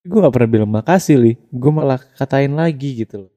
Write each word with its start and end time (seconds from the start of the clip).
gue 0.00 0.16
gak 0.16 0.32
pernah 0.32 0.48
bilang 0.48 0.72
makasih 0.72 1.16
li 1.20 1.32
gue 1.36 1.72
malah 1.72 2.00
katain 2.16 2.56
lagi 2.56 3.04
gitu 3.04 3.28
loh 3.28 3.32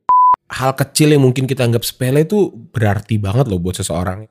Hal 0.54 0.78
kecil 0.78 1.12
yang 1.12 1.26
mungkin 1.26 1.50
kita 1.50 1.66
anggap 1.66 1.82
sepele 1.82 2.30
itu 2.30 2.54
berarti 2.54 3.18
banget 3.18 3.50
loh 3.50 3.58
buat 3.58 3.74
seseorang. 3.74 4.30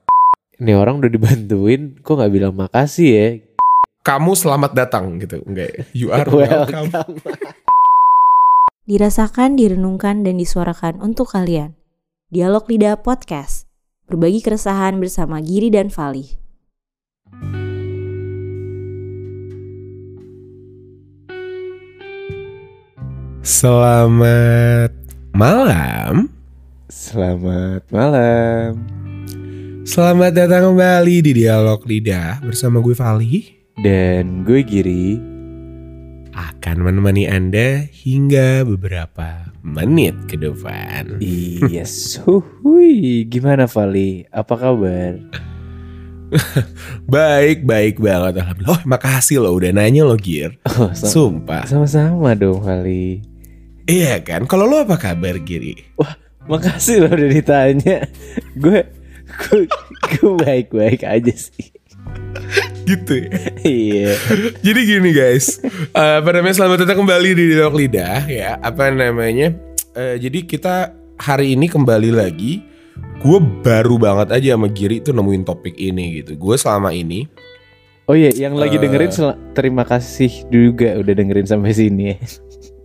ini 0.61 0.71
orang 0.71 1.03
udah 1.03 1.11
dibantuin 1.11 1.99
kok 1.99 2.15
nggak 2.15 2.31
bilang 2.31 2.55
makasih 2.55 3.09
ya 3.11 3.27
Kamu 4.03 4.35
selamat 4.35 4.71
datang 4.75 5.15
gitu, 5.15 5.39
enggak? 5.47 5.87
You 5.95 6.11
are 6.11 6.27
welcome. 6.27 6.91
Dirasakan, 8.83 9.55
direnungkan, 9.55 10.27
dan 10.27 10.35
disuarakan 10.35 10.99
untuk 10.99 11.31
kalian. 11.31 11.79
Dialog 12.27 12.67
Lidah 12.67 12.99
Podcast. 12.99 13.71
Berbagi 14.11 14.43
keresahan 14.43 14.99
bersama 14.99 15.39
Giri 15.39 15.71
dan 15.71 15.87
Fali. 15.87 16.35
Selamat 23.43 24.87
malam. 25.35 26.31
selamat 26.87 27.83
malam 27.91 28.79
Selamat 29.83 30.31
datang 30.31 30.71
kembali 30.71 31.19
di 31.19 31.43
Dialog 31.43 31.83
Lidah 31.83 32.39
bersama 32.39 32.79
gue 32.79 32.95
Vali 32.95 33.51
dan 33.83 34.47
gue 34.47 34.63
Giri 34.63 35.19
akan 36.31 36.77
menemani 36.81 37.27
Anda 37.27 37.83
hingga 37.83 38.63
beberapa 38.63 39.51
menit 39.59 40.15
ke 40.25 40.39
depan. 40.39 41.19
yes 41.67 42.23
Huhui. 42.23 43.27
gimana 43.27 43.67
Vali 43.67 44.23
apa 44.31 44.55
kabar 44.55 45.19
Baik, 47.05 47.61
baik 47.61 47.99
banget 47.99 48.39
alhamdulillah. 48.39 48.71
Oh, 48.71 48.81
makasih 48.87 49.37
loh 49.37 49.53
udah 49.53 49.69
nanya 49.69 50.01
lo 50.01 50.15
Gir. 50.15 50.55
oh, 50.65 50.95
sama- 50.95 51.11
Sumpah. 51.11 51.63
sama-sama 51.67 52.31
dong 52.33 52.63
Vali 52.63 53.32
Iya 53.83 54.23
kan? 54.23 54.45
Kalau 54.45 54.63
lo 54.63 54.79
apa 54.79 54.95
kabar 54.95 55.35
Giri? 55.39 55.75
makasih 56.43 57.07
loh 57.07 57.15
udah 57.15 57.29
ditanya 57.31 58.03
gue 58.53 58.83
gue 59.39 59.63
gue 60.11 60.31
baik-baik 60.35 60.99
aja 61.01 61.31
sih 61.31 61.71
Gitu 62.83 63.15
ya. 63.15 63.31
iya 63.63 64.11
Jadi 64.59 64.79
gini 64.83 65.15
guys, 65.15 65.63
Eh, 65.89 66.15
apa 66.19 66.29
namanya 66.35 66.51
selamat 66.53 66.83
datang 66.83 66.99
kembali 66.99 67.29
di 67.31 67.43
Dialog 67.47 67.79
Lidah 67.79 68.27
ya. 68.27 68.59
Apa 68.59 68.91
namanya? 68.91 69.55
eh, 69.95 70.19
jadi 70.19 70.43
kita 70.43 70.91
hari 71.15 71.55
ini 71.55 71.71
kembali 71.71 72.11
lagi. 72.11 72.59
Gue 73.23 73.39
baru 73.39 73.95
banget 73.95 74.35
aja 74.35 74.59
sama 74.59 74.67
Giri 74.67 74.99
tuh 74.99 75.15
nemuin 75.15 75.47
topik 75.47 75.79
ini 75.79 76.19
gitu. 76.19 76.35
Gue 76.35 76.59
selama 76.59 76.91
ini 76.91 77.23
oh 78.03 78.19
iya 78.19 78.35
yang 78.35 78.59
lagi 78.59 78.75
Eh. 78.75 78.83
dengerin 78.83 79.15
terima 79.55 79.87
kasih 79.87 80.43
juga 80.51 80.99
udah 80.99 81.13
dengerin 81.15 81.47
sampai 81.47 81.71
sini 81.71 82.11
ya 82.11 82.19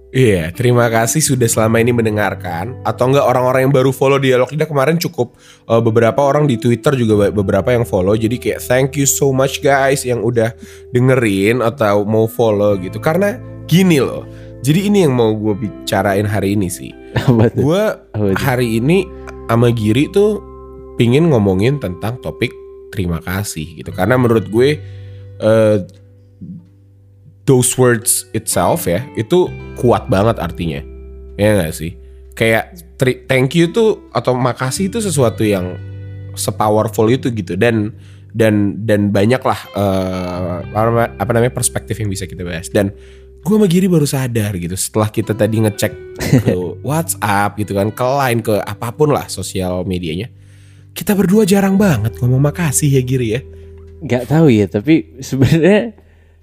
Iya, 0.08 0.48
terima 0.56 0.88
kasih 0.88 1.20
sudah 1.20 1.44
selama 1.44 1.84
ini 1.84 1.92
mendengarkan. 1.92 2.80
Atau 2.80 3.12
enggak 3.12 3.28
orang-orang 3.28 3.68
yang 3.68 3.74
baru 3.76 3.92
follow 3.92 4.16
Dialog 4.16 4.48
Lidah 4.48 4.64
kemarin 4.64 4.96
cukup 4.96 5.36
eh, 5.68 5.82
beberapa 5.84 6.24
orang 6.24 6.48
di 6.48 6.56
Twitter 6.56 6.96
juga 6.96 7.28
be- 7.28 7.34
beberapa 7.44 7.76
yang 7.76 7.84
follow. 7.84 8.16
Jadi 8.16 8.40
kayak 8.40 8.64
thank 8.64 8.96
you 8.96 9.04
so 9.04 9.28
much 9.28 9.60
guys 9.60 10.08
yang 10.08 10.24
udah 10.24 10.56
dengerin 10.96 11.60
atau 11.60 12.08
mau 12.08 12.24
follow 12.24 12.80
gitu. 12.80 12.96
Karena 12.96 13.36
gini 13.68 14.00
loh. 14.00 14.24
Jadi 14.64 14.88
ini 14.88 15.04
yang 15.04 15.12
mau 15.12 15.36
gue 15.36 15.54
bicarain 15.54 16.24
hari 16.24 16.56
ini 16.56 16.72
sih. 16.72 16.90
Gue 17.52 17.82
hari 18.40 18.80
ini 18.80 19.04
sama 19.46 19.68
Giri 19.70 20.08
tuh 20.08 20.40
pingin 20.96 21.28
ngomongin 21.28 21.78
tentang 21.78 22.16
topik 22.24 22.50
terima 22.96 23.20
kasih 23.20 23.84
gitu. 23.84 23.92
Karena 23.92 24.16
menurut 24.16 24.48
gue 24.48 24.80
eh, 25.36 25.76
those 27.48 27.72
words 27.80 28.28
itself 28.36 28.84
ya 28.84 29.00
itu 29.16 29.48
kuat 29.80 30.06
banget 30.12 30.36
artinya. 30.36 30.84
Ya 31.40 31.64
gak 31.64 31.72
sih? 31.72 31.96
Kayak 32.36 32.76
thank 33.26 33.56
you 33.56 33.72
tuh 33.72 34.04
atau 34.12 34.36
makasih 34.36 34.92
itu 34.92 35.00
sesuatu 35.00 35.42
yang 35.42 35.80
sepowerful 36.36 37.08
itu 37.10 37.32
gitu 37.32 37.56
dan 37.58 37.96
dan 38.36 38.78
dan 38.84 39.10
banyak 39.10 39.40
lah 39.42 39.58
eh, 39.74 40.54
apa 40.70 40.86
nama- 40.86 41.14
apa 41.16 41.30
namanya 41.34 41.54
perspektif 41.56 41.98
yang 41.98 42.12
bisa 42.12 42.28
kita 42.28 42.44
bahas 42.44 42.68
dan 42.70 42.92
gue 43.42 43.54
sama 43.54 43.66
Giri 43.66 43.88
baru 43.88 44.04
sadar 44.04 44.54
gitu 44.54 44.76
setelah 44.78 45.08
kita 45.08 45.32
tadi 45.32 45.64
ngecek 45.64 45.92
ke 46.44 46.54
WhatsApp 46.88 47.58
gitu 47.58 47.74
kan 47.74 47.88
ke 47.90 48.04
Line 48.04 48.40
ke 48.44 48.54
apa 48.62 48.92
pun 48.94 49.10
lah 49.10 49.26
sosial 49.26 49.82
medianya 49.88 50.28
kita 50.92 51.16
berdua 51.16 51.42
jarang 51.48 51.74
banget 51.80 52.14
ngomong 52.22 52.38
makasih 52.38 52.92
ya 52.92 53.02
Giri 53.02 53.28
ya 53.34 53.40
nggak 53.98 54.30
tahu 54.30 54.46
ya 54.52 54.66
tapi 54.70 55.18
sebenarnya 55.18 55.96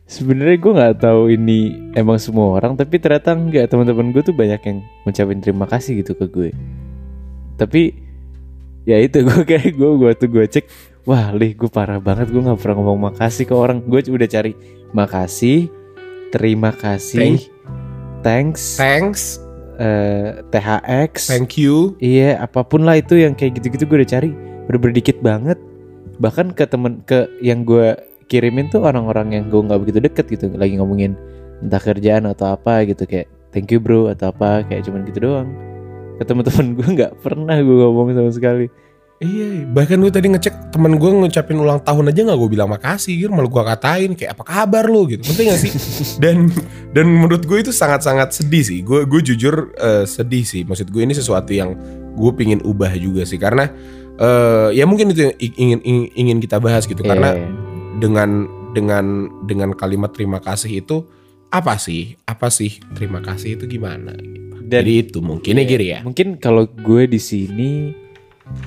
sebenarnya 0.06 0.58
gue 0.62 0.72
nggak 0.72 0.98
tahu 1.02 1.34
ini 1.34 1.74
emang 1.98 2.22
semua 2.22 2.62
orang 2.62 2.78
tapi 2.78 3.02
ternyata 3.02 3.34
nggak. 3.34 3.66
Teman-teman 3.70 4.14
gue 4.14 4.22
tuh 4.22 4.36
banyak 4.38 4.62
yang 4.62 4.78
ngucapin 5.04 5.42
terima 5.42 5.66
kasih 5.66 6.02
gitu 6.06 6.14
ke 6.14 6.26
gue. 6.30 6.50
Tapi 7.58 7.82
ya 8.86 9.02
itu 9.02 9.22
gue 9.28 9.42
kayak 9.44 9.74
gue 9.74 9.92
gue 9.98 10.12
tuh 10.14 10.30
gue 10.30 10.46
cek 10.46 10.66
wah 11.10 11.34
lih 11.34 11.58
gue 11.58 11.70
parah 11.70 11.98
banget 11.98 12.30
gue 12.30 12.42
nggak 12.42 12.62
pernah 12.62 12.78
ngomong 12.82 13.12
makasih 13.12 13.46
ke 13.50 13.54
orang. 13.58 13.82
Gue 13.86 14.06
udah 14.06 14.30
cari 14.30 14.54
makasih 14.94 15.68
terima 16.34 16.72
kasih 16.74 17.48
thanks 18.26 18.76
thanks. 18.76 19.38
eh, 19.78 20.42
THX 20.50 21.30
thank 21.30 21.58
you. 21.58 21.98
Iya, 22.02 22.42
apa 22.42 22.64
pun 22.66 22.86
lah 22.86 22.98
itu 23.02 23.18
yang 23.20 23.34
kayak 23.38 23.62
gitu-gitu 23.62 23.86
gue 23.86 23.98
udah 24.02 24.12
cari, 24.18 24.30
udah 24.70 24.80
berdikit 24.80 25.18
banget. 25.22 25.60
Bahkan 26.16 26.56
ke 26.56 26.64
temen 26.66 27.04
ke 27.04 27.28
yang 27.44 27.68
gue 27.68 27.94
kirimin 28.26 28.68
tuh 28.74 28.82
orang-orang 28.82 29.38
yang 29.38 29.44
gue 29.50 29.62
nggak 29.62 29.80
begitu 29.86 30.00
deket 30.02 30.26
gitu, 30.32 30.46
lagi 30.58 30.78
ngomongin 30.78 31.14
entah 31.64 31.80
kerjaan 31.80 32.28
atau 32.28 32.54
apa 32.58 32.84
gitu 32.84 33.08
kayak 33.08 33.32
thank 33.56 33.72
you 33.72 33.80
bro 33.80 34.12
atau 34.12 34.34
apa 34.34 34.66
kayak 34.68 34.86
cuman 34.86 35.08
gitu 35.08 35.20
doang. 35.24 35.50
Ke 36.16 36.24
teman-teman 36.24 36.76
gue 36.76 36.88
nggak 36.96 37.14
pernah 37.24 37.56
gue 37.60 37.76
ngomong 37.76 38.16
sama 38.16 38.32
sekali. 38.32 38.68
Iya, 39.24 39.64
bahkan 39.72 39.96
gue 40.04 40.12
tadi 40.12 40.28
ngecek 40.28 40.76
temen 40.76 41.00
gue 41.00 41.08
ngucapin 41.08 41.56
ulang 41.56 41.80
tahun 41.80 42.12
aja 42.12 42.28
nggak 42.28 42.36
gue 42.36 42.50
bilang 42.52 42.68
makasih, 42.68 43.16
gitu. 43.16 43.32
malah 43.32 43.48
gue 43.48 43.64
katain 43.64 44.12
kayak 44.12 44.36
apa 44.36 44.44
kabar 44.44 44.92
lo 44.92 45.08
gitu, 45.08 45.24
penting 45.24 45.56
gak 45.56 45.62
sih? 45.64 45.72
dan 46.24 46.52
dan 46.92 47.08
menurut 47.08 47.48
gue 47.48 47.64
itu 47.64 47.72
sangat-sangat 47.72 48.36
sedih 48.36 48.64
sih. 48.68 48.80
Gue 48.84 49.08
gue 49.08 49.24
jujur 49.24 49.72
eh, 49.80 50.04
sedih 50.04 50.44
sih. 50.44 50.68
Maksud 50.68 50.92
gue 50.92 51.00
ini 51.00 51.16
sesuatu 51.16 51.48
yang 51.56 51.80
gue 52.12 52.32
pingin 52.36 52.60
ubah 52.60 52.92
juga 53.00 53.24
sih, 53.24 53.40
karena 53.40 53.72
eh, 54.20 54.76
ya 54.76 54.84
mungkin 54.84 55.16
itu 55.16 55.32
yang 55.32 55.34
ingin 55.40 55.80
ingin, 55.88 56.06
ingin 56.12 56.38
kita 56.44 56.60
bahas 56.60 56.84
gitu, 56.84 57.00
karena 57.00 57.40
Iya. 57.40 57.65
Dengan 57.98 58.46
dengan 58.76 59.06
dengan 59.48 59.72
kalimat 59.72 60.12
terima 60.12 60.44
kasih 60.44 60.84
itu 60.84 61.08
apa 61.50 61.80
sih? 61.80 62.20
Apa 62.28 62.52
sih 62.52 62.76
terima 62.94 63.24
kasih 63.24 63.56
itu 63.56 63.66
gimana? 63.70 64.12
Dan- 64.66 64.84
Jadi 64.84 64.94
itu 65.08 65.20
mungkin 65.22 65.56
ya 65.56 65.64
Giri 65.64 65.88
ya. 65.94 66.00
Mungkin 66.04 66.36
kalau 66.42 66.66
gue 66.68 67.08
di 67.08 67.22
sini 67.22 67.94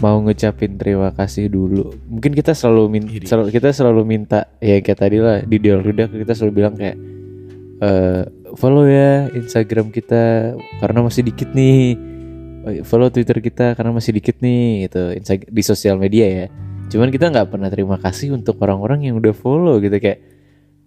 mau 0.00 0.18
ngucapin 0.18 0.74
terima 0.78 1.10
kasih 1.12 1.50
dulu. 1.50 1.94
Mungkin 2.08 2.34
kita 2.34 2.50
selalu 2.50 2.82
minta, 2.88 3.10
Iri. 3.14 3.26
kita 3.52 3.68
selalu 3.70 4.02
minta 4.02 4.48
ya 4.58 4.80
kayak 4.80 4.98
tadi 4.98 5.18
lah 5.20 5.42
di 5.42 5.56
dialog 5.58 5.86
lidah 5.86 6.08
kita 6.08 6.32
selalu 6.34 6.52
bilang 6.54 6.74
kayak 6.74 6.96
eh 7.78 8.22
follow 8.58 8.88
ya 8.88 9.30
Instagram 9.36 9.92
kita 9.92 10.54
karena 10.80 10.98
masih 11.04 11.22
dikit 11.26 11.52
nih. 11.52 11.94
Follow 12.84 13.08
Twitter 13.08 13.38
kita 13.40 13.72
karena 13.72 13.96
masih 13.96 14.12
dikit 14.12 14.42
nih 14.44 14.90
itu 14.90 15.00
di 15.48 15.62
sosial 15.62 15.96
media 15.96 16.26
ya. 16.26 16.46
Cuman 16.88 17.12
kita 17.12 17.28
nggak 17.28 17.48
pernah 17.52 17.68
terima 17.68 17.96
kasih 18.00 18.32
untuk 18.32 18.56
orang-orang 18.64 19.08
yang 19.08 19.20
udah 19.20 19.36
follow 19.36 19.76
gitu 19.78 19.96
kayak. 20.00 20.20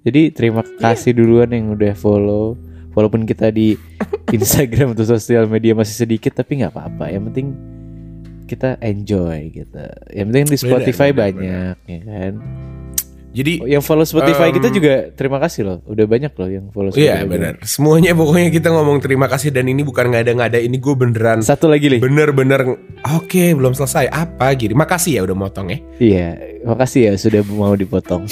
Jadi 0.01 0.33
terima 0.33 0.65
kasih 0.65 1.13
duluan 1.13 1.53
yang 1.53 1.77
udah 1.77 1.93
follow. 1.93 2.57
Walaupun 2.91 3.23
kita 3.23 3.53
di 3.53 3.77
Instagram 4.35 4.97
atau 4.97 5.05
sosial 5.05 5.45
media 5.45 5.77
masih 5.77 5.93
sedikit 5.93 6.33
tapi 6.33 6.59
nggak 6.59 6.73
apa-apa. 6.73 7.13
Yang 7.13 7.23
penting 7.31 7.47
kita 8.49 8.81
enjoy 8.81 9.53
gitu. 9.53 9.85
Yang 10.11 10.25
penting 10.27 10.45
di 10.49 10.57
Spotify 10.57 11.09
benar, 11.13 11.19
banyak 11.21 11.75
ya 11.87 12.01
kan. 12.03 12.33
Jadi 13.31 13.53
Oh, 13.57 13.67
yang 13.67 13.79
follow 13.79 14.03
Spotify 14.03 14.51
Um, 14.51 14.55
kita 14.59 14.67
juga 14.69 14.93
terima 15.09 15.39
kasih 15.39 15.61
loh. 15.63 15.77
Udah 15.85 16.03
banyak 16.03 16.31
loh 16.31 16.49
yang 16.49 16.65
follow 16.67 16.91
Iya 16.91 17.23
Spotify. 17.23 17.31
benar. 17.31 17.53
Semuanya 17.63 18.11
pokoknya 18.11 18.49
kita 18.49 18.69
ngomong 18.69 18.99
terima 18.99 19.25
kasih 19.25 19.49
dan 19.49 19.65
ini 19.65 19.81
bukan 19.81 20.11
ngada-ngada. 20.11 20.57
Ini 20.57 20.75
gue 20.75 20.93
beneran 20.93 21.39
Satu 21.39 21.65
lagi 21.65 21.87
Li. 21.87 21.97
bener-bener 21.97 22.75
oke 23.01 23.43
belum 23.55 23.71
selesai 23.71 24.07
apa 24.07 24.51
Giri. 24.53 24.71
Makasih 24.73 25.15
ya 25.15 25.21
udah 25.23 25.37
motong 25.37 25.71
ya. 25.71 25.79
Iya, 25.97 26.27
makasih 26.61 27.01
ya 27.07 27.13
sudah 27.15 27.39
mau 27.47 27.71
dipotong. 27.71 28.27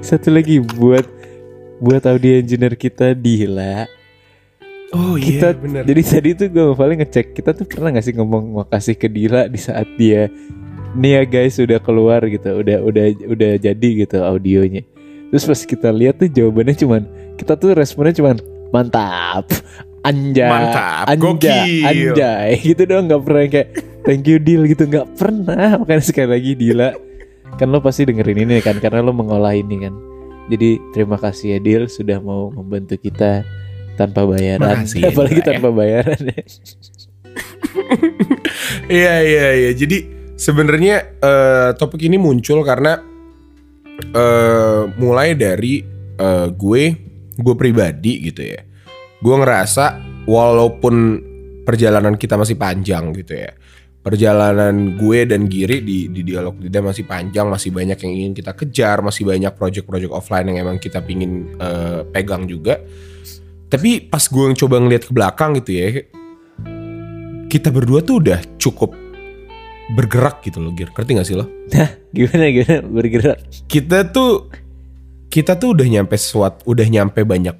Satu 0.00 0.30
lagi 0.30 0.62
buat 0.62 1.06
buat 1.76 2.06
audio 2.06 2.38
engineer 2.38 2.74
kita 2.74 3.12
Dila. 3.12 3.90
Oh 4.94 5.18
Kita 5.18 5.50
iya 5.50 5.58
bener. 5.58 5.82
jadi 5.82 6.02
tadi 6.06 6.30
tuh 6.36 6.48
gue 6.48 6.66
paling 6.72 7.02
ngecek 7.02 7.34
kita 7.34 7.50
tuh 7.50 7.66
pernah 7.66 7.90
gak 7.90 8.06
sih 8.06 8.14
ngomong 8.14 8.62
makasih 8.62 8.94
ke 8.94 9.10
Dila 9.10 9.50
di 9.50 9.58
saat 9.58 9.90
dia 9.98 10.30
nih 10.94 11.10
ya 11.10 11.22
guys 11.26 11.58
sudah 11.58 11.78
keluar 11.82 12.22
gitu, 12.26 12.62
udah 12.62 12.78
udah 12.82 13.04
udah 13.26 13.50
jadi 13.58 13.88
gitu 14.06 14.22
audionya. 14.22 14.82
Terus 15.30 15.44
pas 15.44 15.60
kita 15.66 15.88
lihat 15.90 16.22
tuh 16.22 16.30
jawabannya 16.30 16.74
cuman 16.78 17.02
kita 17.34 17.58
tuh 17.58 17.74
responnya 17.74 18.14
cuman 18.14 18.36
mantap, 18.70 19.46
anja, 20.06 20.46
Mantap, 20.46 21.04
anja, 21.10 21.18
gokil. 21.18 21.86
anjay 21.86 22.50
gitu 22.62 22.82
doang 22.86 23.06
nggak 23.10 23.22
pernah 23.22 23.42
kayak 23.50 23.68
thank 24.06 24.26
you 24.26 24.38
deal 24.38 24.62
gitu 24.62 24.86
nggak 24.86 25.08
pernah 25.18 25.74
makanya 25.82 26.02
sekali 26.04 26.28
lagi 26.30 26.50
Dila 26.54 26.90
kan 27.54 27.70
lo 27.70 27.78
pasti 27.78 28.02
dengerin 28.06 28.46
ini 28.46 28.58
kan 28.58 28.78
karena 28.78 29.02
lo 29.02 29.14
mengolah 29.14 29.54
ini 29.54 29.86
kan 29.86 29.94
jadi 30.50 30.76
terima 30.92 31.16
kasih 31.16 31.56
ya 31.56 31.58
Dil 31.62 31.86
sudah 31.88 32.20
mau 32.20 32.50
membantu 32.52 32.98
kita 33.00 33.46
tanpa 33.94 34.26
bayaran 34.26 34.82
Makasih 34.84 35.00
ya 35.00 35.08
apalagi 35.14 35.40
ya. 35.40 35.46
tanpa 35.54 35.68
bayaran 35.70 36.20
ya. 36.20 36.42
Iya 38.90 39.14
iya 39.24 39.46
iya. 39.56 39.70
Jadi 39.74 39.98
sebenarnya 40.34 40.96
eh, 41.22 41.70
topik 41.78 42.02
ini 42.02 42.18
muncul 42.18 42.62
karena 42.66 42.98
eh 43.94 44.82
mulai 44.98 45.38
dari 45.38 45.82
eh, 46.18 46.48
gue 46.50 46.82
gue 47.34 47.54
pribadi 47.58 48.30
gitu 48.30 48.42
ya. 48.42 48.60
Gue 49.22 49.34
ngerasa 49.40 49.98
walaupun 50.28 50.94
perjalanan 51.64 52.14
kita 52.14 52.36
masih 52.38 52.54
panjang 52.58 53.10
gitu 53.16 53.34
ya. 53.34 53.50
Perjalanan 54.04 55.00
gue 55.00 55.24
dan 55.24 55.48
Giri 55.48 55.80
di, 55.80 56.12
di 56.12 56.20
dialog 56.20 56.60
lidah 56.60 56.92
masih 56.92 57.08
panjang, 57.08 57.48
masih 57.48 57.72
banyak 57.72 57.96
yang 58.04 58.12
ingin 58.12 58.32
kita 58.36 58.52
kejar, 58.52 59.00
masih 59.00 59.24
banyak 59.24 59.56
project-project 59.56 60.12
offline 60.12 60.52
yang 60.52 60.60
emang 60.68 60.76
kita 60.76 61.00
pingin 61.00 61.56
eh, 61.56 62.04
pegang 62.12 62.44
juga. 62.44 62.84
Tapi 63.72 64.04
pas 64.04 64.20
gue 64.20 64.52
coba 64.60 64.76
ngeliat 64.76 65.08
ke 65.08 65.12
belakang 65.16 65.56
gitu 65.56 65.72
ya, 65.72 66.04
kita 67.48 67.72
berdua 67.72 68.04
tuh 68.04 68.20
udah 68.20 68.44
cukup 68.60 68.92
bergerak 69.92 70.40
gitu 70.40 70.64
loh 70.64 70.72
Gir. 70.72 70.88
Ngerti 70.88 71.10
gak 71.12 71.28
sih 71.28 71.36
lo? 71.36 71.44
Nah, 71.76 71.90
gimana 72.16 72.44
gimana? 72.48 72.80
Bergerak. 72.88 73.38
Kita 73.68 74.08
tuh 74.08 74.48
kita 75.28 75.58
tuh 75.58 75.74
udah 75.74 75.84
nyampe 75.84 76.14
sesuatu 76.14 76.62
udah 76.70 76.86
nyampe 76.88 77.20
banyak 77.26 77.52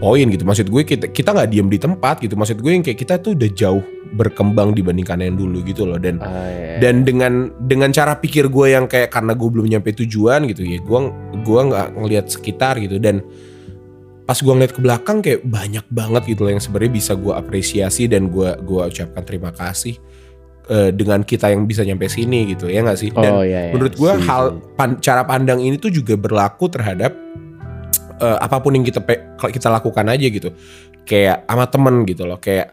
poin 0.00 0.26
gitu. 0.32 0.42
Maksud 0.48 0.66
gue 0.72 0.82
kita 0.82 1.06
kita 1.12 1.30
nggak 1.36 1.48
diem 1.52 1.68
di 1.68 1.78
tempat 1.78 2.18
gitu. 2.24 2.34
Maksud 2.34 2.58
gue 2.58 2.72
yang 2.72 2.84
kayak 2.84 2.98
kita 2.98 3.20
tuh 3.20 3.36
udah 3.36 3.50
jauh 3.52 3.84
berkembang 4.16 4.74
dibandingkan 4.74 5.20
yang 5.22 5.36
dulu 5.38 5.62
gitu 5.62 5.84
loh. 5.86 6.00
Dan 6.00 6.18
Ah, 6.24 6.48
iya. 6.50 6.80
dan 6.82 7.04
dengan 7.04 7.52
dengan 7.64 7.92
cara 7.92 8.16
pikir 8.18 8.48
gue 8.50 8.74
yang 8.74 8.88
kayak 8.90 9.12
karena 9.12 9.36
gue 9.36 9.48
belum 9.48 9.68
nyampe 9.70 9.92
tujuan 9.94 10.48
gitu 10.50 10.66
ya 10.66 10.80
gue 10.82 11.00
gua 11.44 11.60
nggak 11.68 11.88
ngelihat 12.00 12.26
sekitar 12.32 12.80
gitu. 12.80 12.96
Dan 12.98 13.22
pas 14.26 14.40
gue 14.40 14.50
ngeliat 14.50 14.72
ke 14.74 14.80
belakang 14.82 15.22
kayak 15.22 15.42
banyak 15.46 15.86
banget 15.92 16.22
gitu 16.34 16.48
loh 16.48 16.52
yang 16.56 16.62
sebenarnya 16.62 16.92
bisa 16.92 17.12
gue 17.14 17.34
apresiasi 17.34 18.06
dan 18.10 18.30
gue 18.32 18.50
gua 18.64 18.86
ucapkan 18.90 19.22
terima 19.22 19.50
kasih 19.54 19.98
eh, 20.70 20.90
dengan 20.94 21.26
kita 21.26 21.50
yang 21.50 21.66
bisa 21.66 21.82
nyampe 21.82 22.06
sini 22.06 22.54
gitu 22.54 22.70
ya 22.70 22.86
nggak 22.86 22.98
sih? 22.98 23.10
Dan 23.10 23.32
oh 23.34 23.44
iya, 23.44 23.68
iya. 23.68 23.72
menurut 23.74 23.98
gue 23.98 24.12
hal 24.24 24.62
pan- 24.78 25.02
cara 25.02 25.26
pandang 25.26 25.58
ini 25.58 25.76
tuh 25.76 25.90
juga 25.90 26.14
berlaku 26.14 26.70
terhadap 26.70 27.12
eh, 28.22 28.38
apa 28.38 28.56
pun 28.62 28.78
yang 28.78 28.86
kita 28.86 29.02
kita 29.50 29.68
lakukan 29.68 30.06
aja 30.06 30.26
gitu. 30.30 30.54
Kayak 31.04 31.42
sama 31.50 31.66
temen 31.66 32.06
gitu 32.06 32.22
loh 32.24 32.38
kayak 32.38 32.70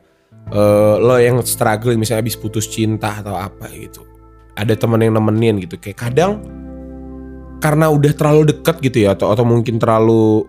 eh, 0.53 0.95
lo 1.01 1.17
yang 1.17 1.41
struggling 1.41 1.97
misalnya 1.97 2.21
habis 2.21 2.37
putus 2.37 2.69
cinta 2.69 3.25
atau 3.25 3.33
apa 3.33 3.65
gitu. 3.73 4.05
Ada 4.53 4.77
temen 4.77 5.01
yang 5.01 5.17
nemenin 5.17 5.61
gitu 5.61 5.77
kayak 5.81 5.97
kadang 5.97 6.41
karena 7.57 7.89
udah 7.89 8.13
terlalu 8.13 8.53
deket 8.53 8.77
gitu 8.85 8.97
ya 9.09 9.17
atau 9.17 9.33
atau 9.33 9.41
mungkin 9.41 9.81
terlalu 9.81 10.45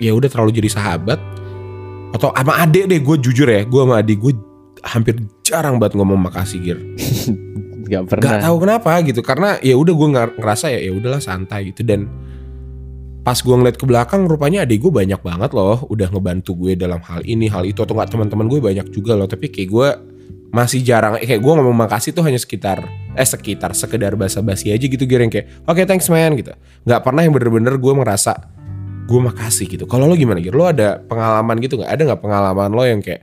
ya 0.00 0.12
udah 0.16 0.28
terlalu 0.28 0.56
jadi 0.56 0.72
sahabat 0.72 1.20
atau 2.16 2.32
sama 2.32 2.64
adek 2.64 2.88
deh 2.88 3.00
gue 3.00 3.16
jujur 3.20 3.48
ya 3.48 3.64
gue 3.64 3.80
sama 3.80 4.00
adik 4.00 4.16
gue 4.24 4.32
hampir 4.84 5.16
jarang 5.46 5.80
banget 5.80 5.96
ngomong 5.96 6.18
makasih 6.28 6.58
Gir. 6.60 6.78
Nggak 7.86 8.02
pernah. 8.10 8.24
Gak 8.26 8.42
tahu 8.42 8.56
kenapa 8.60 8.90
gitu 9.06 9.20
karena 9.22 9.48
ya 9.62 9.74
udah 9.78 9.94
gue 9.94 10.08
ngerasa 10.40 10.74
ya 10.74 10.80
ya 10.82 10.92
udahlah 10.92 11.22
santai 11.22 11.70
gitu. 11.70 11.86
Dan 11.86 12.10
pas 13.22 13.38
gue 13.38 13.54
ngeliat 13.54 13.78
ke 13.78 13.86
belakang 13.86 14.26
rupanya 14.26 14.62
adik 14.66 14.86
gue 14.86 14.92
banyak 14.92 15.18
banget 15.18 15.50
loh 15.50 15.82
udah 15.90 16.10
ngebantu 16.10 16.54
gue 16.54 16.78
dalam 16.78 17.02
hal 17.02 17.26
ini 17.26 17.50
hal 17.50 17.66
itu 17.66 17.82
atau 17.82 17.94
nggak 17.98 18.10
teman-teman 18.10 18.46
gue 18.50 18.60
banyak 18.60 18.86
juga 18.90 19.14
loh. 19.14 19.30
Tapi 19.30 19.50
kayak 19.50 19.68
gue 19.70 19.88
masih 20.50 20.80
jarang 20.82 21.18
kayak 21.18 21.42
gue 21.42 21.52
ngomong 21.52 21.74
makasih 21.74 22.14
tuh 22.14 22.22
hanya 22.22 22.38
sekitar 22.38 22.86
eh 23.16 23.26
sekitar 23.26 23.74
sekedar 23.74 24.14
basa-basi 24.14 24.70
aja 24.70 24.86
gitu 24.86 25.04
yang 25.04 25.30
kayak 25.30 25.66
oke 25.66 25.78
thanks 25.86 26.10
man 26.10 26.34
gitu. 26.34 26.54
Nggak 26.86 27.00
pernah 27.02 27.22
yang 27.22 27.34
bener-bener 27.34 27.74
gue 27.78 27.92
merasa 27.94 28.34
gue 29.06 29.20
makasih 29.22 29.70
gitu. 29.70 29.84
Kalau 29.86 30.10
lo 30.10 30.18
gimana 30.18 30.42
gitu 30.42 30.58
lo 30.58 30.66
ada 30.66 30.98
pengalaman 30.98 31.56
gitu 31.62 31.78
nggak? 31.78 31.90
Ada 31.90 32.02
nggak 32.12 32.20
pengalaman 32.22 32.70
lo 32.74 32.82
yang 32.82 33.00
kayak 33.02 33.22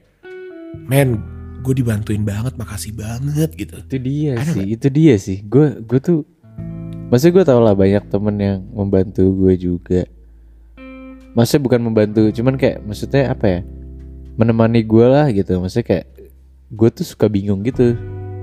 man 0.88 1.33
gue 1.64 1.74
dibantuin 1.80 2.22
banget 2.28 2.54
makasih 2.60 2.92
banget 2.92 3.50
gitu. 3.56 3.80
Itu 3.80 3.98
dia 4.04 4.36
Ada 4.36 4.52
sih 4.52 4.66
itu 4.76 4.88
dia 4.92 5.16
sih. 5.16 5.40
Gue 5.48 5.80
gue 5.80 6.00
tuh 6.04 6.28
maksudnya 7.08 7.34
gue 7.40 7.46
tau 7.48 7.62
lah 7.64 7.72
banyak 7.72 8.04
temen 8.12 8.36
yang 8.36 8.60
membantu 8.76 9.24
gue 9.32 9.54
juga. 9.56 10.02
Maksudnya 11.34 11.64
bukan 11.64 11.82
membantu 11.82 12.22
cuman 12.36 12.60
kayak 12.60 12.84
maksudnya 12.84 13.32
apa 13.32 13.46
ya 13.48 13.60
menemani 14.36 14.84
gue 14.84 15.06
lah 15.08 15.32
gitu. 15.32 15.58
Maksudnya 15.64 15.88
kayak 15.88 16.06
gue 16.76 16.90
tuh 16.92 17.06
suka 17.08 17.32
bingung 17.32 17.64
gitu. 17.64 17.96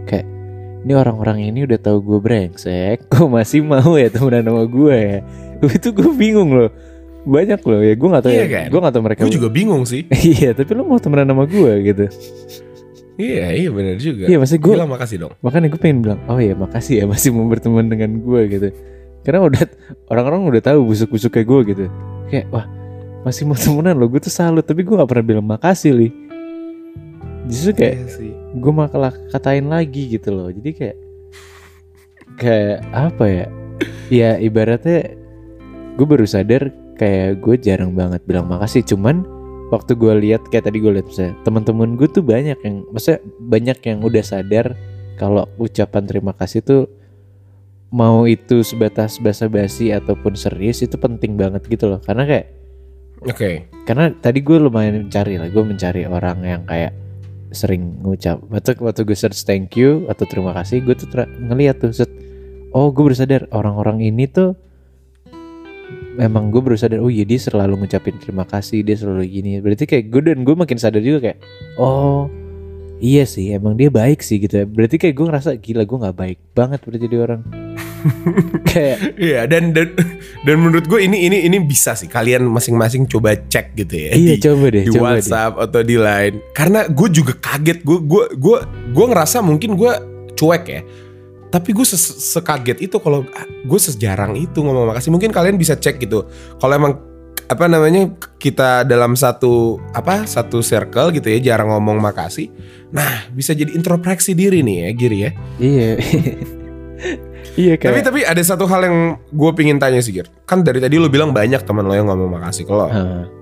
Kayak 0.08 0.26
ini 0.80 0.92
orang-orang 0.96 1.44
ini 1.44 1.68
udah 1.68 1.76
tahu 1.76 2.00
gue 2.00 2.18
brengsek 2.24 3.04
kok 3.12 3.28
masih 3.28 3.60
mau 3.60 4.00
ya 4.00 4.08
temenan 4.08 4.48
sama 4.48 4.64
gue 4.64 4.96
ya? 4.96 5.18
Itu 5.76 5.92
gue 5.92 6.10
bingung 6.16 6.56
loh. 6.56 6.72
Banyak 7.20 7.60
loh 7.68 7.84
ya 7.84 7.92
gue 7.92 8.08
nggak 8.08 8.24
tahu 8.24 8.32
Iya 8.32 8.40
ya 8.40 8.48
kan? 8.48 8.66
gue 8.72 8.80
nggak 8.80 8.94
tahu 8.96 9.04
mereka 9.04 9.20
gue 9.28 9.36
juga 9.36 9.52
bingung 9.52 9.84
sih. 9.84 10.08
Iya 10.40 10.56
tapi 10.56 10.72
lo 10.72 10.88
mau 10.88 10.96
temenan 10.96 11.28
sama 11.28 11.44
gue 11.44 11.72
gitu 11.84 12.08
Iya 13.18 13.46
iya 13.52 13.68
benar 13.74 13.96
juga. 13.98 14.24
iya 14.30 14.36
maksudnya 14.38 14.62
gue 14.64 14.74
Bilang 14.78 14.92
makasih 14.92 15.16
dong. 15.26 15.32
makanya 15.42 15.68
gue 15.72 15.80
pengen 15.80 15.98
bilang 16.00 16.20
oh 16.30 16.38
ya 16.40 16.54
makasih 16.56 16.94
ya 17.00 17.04
masih 17.10 17.34
mau 17.34 17.48
berteman 17.50 17.86
dengan 17.90 18.20
gue 18.22 18.40
gitu. 18.48 18.68
Karena 19.20 19.44
udah 19.44 19.62
orang-orang 20.08 20.48
udah 20.48 20.62
tahu 20.64 20.88
busuk-busuk 20.88 21.34
kayak 21.36 21.48
gue 21.48 21.60
gitu. 21.74 21.84
Kayak 22.32 22.46
wah 22.54 22.64
masih 23.20 23.44
mau 23.44 23.56
temenan 23.58 23.98
loh 24.00 24.08
gue 24.08 24.20
tuh 24.22 24.32
salut. 24.32 24.64
Tapi 24.64 24.80
gue 24.86 24.94
nggak 24.96 25.10
pernah 25.10 25.26
bilang 25.26 25.46
makasih 25.46 25.92
li. 25.92 26.08
Justru 27.50 27.76
kayak 27.76 28.08
Iya 28.20 28.34
gue 28.56 28.72
malah 28.72 29.12
katain 29.32 29.66
lagi 29.68 30.16
gitu 30.16 30.32
loh. 30.32 30.48
Jadi 30.48 30.70
kayak 30.72 30.96
kayak 32.40 32.78
apa 32.96 33.24
ya? 33.28 33.46
Ya 34.08 34.30
ibaratnya 34.40 35.12
gue 35.96 36.06
baru 36.08 36.24
sadar 36.24 36.72
kayak 36.96 37.40
gue 37.44 37.54
jarang 37.60 37.92
banget 37.92 38.24
bilang 38.24 38.48
makasih. 38.48 38.80
Cuman 38.84 39.24
waktu 39.70 39.94
gue 39.94 40.14
lihat 40.26 40.42
kayak 40.50 40.66
tadi 40.66 40.82
gue 40.82 40.92
lihat 40.98 41.06
misalnya 41.06 41.34
teman-teman 41.46 41.94
gue 41.94 42.08
tuh 42.10 42.22
banyak 42.26 42.58
yang 42.66 42.82
maksudnya 42.90 43.22
banyak 43.38 43.78
yang 43.86 43.98
udah 44.02 44.24
sadar 44.26 44.74
kalau 45.16 45.46
ucapan 45.56 46.02
terima 46.10 46.34
kasih 46.34 46.60
tuh 46.60 46.82
mau 47.90 48.26
itu 48.26 48.62
sebatas 48.62 49.18
basa-basi 49.18 49.90
ataupun 49.90 50.38
serius 50.38 50.82
itu 50.82 50.94
penting 50.94 51.34
banget 51.34 51.66
gitu 51.66 51.90
loh 51.90 52.00
karena 52.02 52.26
kayak 52.26 52.46
Oke. 53.26 53.66
karena 53.86 54.14
tadi 54.18 54.40
gue 54.40 54.56
lumayan 54.58 55.06
mencari 55.06 55.38
lah 55.38 55.50
gue 55.50 55.64
mencari 55.66 56.06
orang 56.06 56.38
yang 56.42 56.62
kayak 56.66 56.94
sering 57.50 57.98
ngucap 58.02 58.38
waktu 58.46 58.78
waktu 58.78 59.02
gue 59.02 59.18
search 59.18 59.42
thank 59.42 59.74
you 59.74 60.06
atau 60.06 60.22
terima 60.26 60.54
kasih 60.54 60.82
gue 60.86 60.94
tuh 60.94 61.10
ngeliat 61.18 61.82
tuh 61.82 61.90
set 61.90 62.10
oh 62.70 62.94
gue 62.94 63.02
baru 63.02 63.16
sadar 63.18 63.42
orang-orang 63.50 64.06
ini 64.06 64.30
tuh 64.30 64.54
memang 66.18 66.52
gue 66.52 66.60
baru 66.60 66.76
sadar 66.76 67.00
oh 67.00 67.08
iya 67.08 67.24
dia 67.24 67.40
selalu 67.40 67.80
ngucapin 67.80 68.18
terima 68.20 68.44
kasih 68.44 68.84
dia 68.84 68.98
selalu 68.98 69.24
gini 69.30 69.50
berarti 69.62 69.88
kayak 69.88 70.12
gue 70.12 70.22
dan 70.26 70.44
gue 70.44 70.54
makin 70.56 70.76
sadar 70.76 71.00
juga 71.00 71.30
kayak 71.30 71.38
oh 71.80 72.28
iya 73.00 73.24
sih 73.24 73.54
emang 73.56 73.78
dia 73.78 73.88
baik 73.88 74.20
sih 74.20 74.36
gitu 74.36 74.60
ya 74.62 74.66
berarti 74.68 75.00
kayak 75.00 75.14
gue 75.16 75.26
ngerasa 75.26 75.50
gila 75.56 75.82
gue 75.88 75.98
nggak 76.02 76.16
baik 76.16 76.38
banget 76.52 76.78
berarti 76.84 77.00
jadi 77.08 77.16
orang 77.24 77.42
kayak 78.70 79.20
Iya 79.20 79.44
dan 79.44 79.76
dan 79.76 79.92
dan 80.44 80.56
menurut 80.56 80.88
gue 80.88 81.00
ini 81.04 81.28
ini 81.28 81.44
ini 81.44 81.60
bisa 81.60 81.92
sih 81.92 82.08
kalian 82.08 82.48
masing-masing 82.48 83.04
coba 83.04 83.36
cek 83.36 83.76
gitu 83.76 83.94
ya. 83.96 84.10
iya 84.16 84.34
di, 84.36 84.40
coba 84.40 84.64
deh 84.72 84.84
di 84.88 84.92
coba 84.92 84.96
deh 84.96 85.20
WhatsApp 85.20 85.52
atau 85.60 85.80
di 85.84 85.96
Line. 86.00 86.36
Karena 86.56 86.88
gue 86.88 87.08
juga 87.12 87.36
kaget 87.36 87.84
gue 87.84 87.98
gue 88.00 88.24
gue 88.40 88.58
gue 88.92 89.06
ngerasa 89.06 89.44
mungkin 89.44 89.76
gue 89.76 89.92
cuek 90.32 90.64
ya. 90.64 90.80
Tapi 91.50 91.74
gue 91.74 91.82
sekaget 91.82 92.78
itu 92.78 92.96
kalau 93.02 93.26
gue 93.66 93.80
sejarang 93.80 94.38
itu 94.38 94.62
ngomong 94.62 94.94
makasih. 94.94 95.10
Mungkin 95.10 95.34
kalian 95.34 95.58
bisa 95.58 95.74
cek 95.74 95.98
gitu. 95.98 96.30
Kalau 96.62 96.74
emang 96.74 96.94
apa 97.50 97.66
namanya 97.66 98.06
kita 98.38 98.86
dalam 98.86 99.18
satu 99.18 99.82
apa 99.90 100.22
satu 100.22 100.62
circle 100.62 101.10
gitu 101.10 101.26
ya 101.26 101.54
jarang 101.54 101.74
ngomong 101.74 101.98
makasih. 101.98 102.46
Nah 102.94 103.26
bisa 103.34 103.50
jadi 103.50 103.74
introspeksi 103.74 104.38
diri 104.38 104.62
nih 104.62 104.76
ya 104.86 104.88
Giri 104.94 105.18
ya. 105.18 105.30
iya 105.58 105.90
iya 107.66 107.74
kayak 107.74 107.90
Tapi 107.90 108.00
tapi 108.06 108.20
ada 108.22 108.42
satu 108.46 108.70
hal 108.70 108.86
yang 108.86 109.18
gue 109.34 109.50
pingin 109.58 109.82
tanya 109.82 109.98
sih 109.98 110.14
Gir. 110.14 110.30
Kan 110.46 110.62
dari 110.62 110.78
tadi 110.78 111.02
lo 111.02 111.10
bilang 111.10 111.34
banyak 111.34 111.66
teman 111.66 111.82
lo 111.82 111.94
yang 111.98 112.06
ngomong 112.06 112.38
makasih 112.38 112.62
ke 112.62 112.72
lo. 112.72 112.86
Hah. 112.86 113.40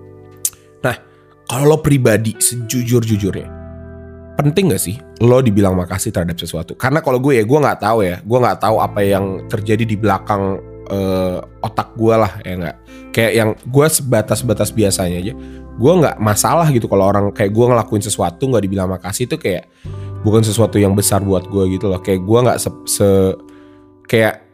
Kalau 1.49 1.65
lo 1.65 1.81
pribadi 1.81 2.37
sejujur-jujurnya, 2.37 3.49
penting 4.39 4.71
gak 4.71 4.83
sih 4.83 4.97
lo 5.19 5.43
dibilang 5.43 5.75
makasih 5.75 6.15
terhadap 6.15 6.39
sesuatu? 6.39 6.79
Karena 6.79 7.03
kalau 7.03 7.19
gue 7.19 7.43
ya 7.43 7.45
gue 7.45 7.59
nggak 7.59 7.83
tahu 7.83 8.07
ya, 8.07 8.23
gue 8.23 8.39
nggak 8.39 8.59
tahu 8.63 8.79
apa 8.79 9.01
yang 9.03 9.43
terjadi 9.51 9.83
di 9.83 9.99
belakang 9.99 10.63
eh, 10.87 11.39
otak 11.67 11.99
gue 11.99 12.15
lah 12.15 12.33
ya 12.47 12.55
nggak. 12.55 12.77
Kayak 13.11 13.33
yang 13.35 13.51
gue 13.59 13.87
sebatas-batas 13.91 14.71
biasanya 14.71 15.19
aja, 15.19 15.35
gue 15.75 15.93
nggak 15.99 16.17
masalah 16.23 16.71
gitu 16.71 16.87
kalau 16.87 17.11
orang 17.11 17.35
kayak 17.35 17.51
gue 17.51 17.67
ngelakuin 17.67 18.03
sesuatu 18.07 18.47
nggak 18.47 18.63
dibilang 18.63 18.89
makasih 18.95 19.27
itu 19.27 19.35
kayak 19.35 19.67
bukan 20.23 20.47
sesuatu 20.47 20.79
yang 20.79 20.95
besar 20.95 21.19
buat 21.19 21.51
gue 21.51 21.75
gitu 21.75 21.91
loh. 21.91 21.99
Kayak 21.99 22.23
gue 22.23 22.39
nggak 22.39 22.59
se, 22.63 22.71
se- 22.87 23.37
kayak 24.07 24.47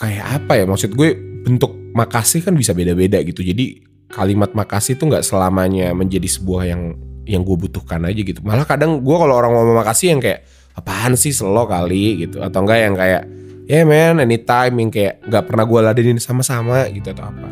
kayak 0.00 0.24
apa 0.42 0.52
ya 0.58 0.64
maksud 0.64 0.96
gue 0.96 1.14
bentuk 1.44 1.76
makasih 1.92 2.40
kan 2.40 2.56
bisa 2.56 2.72
beda-beda 2.72 3.20
gitu. 3.20 3.44
Jadi 3.44 3.84
kalimat 4.08 4.56
makasih 4.56 4.96
tuh 4.96 5.12
nggak 5.12 5.24
selamanya 5.24 5.92
menjadi 5.92 6.28
sebuah 6.28 6.62
yang 6.68 7.11
yang 7.28 7.46
gue 7.46 7.56
butuhkan 7.56 8.02
aja 8.06 8.20
gitu. 8.20 8.40
Malah 8.42 8.66
kadang 8.66 9.00
gue 9.02 9.16
kalau 9.16 9.34
orang 9.34 9.52
ngomong 9.54 9.82
makasih 9.82 10.14
yang 10.16 10.20
kayak 10.22 10.46
apaan 10.74 11.14
sih 11.14 11.30
selo 11.30 11.68
kali 11.68 12.26
gitu 12.26 12.40
atau 12.40 12.64
enggak 12.64 12.78
yang 12.80 12.94
kayak 12.96 13.22
ya 13.68 13.80
yeah, 13.80 13.84
man 13.84 14.18
anytime 14.24 14.74
yang 14.80 14.90
kayak 14.90 15.20
nggak 15.28 15.44
pernah 15.46 15.64
gue 15.68 15.80
ladenin 15.84 16.18
sama-sama 16.18 16.88
gitu 16.90 17.12
atau 17.12 17.28
apa. 17.28 17.48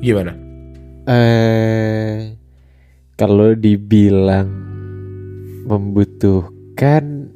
Gimana? 0.00 0.50
eh 1.10 2.36
kalau 3.18 3.56
dibilang 3.56 4.48
membutuhkan 5.66 7.28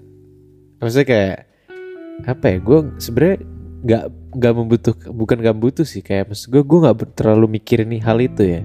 maksudnya 0.79 1.07
kayak 1.09 1.39
apa 2.25 2.45
ya 2.47 2.59
gue 2.63 2.79
sebenarnya 3.03 3.39
nggak 3.85 4.05
nggak 4.35 4.55
membutuh 4.55 4.95
bukan 5.13 5.37
nggak 5.43 5.59
butuh 5.59 5.87
sih 5.87 6.01
kayak 6.01 6.33
maksud 6.33 6.55
gue 6.55 6.63
gue 6.63 6.79
nggak 6.87 7.19
terlalu 7.19 7.59
mikirin 7.61 7.91
nih 7.91 8.03
hal 8.03 8.19
itu 8.23 8.43
ya 8.43 8.63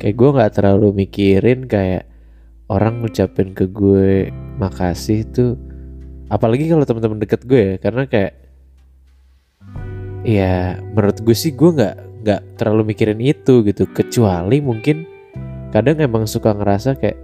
kayak 0.00 0.16
gue 0.16 0.30
nggak 0.32 0.52
terlalu 0.56 0.88
mikirin 1.04 1.68
kayak 1.68 2.08
orang 2.72 3.04
ngucapin 3.04 3.52
ke 3.52 3.68
gue 3.68 4.32
makasih 4.56 5.28
tuh. 5.28 5.60
Apalagi 6.32 6.72
kalau 6.72 6.88
teman-teman 6.88 7.20
deket 7.20 7.44
gue 7.44 7.60
ya 7.60 7.74
karena 7.76 8.08
kayak 8.08 8.32
ya 10.24 10.80
menurut 10.96 11.20
gue 11.20 11.36
sih 11.36 11.52
gue 11.52 11.70
nggak 11.76 12.24
nggak 12.24 12.40
terlalu 12.56 12.96
mikirin 12.96 13.20
itu 13.20 13.60
gitu. 13.60 13.84
Kecuali 13.92 14.64
mungkin 14.64 15.04
kadang 15.68 16.00
emang 16.00 16.24
suka 16.24 16.56
ngerasa 16.56 16.96
kayak 16.96 17.18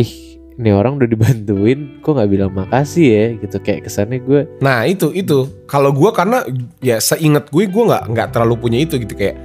ih 0.00 0.40
ini 0.56 0.72
orang 0.72 0.96
udah 0.96 1.08
dibantuin 1.12 2.00
kok 2.00 2.16
nggak 2.16 2.30
bilang 2.32 2.52
makasih 2.56 3.06
ya? 3.12 3.26
Gitu 3.36 3.60
kayak 3.60 3.84
kesannya 3.84 4.24
gue. 4.24 4.48
Nah 4.64 4.88
itu 4.88 5.12
itu. 5.12 5.44
Kalau 5.68 5.92
gue 5.92 6.08
karena 6.16 6.40
ya 6.80 6.96
seingat 6.96 7.52
gue 7.52 7.68
gue 7.68 7.84
nggak 7.84 8.16
nggak 8.16 8.28
terlalu 8.32 8.54
punya 8.56 8.80
itu 8.80 8.96
gitu. 8.96 9.12
Kayak 9.12 9.36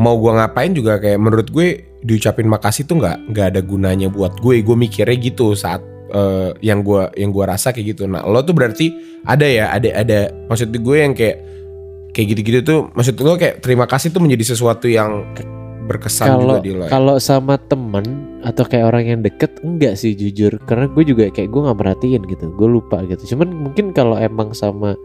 mau 0.00 0.18
gue 0.18 0.32
ngapain 0.34 0.72
juga 0.74 0.98
kayak 0.98 1.18
menurut 1.20 1.48
gue 1.50 1.86
diucapin 2.04 2.50
makasih 2.50 2.84
tuh 2.84 3.00
nggak 3.00 3.32
nggak 3.32 3.46
ada 3.54 3.60
gunanya 3.64 4.08
buat 4.10 4.36
gue 4.42 4.60
gue 4.60 4.76
mikirnya 4.76 5.16
gitu 5.16 5.56
saat 5.56 5.80
eh, 6.12 6.50
yang 6.60 6.84
gue 6.84 7.08
yang 7.16 7.30
gue 7.30 7.44
rasa 7.46 7.70
kayak 7.70 7.96
gitu. 7.96 8.10
Nah 8.10 8.26
lo 8.26 8.42
tuh 8.42 8.52
berarti 8.52 8.92
ada 9.24 9.46
ya 9.46 9.72
ada 9.72 9.88
ada 9.94 10.18
maksud 10.50 10.74
gue 10.74 10.96
yang 10.96 11.14
kayak 11.16 11.40
kayak 12.14 12.26
gitu-gitu 12.30 12.58
tuh 12.62 12.80
maksud 12.94 13.18
lo 13.18 13.34
kayak 13.34 13.58
terima 13.58 13.90
kasih 13.90 14.14
tuh 14.14 14.22
menjadi 14.22 14.54
sesuatu 14.54 14.86
yang 14.86 15.26
berkesan 15.84 16.40
kalau 16.40 16.56
juga 16.56 16.64
di 16.64 16.72
lo. 16.72 16.84
ya? 16.86 16.88
kalau 16.88 17.16
sama 17.20 17.60
temen 17.68 18.06
atau 18.40 18.64
kayak 18.64 18.86
orang 18.88 19.04
yang 19.04 19.20
deket 19.20 19.60
enggak 19.60 20.00
sih 20.00 20.16
jujur 20.16 20.56
karena 20.64 20.88
gue 20.88 21.04
juga 21.04 21.28
kayak 21.28 21.52
gue 21.52 21.60
nggak 21.60 21.78
merhatiin 21.78 22.22
gitu 22.24 22.46
gue 22.56 22.68
lupa 22.70 23.04
gitu 23.04 23.36
cuman 23.36 23.68
mungkin 23.68 23.92
kalau 23.92 24.16
emang 24.16 24.56
sama 24.56 24.96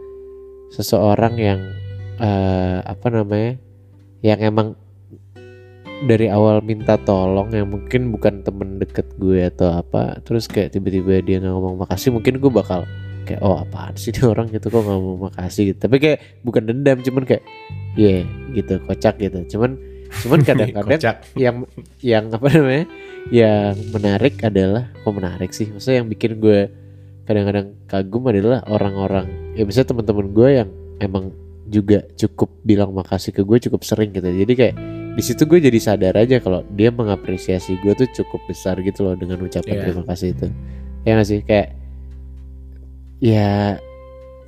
seseorang 0.72 1.36
yang 1.36 1.60
eh, 2.22 2.78
apa 2.86 3.06
namanya 3.12 3.60
yang 4.20 4.38
emang 4.40 4.76
dari 6.04 6.32
awal 6.32 6.64
minta 6.64 6.96
tolong 6.96 7.52
yang 7.52 7.68
mungkin 7.68 8.08
bukan 8.08 8.40
temen 8.40 8.80
deket 8.80 9.04
gue 9.20 9.44
atau 9.52 9.84
apa 9.84 10.16
terus 10.24 10.48
kayak 10.48 10.72
tiba-tiba 10.72 11.20
dia 11.20 11.36
nggak 11.44 11.52
ngomong 11.52 11.84
makasih 11.84 12.08
mungkin 12.08 12.40
gue 12.40 12.48
bakal 12.48 12.88
kayak 13.30 13.40
oh 13.46 13.62
apaan 13.62 13.94
sih 13.94 14.10
ini 14.10 14.26
orang 14.26 14.50
gitu 14.50 14.66
kok 14.74 14.82
nggak 14.82 14.98
mau 14.98 15.30
makasih? 15.30 15.62
Gitu. 15.70 15.78
Tapi 15.78 15.96
kayak 16.02 16.18
bukan 16.42 16.62
dendam 16.66 16.98
cuman 16.98 17.22
kayak 17.22 17.44
iya 17.94 18.26
gitu 18.56 18.82
kocak 18.82 19.14
gitu. 19.22 19.38
Cuman 19.56 19.78
cuman 20.10 20.40
kadang-kadang 20.48 20.98
Kocak. 20.98 21.16
yang 21.38 21.56
yang 22.02 22.24
apa 22.34 22.46
namanya 22.50 22.84
yang 23.30 23.78
menarik 23.94 24.34
adalah 24.42 24.90
kok 24.90 25.14
menarik 25.14 25.50
sih? 25.54 25.70
Maksudnya 25.70 26.02
yang 26.02 26.08
bikin 26.10 26.42
gue 26.42 26.60
kadang-kadang 27.30 27.78
kagum 27.86 28.26
adalah 28.26 28.66
orang-orang 28.66 29.54
ya 29.54 29.62
misalnya 29.62 29.94
teman-teman 29.94 30.26
gue 30.34 30.48
yang 30.50 30.68
emang 30.98 31.30
juga 31.70 32.02
cukup 32.18 32.50
bilang 32.66 32.90
makasih 32.90 33.30
ke 33.30 33.46
gue 33.46 33.58
cukup 33.70 33.86
sering 33.86 34.10
gitu. 34.10 34.26
Jadi 34.26 34.52
kayak 34.58 34.74
di 35.14 35.22
situ 35.22 35.46
gue 35.46 35.58
jadi 35.62 35.78
sadar 35.78 36.14
aja 36.18 36.42
kalau 36.42 36.66
dia 36.74 36.90
mengapresiasi 36.90 37.78
gue 37.80 37.94
tuh 37.94 38.10
cukup 38.10 38.42
besar 38.50 38.78
gitu 38.82 39.06
loh 39.06 39.14
dengan 39.14 39.38
ucapan 39.40 39.78
Iya. 39.78 39.82
terima 39.86 40.04
kasih 40.06 40.28
itu. 40.34 40.46
Ya 41.06 41.10
nggak 41.14 41.28
sih? 41.30 41.40
Kayak 41.46 41.68
ya 43.20 43.78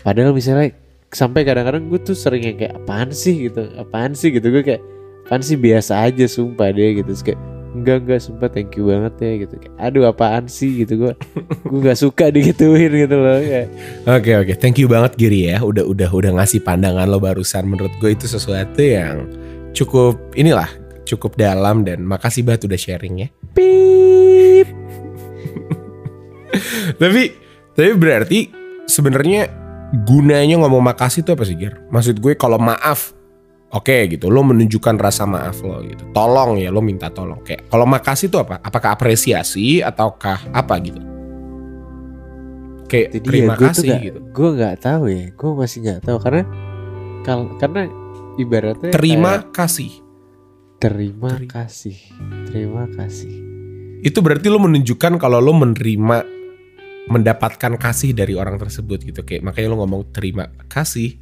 padahal 0.02 0.32
misalnya 0.34 0.74
sampai 1.12 1.44
kadang-kadang 1.44 1.86
gue 1.92 2.00
tuh 2.02 2.16
sering 2.16 2.42
yang 2.42 2.56
kayak 2.58 2.74
apaan 2.82 3.10
sih? 3.14 3.46
gitu. 3.48 3.70
Apaan 3.78 4.12
sih? 4.18 4.34
gitu. 4.34 4.46
Gue 4.50 4.62
kayak 4.64 4.82
apaan 5.28 5.42
sih? 5.44 5.54
Biasa 5.54 6.08
aja 6.10 6.26
sumpah 6.26 6.74
deh 6.74 6.98
gitu. 7.00 7.10
Terus 7.12 7.22
kayak 7.22 7.40
enggak 7.72 8.04
enggak 8.04 8.20
sumpah 8.20 8.48
thank 8.52 8.76
you 8.76 8.88
banget 8.88 9.14
ya 9.18 9.32
gitu. 9.48 9.54
Aduh 9.80 10.04
apaan 10.08 10.46
sih? 10.46 10.84
gitu. 10.84 10.96
Gue 10.96 11.12
gue 11.68 11.78
nggak 11.82 11.98
suka 11.98 12.28
digituin 12.28 12.92
gitu 12.92 13.16
loh 13.16 13.40
Oke 14.08 14.32
oke, 14.36 14.52
thank 14.60 14.76
you 14.76 14.86
banget 14.88 15.16
Giri 15.16 15.48
ya, 15.52 15.64
udah 15.64 15.84
udah 15.84 16.08
udah 16.12 16.30
ngasih 16.40 16.60
pandangan 16.62 17.08
lo 17.08 17.18
barusan. 17.18 17.64
Menurut 17.66 17.92
gue 17.98 18.12
itu 18.12 18.28
sesuatu 18.28 18.80
yang 18.80 19.26
cukup 19.72 20.20
inilah 20.36 20.68
cukup 21.08 21.34
dalam 21.34 21.82
dan 21.82 22.04
makasih 22.04 22.46
banget 22.46 22.70
udah 22.70 22.78
sharing 22.78 23.14
ya. 23.26 23.28
pip. 23.56 24.68
Tapi 27.02 27.22
tapi 27.72 27.90
berarti 27.96 28.40
sebenarnya 28.84 29.48
gunanya 30.04 30.60
ngomong 30.60 30.92
makasih 30.92 31.24
itu 31.24 31.32
apa 31.32 31.44
sih 31.48 31.56
Gir? 31.56 31.80
Maksud 31.88 32.20
gue 32.20 32.36
kalau 32.36 32.60
maaf, 32.60 33.16
oke 33.72 33.96
gitu, 34.08 34.28
lo 34.28 34.44
menunjukkan 34.44 34.96
rasa 34.96 35.24
maaf 35.24 35.60
lo 35.60 35.80
gitu. 35.82 36.04
Tolong 36.12 36.60
ya, 36.60 36.68
lo 36.68 36.80
minta 36.80 37.08
tolong. 37.08 37.40
Kayak 37.40 37.66
kalau 37.66 37.88
makasih 37.88 38.28
itu 38.28 38.36
apa? 38.36 38.60
Apakah 38.60 38.92
apresiasi 38.94 39.80
ataukah 39.80 40.52
apa 40.52 40.74
gitu? 40.78 41.00
Kayak 42.86 43.08
Jadi 43.16 43.24
terima 43.24 43.52
ya, 43.52 43.56
gue 43.56 43.64
tuh 43.64 43.72
kasih 43.72 43.88
gak, 43.88 44.02
gitu. 44.04 44.18
gue 44.36 44.48
nggak 44.52 44.76
tahu 44.84 45.02
ya 45.08 45.24
gue 45.32 45.50
masih 45.56 45.78
nggak 45.80 46.00
tahu 46.04 46.18
karena 46.20 46.42
kal 47.24 47.40
karena 47.56 47.82
ibaratnya 48.36 48.90
Terima 48.92 49.32
kayak 49.40 49.48
kasih. 49.56 49.90
terima 50.76 51.30
Teri- 51.38 51.48
kasih 51.48 51.98
terima 52.50 52.84
kasih 52.92 53.32
itu 54.02 54.18
berarti 54.20 54.50
lo 54.50 54.60
menunjukkan 54.60 55.16
kalau 55.16 55.40
lo 55.40 55.54
menerima 55.56 56.18
mendapatkan 57.08 57.80
kasih 57.80 58.12
dari 58.12 58.36
orang 58.36 58.60
tersebut 58.60 59.00
gitu 59.08 59.24
kayak 59.24 59.40
makanya 59.40 59.72
lo 59.72 59.80
ngomong 59.80 60.12
terima 60.12 60.50
kasih 60.68 61.16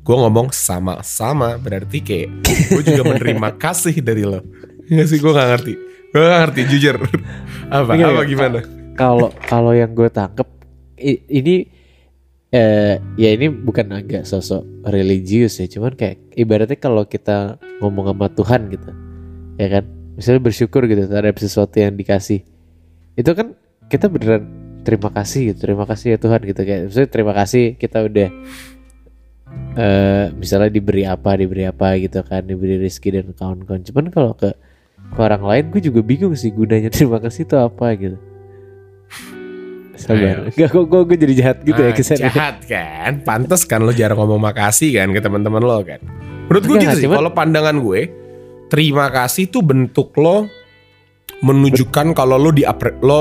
gue 0.00 0.16
ngomong 0.16 0.48
sama-sama 0.50 1.60
berarti 1.60 2.00
kayak 2.00 2.28
gue 2.72 2.82
juga 2.82 3.02
menerima 3.04 3.48
kasih 3.62 4.00
dari 4.00 4.24
lo. 4.24 4.40
Nggak 4.88 5.06
sih 5.06 5.18
gue 5.20 5.32
nggak 5.32 5.48
ngerti. 5.54 5.72
Gue 6.10 6.22
nggak 6.24 6.40
ngerti 6.46 6.60
jujur. 6.72 6.96
Apa 7.70 7.94
Enggak, 7.94 8.10
apa 8.10 8.22
gimana? 8.26 8.58
Kalau 8.98 9.30
kalau 9.46 9.70
yang 9.70 9.94
gue 9.94 10.10
tangkep 10.10 10.48
ini 11.30 11.70
eh 12.50 12.98
ya 13.14 13.30
ini 13.30 13.46
bukan 13.46 13.94
agak 13.94 14.26
sosok 14.26 14.66
religius 14.90 15.62
ya 15.62 15.70
cuman 15.70 15.94
kayak 15.94 16.34
ibaratnya 16.34 16.74
kalau 16.74 17.06
kita 17.06 17.62
ngomong 17.78 18.10
sama 18.10 18.26
Tuhan 18.34 18.60
gitu 18.74 18.90
ya 19.54 19.68
kan? 19.70 19.84
Misalnya 20.18 20.42
bersyukur 20.42 20.90
gitu 20.90 21.06
terhadap 21.06 21.38
sesuatu 21.38 21.78
yang 21.78 21.94
dikasih. 21.94 22.42
Itu 23.14 23.30
kan 23.38 23.54
kita 23.86 24.10
beneran 24.10 24.50
terima 24.82 25.12
kasih 25.12 25.52
gitu 25.52 25.58
terima 25.70 25.84
kasih 25.84 26.16
ya 26.16 26.18
Tuhan 26.18 26.40
gitu 26.42 26.60
kayak 26.64 26.80
misalnya 26.88 27.10
terima 27.12 27.32
kasih 27.36 27.64
kita 27.76 27.98
udah 28.08 28.28
eh 29.78 30.34
misalnya 30.34 30.70
diberi 30.70 31.06
apa 31.06 31.38
diberi 31.38 31.62
apa 31.62 31.94
gitu 31.96 32.26
kan 32.26 32.42
diberi 32.42 32.80
rezeki 32.80 33.08
dan 33.22 33.26
kawan-kawan. 33.34 33.82
Cuman 33.86 34.04
kalau 34.10 34.32
ke 34.34 34.50
ke 35.10 35.18
orang 35.20 35.42
lain 35.42 35.64
gue 35.70 35.80
juga 35.82 36.00
bingung 36.02 36.34
sih 36.34 36.50
gunanya 36.50 36.90
terima 36.94 37.22
kasih 37.22 37.46
itu 37.46 37.56
apa 37.58 37.86
gitu. 37.94 38.18
Sabar. 40.00 40.48
Ayo. 40.48 40.56
Gak 40.56 40.68
kok 40.72 40.84
gue, 40.88 41.00
gue 41.12 41.18
jadi 41.20 41.34
jahat 41.36 41.56
gitu 41.60 41.76
ya 41.76 41.92
Ah, 41.92 41.94
kesannya 41.94 42.30
jahat 42.32 42.56
kan? 42.64 43.12
Pantas 43.20 43.68
kan 43.68 43.84
lo 43.84 43.92
jarang 43.92 44.16
ngomong 44.16 44.40
makasih 44.40 44.96
kan 44.96 45.12
ke 45.12 45.20
teman-teman 45.20 45.60
lo 45.60 45.84
kan? 45.84 46.00
Menurut 46.48 46.64
gue 46.64 46.76
gitu 46.80 46.96
sih 46.96 47.04
cuman- 47.04 47.18
kalau 47.20 47.30
pandangan 47.36 47.76
gue 47.78 48.00
terima 48.72 49.12
kasih 49.12 49.52
tuh 49.52 49.60
bentuk 49.60 50.16
lo 50.16 50.48
menunjukkan 51.44 52.16
kalau 52.16 52.40
lo 52.40 52.50
di 52.50 52.64
lo 53.04 53.20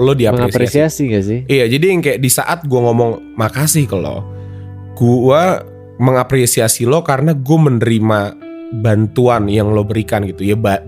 lo 0.00 0.12
diapresiasi. 0.16 1.02
Gak 1.12 1.24
sih? 1.26 1.40
Iya, 1.44 1.66
jadi 1.66 1.84
yang 1.92 2.00
kayak 2.00 2.20
di 2.22 2.30
saat 2.30 2.64
gue 2.64 2.78
ngomong 2.80 3.36
makasih 3.36 3.84
ke 3.84 3.96
lo, 3.98 4.24
gue 4.96 5.42
mengapresiasi 6.00 6.88
lo 6.88 7.04
karena 7.04 7.36
gue 7.36 7.58
menerima 7.60 8.20
bantuan 8.80 9.50
yang 9.50 9.74
lo 9.74 9.84
berikan 9.84 10.24
gitu 10.24 10.46
ya, 10.46 10.56
ba- 10.56 10.80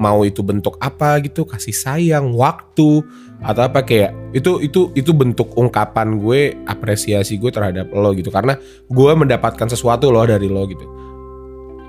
mau 0.00 0.26
itu 0.26 0.42
bentuk 0.42 0.74
apa 0.82 1.22
gitu, 1.22 1.46
kasih 1.46 1.76
sayang, 1.76 2.34
waktu 2.34 3.04
atau 3.40 3.62
apa 3.64 3.86
kayak 3.86 4.12
itu 4.36 4.60
itu 4.60 4.92
itu 4.92 5.12
bentuk 5.16 5.54
ungkapan 5.56 6.20
gue 6.20 6.58
apresiasi 6.66 7.38
gue 7.38 7.52
terhadap 7.52 7.92
lo 7.94 8.10
gitu. 8.16 8.32
Karena 8.34 8.58
gue 8.90 9.12
mendapatkan 9.14 9.70
sesuatu 9.70 10.10
loh 10.10 10.26
dari 10.26 10.50
lo 10.50 10.66
gitu. 10.66 10.86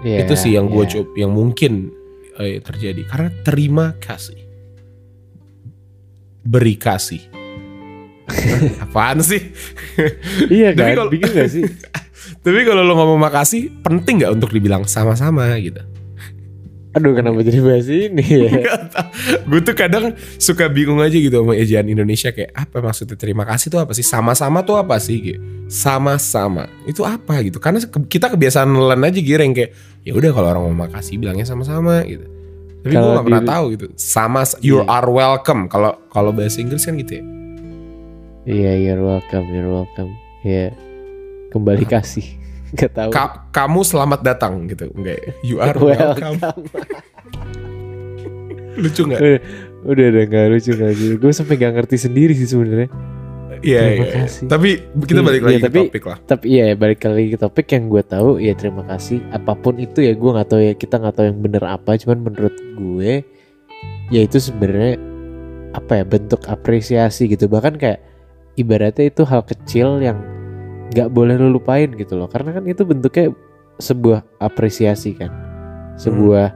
Iya, 0.06 0.25
itu 0.25 0.34
sih 0.38 0.51
yang 0.53 0.70
gue 0.70 0.86
coba 0.86 1.10
yang 1.18 1.32
mungkin 1.34 1.89
eh, 2.38 2.62
terjadi. 2.62 3.01
Karena 3.10 3.30
terima 3.41 3.98
kasih. 3.98 4.38
Beri 6.41 6.74
kasih 6.77 7.41
apaan 8.84 9.20
sih? 9.20 9.42
Iya 10.48 10.72
Tapi 10.72 10.82
kan? 10.84 10.96
kalau- 10.98 11.12
bingung 11.12 11.32
gak 11.32 11.50
sih? 11.50 11.64
Tapi 12.46 12.60
kalau 12.64 12.82
lo 12.82 12.94
ngomong 12.94 13.20
makasih 13.20 13.70
penting 13.82 14.22
nggak 14.22 14.34
untuk 14.34 14.50
dibilang 14.50 14.86
sama-sama 14.86 15.46
gitu? 15.58 15.82
Aduh 16.92 17.16
kenapa 17.16 17.40
jadi 17.40 17.64
bahas 17.64 17.88
ini 17.88 18.20
ya? 18.20 18.52
Gue 19.50 19.64
tuh 19.64 19.72
kadang 19.72 20.12
suka 20.36 20.68
bingung 20.68 21.00
aja 21.00 21.16
gitu 21.16 21.40
sama 21.40 21.56
ejaan 21.56 21.88
Indonesia 21.88 22.36
kayak 22.36 22.52
apa 22.52 22.84
maksudnya 22.84 23.16
terima 23.16 23.48
kasih 23.48 23.72
tuh 23.72 23.80
apa 23.80 23.96
sih? 23.96 24.04
Sama-sama 24.04 24.60
tuh 24.60 24.76
apa 24.76 25.00
sih? 25.00 25.18
Gitu. 25.24 25.40
Sama-sama. 25.72 26.68
Itu 26.84 27.08
apa 27.08 27.40
gitu? 27.42 27.64
Karena 27.64 27.80
kita 27.86 28.28
kebiasaan 28.28 28.68
nelen 28.68 29.08
aja 29.08 29.20
yang 29.40 29.56
kayak 29.56 29.72
ya 30.04 30.12
udah 30.12 30.30
kalau 30.36 30.48
orang 30.52 30.64
mau 30.68 30.84
makasih 30.84 31.16
bilangnya 31.16 31.48
sama-sama 31.48 32.04
gitu. 32.04 32.28
Tapi 32.84 32.92
gue 32.92 33.10
gak 33.16 33.24
pernah 33.24 33.46
tahu 33.46 33.64
gitu. 33.72 33.86
Sama 33.96 34.44
you 34.60 34.84
Iya. 34.84 34.92
are 34.92 35.08
welcome. 35.08 35.72
Kalau 35.72 35.96
kalau 36.12 36.36
bahasa 36.36 36.60
Inggris 36.60 36.84
kan 36.84 37.00
gitu 37.00 37.22
ya 37.22 37.24
iya 38.44 38.74
you're 38.74 39.00
welcome 39.00 39.46
you're 39.48 39.70
welcome 39.70 40.12
ya 40.42 40.74
kembali 41.50 41.86
kasih 41.86 42.26
Gak 42.72 42.96
tahu 42.96 43.12
Ka- 43.12 43.52
kamu 43.52 43.84
selamat 43.84 44.20
datang 44.24 44.64
gitu 44.66 44.88
enggak 44.94 45.20
you 45.42 45.60
are 45.60 45.76
welcome, 45.76 46.40
Lucu 48.74 49.04
nggak? 49.04 49.20
udah 49.20 49.38
udah 49.84 50.06
udah 50.08 50.24
nggak 50.26 50.46
lucu 50.50 50.72
lucu 50.72 51.20
gue 51.20 51.32
sampai 51.32 51.56
nggak 51.56 51.74
ngerti 51.76 51.98
sendiri 52.00 52.34
sih 52.34 52.48
sebenarnya 52.48 52.88
Iya, 53.62 53.78
Terima 53.78 53.94
iya. 53.94 54.10
iya. 54.10 54.22
kasih. 54.26 54.44
Tapi 54.50 54.70
kita 55.06 55.14
Iya, 55.14 55.22
balik 55.22 55.38
iya, 55.38 55.46
lagi 55.46 55.62
tapi- 55.62 55.78
ke 55.78 55.86
topik 55.86 56.04
lah. 56.04 56.18
tapi 56.26 56.46
iya 56.50 56.66
balik 56.74 57.00
lagi 57.04 57.28
ke 57.28 57.38
topik 57.38 57.68
yang 57.70 57.84
gue 57.88 58.02
tahu 58.02 58.30
ya 58.40 58.54
terima 58.56 58.82
kasih 58.84 59.22
apa 59.30 59.54
pun 59.54 59.78
itu 59.78 60.00
ya 60.02 60.14
gue 60.14 60.30
nggak 60.32 60.50
tahu 60.50 60.62
ya 60.64 60.74
kita 60.74 60.96
nggak 60.98 61.14
tahu 61.14 61.26
yang 61.30 61.40
bener 61.40 61.64
apa 61.68 61.92
cuman 61.96 62.20
menurut 62.24 62.56
gue 62.74 63.22
ya 64.10 64.20
itu 64.20 64.38
sebenarnya 64.40 64.98
apa 65.72 65.92
ya 65.94 66.04
bentuk 66.04 66.42
apresiasi 66.44 67.30
gitu 67.30 67.46
bahkan 67.46 67.78
kayak 67.78 68.02
ibaratnya 68.60 69.08
itu 69.08 69.24
hal 69.24 69.43
kecil 69.46 70.01
yang 70.03 70.20
nggak 70.91 71.10
boleh 71.12 71.39
lu 71.39 71.55
lupain 71.55 71.88
gitu 71.96 72.20
loh. 72.20 72.27
Karena 72.27 72.55
kan 72.60 72.63
itu 72.67 72.84
bentuknya 72.84 73.31
sebuah 73.79 74.24
apresiasi 74.43 75.15
kan. 75.15 75.31
Sebuah 75.96 76.51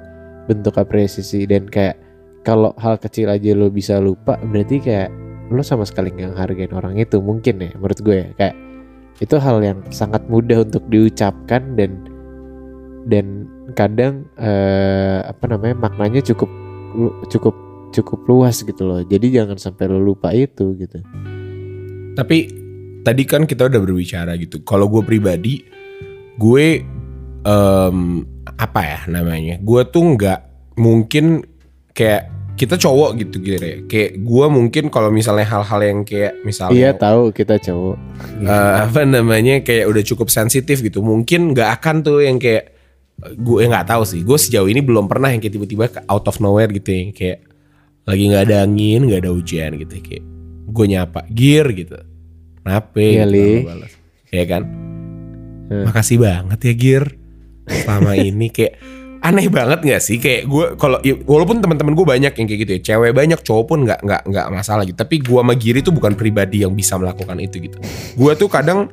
bentuk 0.51 0.75
apresiasi. 0.75 1.47
Dan 1.47 1.71
kayak 1.71 1.97
kalau 2.45 2.75
hal 2.77 3.01
kecil 3.01 3.31
aja 3.31 3.57
lo 3.57 3.73
bisa 3.73 3.97
lupa 3.97 4.37
berarti 4.37 4.77
kayak 4.77 5.09
lo 5.49 5.65
sama 5.65 5.85
sekali 5.85 6.13
nggak 6.13 6.37
hargain 6.37 6.73
orang 6.73 6.97
itu 6.97 7.17
mungkin 7.17 7.57
ya 7.61 7.73
menurut 7.77 7.99
gue 8.01 8.17
ya. 8.21 8.29
kayak 8.37 8.55
itu 9.17 9.35
hal 9.41 9.57
yang 9.65 9.81
sangat 9.89 10.21
mudah 10.29 10.61
untuk 10.61 10.85
diucapkan 10.89 11.73
dan 11.73 12.05
dan 13.09 13.49
kadang 13.73 14.25
eh, 14.37 15.25
apa 15.25 15.45
namanya 15.49 15.89
maknanya 15.89 16.21
cukup 16.21 16.49
cukup 17.29 17.53
cukup 17.93 18.19
luas 18.29 18.61
gitu 18.61 18.83
loh. 18.85 19.01
Jadi 19.05 19.33
jangan 19.33 19.57
sampai 19.57 19.89
lo 19.89 20.01
lupa 20.01 20.33
itu 20.33 20.77
gitu 20.77 21.01
Tapi 22.15 22.37
tadi 23.05 23.23
kan 23.27 23.45
kita 23.45 23.69
udah 23.69 23.79
berbicara 23.83 24.33
gitu. 24.39 24.65
Kalau 24.65 24.89
gue 24.89 25.05
pribadi, 25.05 25.61
gue 26.39 26.65
em, 27.45 27.99
apa 28.57 28.81
ya 28.81 28.99
namanya? 29.11 29.61
Gue 29.61 29.85
tuh 29.85 30.17
nggak 30.17 30.39
mungkin 30.81 31.45
kayak 31.93 32.33
kita 32.55 32.79
cowok 32.79 33.19
gitu 33.19 33.35
gitu 33.43 33.59
ya. 33.61 33.77
Kayak 33.85 34.11
gue 34.23 34.45
mungkin 34.47 34.83
kalau 34.87 35.11
misalnya 35.11 35.45
hal-hal 35.45 35.79
yang 35.83 35.99
kayak 36.07 36.39
iya 36.39 36.43
misalnya 36.47 36.89
tahu 36.95 37.21
kita 37.35 37.55
cowok 37.59 37.95
eh, 38.41 38.73
apa 38.87 39.01
namanya 39.03 39.61
kayak 39.61 39.85
udah 39.91 40.03
cukup 40.07 40.31
sensitif 40.31 40.79
gitu. 40.81 41.03
Mungkin 41.03 41.53
nggak 41.53 41.69
akan 41.79 41.95
tuh 42.01 42.23
yang 42.23 42.39
kayak 42.39 42.73
gue 43.35 43.59
nggak 43.67 43.91
tahu 43.91 44.03
sih. 44.07 44.23
Gue 44.23 44.39
sejauh 44.39 44.71
ini 44.71 44.79
belum 44.79 45.05
pernah 45.11 45.29
yang 45.29 45.43
kayak 45.43 45.55
tiba-tiba 45.59 45.85
out 46.07 46.25
of 46.25 46.39
nowhere 46.39 46.71
gitu 46.71 46.89
yang 46.89 47.11
kayak 47.11 47.43
lagi 48.07 48.23
nggak 48.31 48.43
ada 48.49 48.57
angin, 48.63 49.03
nggak 49.03 49.21
ada 49.27 49.31
hujan 49.35 49.71
gitu 49.81 49.95
kayak 49.99 50.34
gue 50.65 50.85
nyapa 50.89 51.25
gear 51.29 51.69
gitu. 51.73 51.97
Kenapa? 52.65 52.97
Iya, 52.97 53.23
gitu, 53.29 53.69
balas. 53.69 53.91
Ya 54.33 54.43
kan? 54.49 54.63
Hmm. 55.69 55.83
Makasih 55.85 56.17
banget 56.21 56.59
ya 56.61 56.73
gear. 56.73 57.05
Selama 57.65 58.17
ini 58.29 58.49
kayak 58.49 58.73
aneh 59.25 59.49
banget 59.49 59.81
nggak 59.81 60.01
sih 60.05 60.21
kayak 60.21 60.45
gue 60.45 60.65
kalau 60.77 61.01
ya, 61.01 61.17
walaupun 61.25 61.57
teman-teman 61.57 61.97
gue 61.97 62.05
banyak 62.05 62.29
yang 62.37 62.45
kayak 62.45 62.59
gitu 62.61 62.71
ya 62.77 62.81
cewek 62.93 63.17
banyak 63.17 63.41
cowok 63.41 63.65
pun 63.65 63.79
nggak 63.81 64.05
nggak 64.05 64.21
nggak 64.29 64.47
masalah 64.53 64.85
gitu 64.85 65.01
tapi 65.01 65.17
gue 65.17 65.39
sama 65.41 65.57
Giri 65.57 65.81
tuh 65.81 65.89
bukan 65.89 66.13
pribadi 66.13 66.61
yang 66.61 66.77
bisa 66.77 66.93
melakukan 66.93 67.41
itu 67.41 67.57
gitu 67.57 67.81
gue 68.13 68.31
tuh 68.37 68.45
kadang 68.45 68.85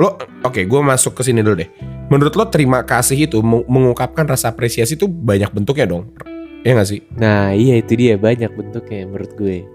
lo 0.00 0.16
oke 0.40 0.64
gue 0.64 0.80
masuk 0.80 1.20
ke 1.20 1.22
sini 1.26 1.44
dulu 1.44 1.60
deh 1.60 1.68
menurut 2.08 2.32
lo 2.32 2.48
terima 2.48 2.80
kasih 2.80 3.28
itu 3.28 3.44
meng- 3.44 3.68
mengungkapkan 3.68 4.24
rasa 4.24 4.56
apresiasi 4.56 4.96
itu 4.96 5.04
banyak 5.04 5.52
bentuknya 5.52 5.84
dong 5.84 6.16
ya 6.64 6.72
nggak 6.72 6.88
sih 6.88 7.04
nah 7.20 7.52
iya 7.52 7.76
itu 7.76 7.92
dia 7.92 8.16
banyak 8.16 8.48
bentuknya 8.48 9.04
menurut 9.04 9.36
gue 9.36 9.68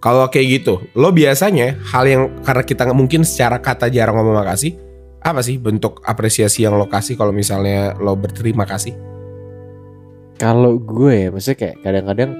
kalau 0.00 0.26
kayak 0.32 0.64
gitu 0.64 0.80
lo 0.96 1.12
biasanya 1.12 1.76
hal 1.92 2.04
yang 2.08 2.22
karena 2.42 2.64
kita 2.64 2.88
mungkin 2.96 3.22
secara 3.22 3.60
kata 3.60 3.92
jarang 3.92 4.16
ngomong 4.16 4.40
makasih 4.40 4.74
apa 5.20 5.44
sih 5.44 5.60
bentuk 5.60 6.00
apresiasi 6.08 6.64
yang 6.64 6.80
lo 6.80 6.88
kasih 6.88 7.14
kalau 7.20 7.30
misalnya 7.30 7.92
lo 8.00 8.16
berterima 8.16 8.64
kasih 8.64 8.96
Kalau 10.40 10.80
gue 10.80 11.12
ya, 11.12 11.28
maksudnya 11.28 11.58
kayak 11.60 11.76
kadang-kadang 11.84 12.30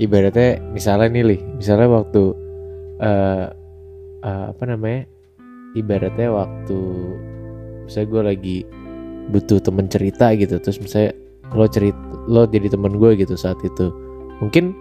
ibaratnya 0.00 0.64
misalnya 0.72 1.12
nih 1.12 1.24
Lih, 1.28 1.40
misalnya 1.60 1.92
waktu 1.92 2.22
eh 3.04 3.46
eh, 4.24 4.44
apa 4.48 4.64
namanya? 4.64 5.04
Ibaratnya 5.76 6.32
waktu 6.32 6.80
misalnya 7.84 8.08
gue 8.08 8.22
lagi 8.24 8.56
butuh 9.28 9.60
temen 9.60 9.92
cerita 9.92 10.32
gitu, 10.40 10.56
terus 10.56 10.80
misalnya 10.80 11.12
lo 11.52 11.68
cerita 11.68 12.00
lo 12.32 12.48
jadi 12.48 12.72
temen 12.72 12.96
gue 12.96 13.12
gitu 13.20 13.36
saat 13.36 13.60
itu. 13.60 13.92
Mungkin 14.40 14.72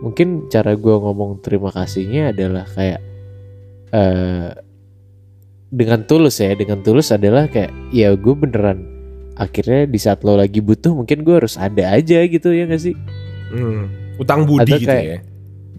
mungkin 0.00 0.48
cara 0.48 0.72
gue 0.72 0.94
ngomong 0.94 1.40
terima 1.40 1.68
kasihnya 1.68 2.32
adalah 2.32 2.64
kayak 2.66 3.00
eh 3.90 4.50
dengan 5.70 6.02
tulus 6.02 6.42
ya, 6.42 6.50
dengan 6.52 6.82
tulus 6.82 7.14
adalah 7.14 7.46
kayak 7.46 7.70
ya 7.90 8.10
gue 8.10 8.34
beneran 8.34 8.82
akhirnya 9.36 9.86
di 9.86 9.96
saat 9.96 10.20
lo 10.20 10.34
lagi 10.34 10.58
butuh 10.58 10.90
mungkin 10.92 11.22
gue 11.22 11.34
harus 11.36 11.54
ada 11.54 11.94
aja 11.94 12.18
gitu 12.20 12.50
ya 12.50 12.66
gak 12.66 12.82
sih? 12.82 12.94
Hmm, 13.50 13.86
utang 14.18 14.44
budi 14.44 14.66
Ada 14.66 14.76
gitu 14.76 14.90
kayak- 14.90 15.06
ya? 15.06 15.18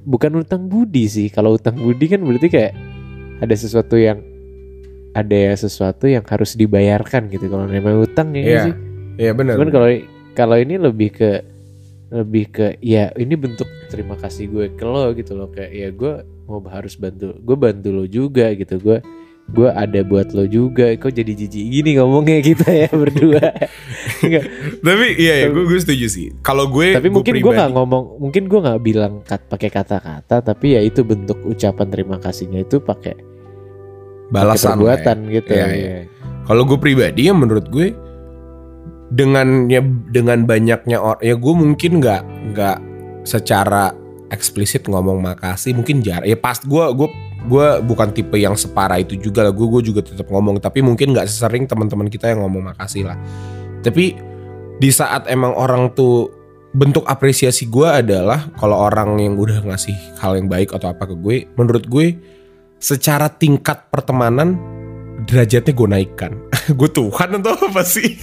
bukan 0.01 0.31
utang 0.39 0.65
budi 0.65 1.05
sih 1.05 1.27
kalau 1.27 1.53
utang 1.53 1.77
budi 1.77 2.07
kan 2.07 2.23
berarti 2.23 2.47
kayak 2.47 2.73
ada 3.37 3.53
sesuatu 3.53 3.93
yang 3.95 4.17
ada 5.11 5.35
ya 5.35 5.53
sesuatu 5.53 6.07
yang 6.07 6.23
harus 6.23 6.55
dibayarkan 6.55 7.27
gitu 7.27 7.45
kalau 7.45 7.67
namanya 7.67 8.01
utang 8.01 8.31
ya 8.31 8.41
Iya, 8.41 8.61
sih? 8.65 8.73
Iya 9.19 9.31
benar 9.35 9.53
cuman 9.59 9.69
kalau 9.69 9.87
kalau 10.33 10.55
ini 10.55 10.79
lebih 10.79 11.09
ke 11.11 11.29
lebih 12.11 12.51
ke 12.51 12.67
ya 12.83 13.07
ini 13.15 13.39
bentuk 13.39 13.65
terima 13.87 14.19
kasih 14.19 14.51
gue 14.51 14.65
ke 14.75 14.83
lo 14.83 15.15
gitu 15.15 15.31
loh. 15.33 15.47
Kayak 15.47 15.71
ya 15.71 15.89
gue 15.95 16.13
mau 16.45 16.59
harus 16.67 16.99
bantu 16.99 17.31
gue 17.39 17.57
bantu 17.57 17.89
lo 17.95 18.03
juga 18.03 18.51
gitu. 18.51 18.75
Gue 18.83 18.99
gue 19.47 19.69
ada 19.71 20.03
buat 20.03 20.35
lo 20.35 20.43
juga. 20.43 20.91
Kok 20.91 21.07
jadi 21.07 21.31
jijik 21.31 21.65
gini 21.71 21.95
ngomongnya 21.95 22.43
kita 22.43 22.67
ya 22.67 22.91
berdua? 23.01 23.55
Tapi 24.83 25.05
iya 25.15 25.47
ya 25.47 25.55
gue 25.55 25.63
gue 25.63 25.79
setuju 25.79 26.07
sih. 26.11 26.27
Kalau 26.43 26.67
gue 26.67 26.99
tapi 26.99 27.07
mungkin 27.07 27.39
gue 27.39 27.53
nggak 27.55 27.71
ngomong 27.71 28.03
mungkin 28.19 28.43
gue 28.51 28.59
nggak 28.59 28.81
bilang 28.83 29.13
kat, 29.23 29.47
pakai 29.47 29.71
kata-kata 29.71 30.43
tapi 30.43 30.75
ya 30.75 30.83
itu 30.83 31.07
bentuk 31.07 31.39
ucapan 31.47 31.87
terima 31.87 32.19
kasihnya 32.19 32.67
itu 32.67 32.83
pakai 32.83 33.15
balasan 34.35 34.75
ya. 34.75 34.75
perbuatan 34.75 35.17
gitu. 35.31 35.51
Iya, 35.55 35.63
ya. 35.63 35.69
iya. 35.71 35.97
Kalau 36.43 36.67
gue 36.67 36.75
pribadi 36.75 37.31
ya 37.31 37.33
menurut 37.33 37.71
gue 37.71 38.10
dengannya 39.11 39.83
dengan 40.09 40.47
banyaknya 40.47 40.97
orang 40.97 41.19
ya 41.19 41.35
gue 41.35 41.53
mungkin 41.53 41.99
nggak 41.99 42.21
nggak 42.55 42.77
secara 43.27 43.91
eksplisit 44.31 44.87
ngomong 44.87 45.19
makasih 45.19 45.75
mungkin 45.75 45.99
jar 45.99 46.23
ya 46.23 46.39
pas 46.39 46.57
gue 46.63 46.85
gue 46.95 47.09
gue 47.41 47.67
bukan 47.81 48.13
tipe 48.13 48.37
yang 48.37 48.53
separah 48.53 49.01
itu 49.01 49.17
juga 49.17 49.41
lah. 49.41 49.53
Gue 49.53 49.65
gue 49.79 49.81
juga 49.93 50.05
tetap 50.05 50.29
ngomong 50.29 50.61
tapi 50.61 50.85
mungkin 50.85 51.15
nggak 51.15 51.25
sesering 51.25 51.65
teman-teman 51.65 52.05
kita 52.11 52.29
yang 52.29 52.45
ngomong 52.45 52.73
makasih 52.73 53.09
lah. 53.09 53.17
Tapi 53.81 54.13
di 54.77 54.89
saat 54.93 55.25
emang 55.25 55.57
orang 55.57 55.93
tuh 55.97 56.29
bentuk 56.71 57.03
apresiasi 57.09 57.67
gue 57.67 57.83
adalah 57.83 58.47
kalau 58.55 58.77
orang 58.77 59.19
yang 59.19 59.35
udah 59.35 59.59
ngasih 59.65 59.97
hal 60.21 60.37
yang 60.39 60.47
baik 60.47 60.71
atau 60.71 60.93
apa 60.93 61.03
ke 61.03 61.15
gue 61.19 61.37
menurut 61.59 61.83
gue 61.83 62.15
secara 62.79 63.27
tingkat 63.27 63.91
pertemanan 63.91 64.55
derajatnya 65.25 65.73
gue 65.73 65.87
naikkan. 65.87 66.31
Gue 66.79 66.89
Tuhan 66.89 67.41
atau 67.41 67.53
apa 67.57 67.83
sih? 67.83 68.15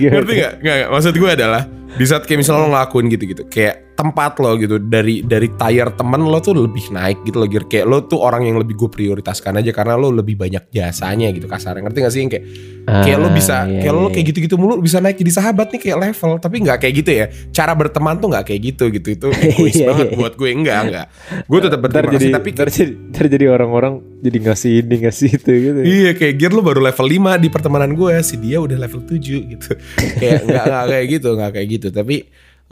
Ngerti 0.00 0.32
nggak. 0.40 0.88
maksud 0.90 1.14
gue 1.16 1.30
adalah 1.30 1.68
di 1.94 2.04
saat 2.04 2.26
kayak 2.26 2.42
misalnya 2.42 2.66
lo 2.66 2.68
ngelakuin 2.74 3.06
gitu-gitu 3.12 3.44
kayak 3.46 3.83
tempat 3.94 4.42
lo 4.42 4.58
gitu 4.58 4.82
dari 4.82 5.22
dari 5.22 5.46
tire 5.54 5.94
temen 5.94 6.26
lo 6.26 6.42
tuh 6.42 6.66
lebih 6.66 6.90
naik 6.90 7.22
gitu 7.22 7.38
loh 7.38 7.46
kayak 7.46 7.86
lo 7.86 8.02
tuh 8.02 8.18
orang 8.18 8.42
yang 8.42 8.58
lebih 8.58 8.74
gue 8.74 8.90
prioritaskan 8.90 9.62
aja 9.62 9.70
karena 9.70 9.94
lo 9.94 10.10
lebih 10.10 10.34
banyak 10.34 10.66
jasanya 10.74 11.30
gitu 11.30 11.46
kasarnya. 11.46 11.86
Ngerti 11.86 11.98
gak 12.02 12.12
sih 12.12 12.20
yang 12.26 12.30
kayak 12.34 12.44
kayak 12.84 13.18
lo 13.22 13.28
Ah, 13.30 13.32
bisa 13.32 13.56
iya, 13.64 13.80
kayak 13.86 13.94
lo 13.94 14.02
iya. 14.04 14.12
kayak 14.18 14.26
gitu-gitu 14.34 14.54
mulu 14.58 14.74
bisa 14.82 14.98
naik 14.98 15.16
jadi 15.16 15.32
sahabat 15.32 15.70
nih 15.70 15.80
kayak 15.80 15.98
level. 16.10 16.32
Tapi 16.42 16.56
nggak 16.66 16.78
kayak 16.82 16.94
gitu 17.00 17.10
ya. 17.14 17.26
Cara 17.54 17.72
berteman 17.78 18.18
tuh 18.18 18.28
nggak 18.34 18.44
kayak 18.50 18.60
gitu 18.74 18.84
gitu. 18.90 19.08
Itu 19.14 19.26
egois 19.46 19.78
Iya, 19.78 19.86
banget 19.94 20.06
iya. 20.10 20.16
buat 20.18 20.34
gue. 20.34 20.48
Enggak 20.50 20.78
enggak 20.90 21.06
gue 21.44 21.58
tetap 21.62 21.78
berterima 21.80 22.12
kasih 22.18 22.30
tapi 22.34 22.48
ntar 22.54 22.68
jadi, 22.70 22.92
ntar 23.14 23.24
jadi 23.30 23.46
orang-orang 23.50 23.94
jadi 24.24 24.38
ngasih 24.48 24.72
ini 24.84 24.96
ngasih 25.06 25.28
itu 25.36 25.50
gitu 25.52 25.80
Iya 25.84 26.10
kayak 26.16 26.34
Gear 26.40 26.52
lo 26.56 26.62
baru 26.64 26.80
level 26.82 27.06
5 27.06 27.42
di 27.42 27.48
pertemanan 27.48 27.90
gue. 27.94 28.14
Si 28.26 28.34
dia 28.42 28.58
udah 28.58 28.74
level 28.74 29.06
7 29.06 29.22
gitu. 29.22 29.70
Kayak 30.20 30.40
nggak 30.50 30.64
kayak 30.90 31.06
gitu 31.14 31.28
nggak 31.38 31.50
kayak 31.54 31.68
gitu. 31.78 31.88
Tapi 31.94 32.16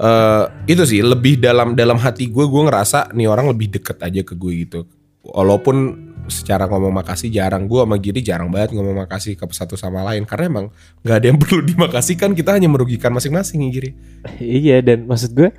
eh 0.02 0.44
itu 0.66 0.82
sih 0.82 0.98
lebih 0.98 1.38
dalam 1.38 1.78
dalam 1.78 1.94
hati 1.94 2.26
gue 2.26 2.42
Gue 2.42 2.62
ngerasa 2.66 3.14
nih 3.14 3.30
orang 3.30 3.54
lebih 3.54 3.78
deket 3.78 4.02
aja 4.02 4.22
ke 4.26 4.34
gue 4.34 4.52
gitu. 4.66 4.80
Walaupun 5.22 6.10
secara 6.26 6.66
ngomong 6.66 6.90
makasih 6.90 7.30
jarang 7.30 7.70
Gue 7.70 7.86
sama 7.86 7.98
Giri 8.02 8.22
jarang 8.26 8.50
banget 8.50 8.74
ngomong 8.74 9.06
makasih 9.06 9.38
ke 9.38 9.44
satu 9.54 9.78
sama 9.78 10.02
lain. 10.02 10.26
Karena 10.26 10.50
emang 10.50 10.66
nggak 11.06 11.16
ada 11.16 11.26
yang 11.30 11.38
perlu 11.42 11.62
dimakasihkan 11.62 12.34
Kita 12.34 12.58
hanya 12.58 12.66
merugikan 12.66 13.14
masing-masing 13.14 13.62
Giri. 13.70 13.94
Iya 14.42 14.82
dan 14.82 15.06
maksud 15.06 15.38
gue 15.38 15.54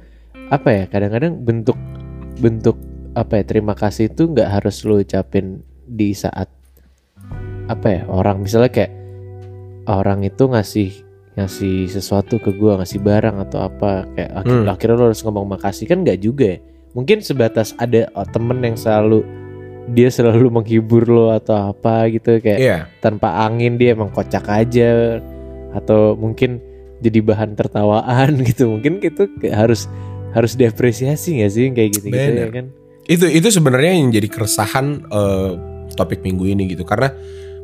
apa 0.51 0.69
ya 0.69 0.83
kadang-kadang 0.91 1.39
bentuk 1.39 1.79
bentuk 2.37 2.75
apa 3.15 3.39
ya 3.39 3.43
terima 3.47 3.73
kasih 3.77 4.11
itu 4.11 4.27
nggak 4.27 4.59
harus 4.59 4.83
lo 4.83 4.99
ucapin 4.99 5.63
di 5.87 6.11
saat 6.11 6.51
apa 7.71 7.87
ya 7.87 8.01
orang. 8.11 8.43
Misalnya 8.43 8.71
kayak 8.73 8.91
orang 9.87 10.23
itu 10.23 10.43
ngasih 10.47 11.02
ngasih 11.33 11.89
sesuatu 11.89 12.37
ke 12.37 12.53
gua 12.53 12.77
ngasih 12.77 13.01
barang 13.01 13.41
atau 13.41 13.65
apa 13.65 14.05
kayak 14.13 14.31
akhir- 14.35 14.61
Hmm. 14.61 14.69
akhirnya 14.69 14.95
lo 14.95 15.05
harus 15.09 15.21
ngomong 15.21 15.45
makasih. 15.49 15.85
Kan 15.85 16.01
nggak 16.01 16.19
juga 16.19 16.45
ya. 16.53 16.59
Mungkin 16.93 17.17
sebatas 17.19 17.73
ada 17.75 18.05
oh, 18.13 18.21
temen 18.23 18.61
yang 18.61 18.77
selalu 18.77 19.25
dia 19.89 20.07
selalu 20.07 20.47
menghibur 20.53 21.03
lo 21.03 21.33
atau 21.33 21.73
apa 21.73 22.07
gitu 22.07 22.37
kayak 22.37 22.59
Iya. 22.61 22.77
tanpa 22.99 23.43
angin 23.43 23.75
dia 23.75 23.97
emang 23.97 24.09
kocak 24.09 24.45
aja. 24.45 25.19
Atau 25.73 26.13
mungkin 26.13 26.61
jadi 27.01 27.19
bahan 27.19 27.57
tertawaan 27.57 28.37
gitu. 28.47 28.69
Mungkin 28.69 29.01
itu 29.01 29.25
harus 29.49 29.89
harus 30.31 30.53
diapresiasi 30.53 31.41
nggak 31.41 31.51
sih 31.51 31.65
kayak 31.69 31.89
gitu 31.93 32.05
gitu 32.07 32.17
ya 32.17 32.29
Bener. 32.29 32.49
kan? 32.53 32.65
Itu 33.03 33.25
itu 33.25 33.47
sebenarnya 33.49 33.97
yang 33.97 34.09
jadi 34.09 34.29
keresahan 34.29 34.85
eh, 35.03 35.51
topik 35.93 36.21
minggu 36.21 36.45
ini 36.47 36.69
gitu. 36.69 36.85
Karena 36.85 37.09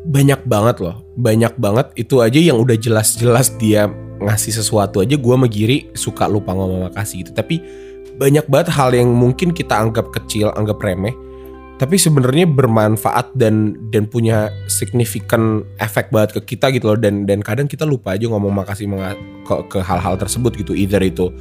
banyak 0.07 0.41
banget 0.47 0.79
loh. 0.79 1.03
Banyak 1.19 1.59
banget 1.59 1.91
itu 1.99 2.23
aja 2.23 2.39
yang 2.39 2.61
udah 2.61 2.77
jelas-jelas 2.79 3.55
dia 3.59 3.91
ngasih 4.19 4.51
sesuatu 4.51 4.99
aja 4.99 5.15
gua 5.15 5.39
sama 5.39 5.47
Giri 5.47 5.91
suka 5.95 6.27
lupa 6.27 6.55
ngomong 6.55 6.91
makasih 6.91 7.27
gitu. 7.27 7.31
Tapi 7.35 7.59
banyak 8.19 8.47
banget 8.51 8.71
hal 8.75 8.91
yang 8.91 9.11
mungkin 9.11 9.55
kita 9.55 9.79
anggap 9.79 10.11
kecil 10.11 10.51
anggap 10.55 10.83
remeh 10.83 11.15
tapi 11.79 11.95
sebenarnya 11.95 12.43
bermanfaat 12.43 13.31
dan 13.39 13.79
dan 13.87 14.03
punya 14.03 14.51
signifikan 14.67 15.63
efek 15.79 16.11
banget 16.11 16.35
ke 16.35 16.53
kita 16.53 16.75
gitu 16.75 16.91
loh. 16.91 16.99
Dan 16.99 17.23
dan 17.23 17.39
kadang 17.39 17.71
kita 17.71 17.87
lupa 17.87 18.19
aja 18.19 18.27
ngomong 18.27 18.51
makasih 18.51 18.91
ke, 19.47 19.55
ke 19.71 19.79
hal-hal 19.79 20.19
tersebut 20.19 20.59
gitu. 20.59 20.75
Either 20.75 20.99
itu 20.99 21.31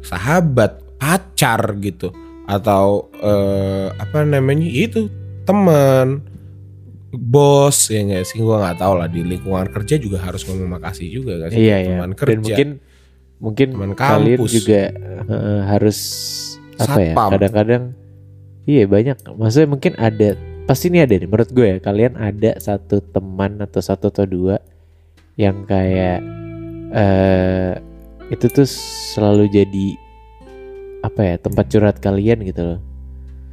sahabat 0.00 0.80
pacar 0.96 1.60
gitu 1.84 2.08
atau 2.48 3.12
eh, 3.20 3.92
apa 3.92 4.24
namanya 4.24 4.64
itu 4.64 5.12
teman 5.44 6.24
bos 7.16 7.88
ya 7.88 8.00
nggak 8.02 8.24
sih? 8.26 8.38
Gua 8.42 8.60
nggak 8.62 8.78
tahu 8.82 8.94
lah 9.00 9.08
di 9.08 9.20
lingkungan 9.22 9.66
kerja 9.70 9.94
juga 9.98 10.18
harus 10.22 10.42
ngomong 10.44 10.78
makasih 10.78 11.08
juga 11.10 11.46
kan 11.46 11.48
sih? 11.54 11.64
Iya 11.64 11.76
ya 11.80 11.88
teman 11.98 12.10
dan 12.10 12.18
kerja. 12.18 12.36
mungkin 12.40 12.68
mungkin 13.42 13.68
Teman 13.74 13.92
kalian 13.98 14.38
kampus. 14.40 14.52
juga 14.52 14.80
eh, 15.28 15.60
harus 15.68 15.98
apa 16.80 16.98
ya 17.02 17.14
kadang-kadang 17.14 17.82
iya 18.64 18.84
banyak. 18.88 19.16
Maksudnya 19.36 19.68
mungkin 19.68 19.92
ada 19.98 20.34
pasti 20.64 20.88
ini 20.88 21.04
ada 21.04 21.12
nih 21.20 21.28
menurut 21.28 21.50
gue 21.52 21.66
ya 21.66 21.78
kalian 21.78 22.16
ada 22.16 22.56
satu 22.56 23.04
teman 23.12 23.60
atau 23.60 23.84
satu 23.84 24.08
atau 24.08 24.24
dua 24.24 24.56
yang 25.36 25.68
kayak 25.68 26.24
eh 26.94 27.72
itu 28.32 28.48
tuh 28.48 28.64
selalu 29.12 29.52
jadi 29.52 29.86
apa 31.04 31.20
ya 31.20 31.36
tempat 31.36 31.68
curhat 31.68 32.00
kalian 32.00 32.40
gitu 32.48 32.62
loh 32.64 32.80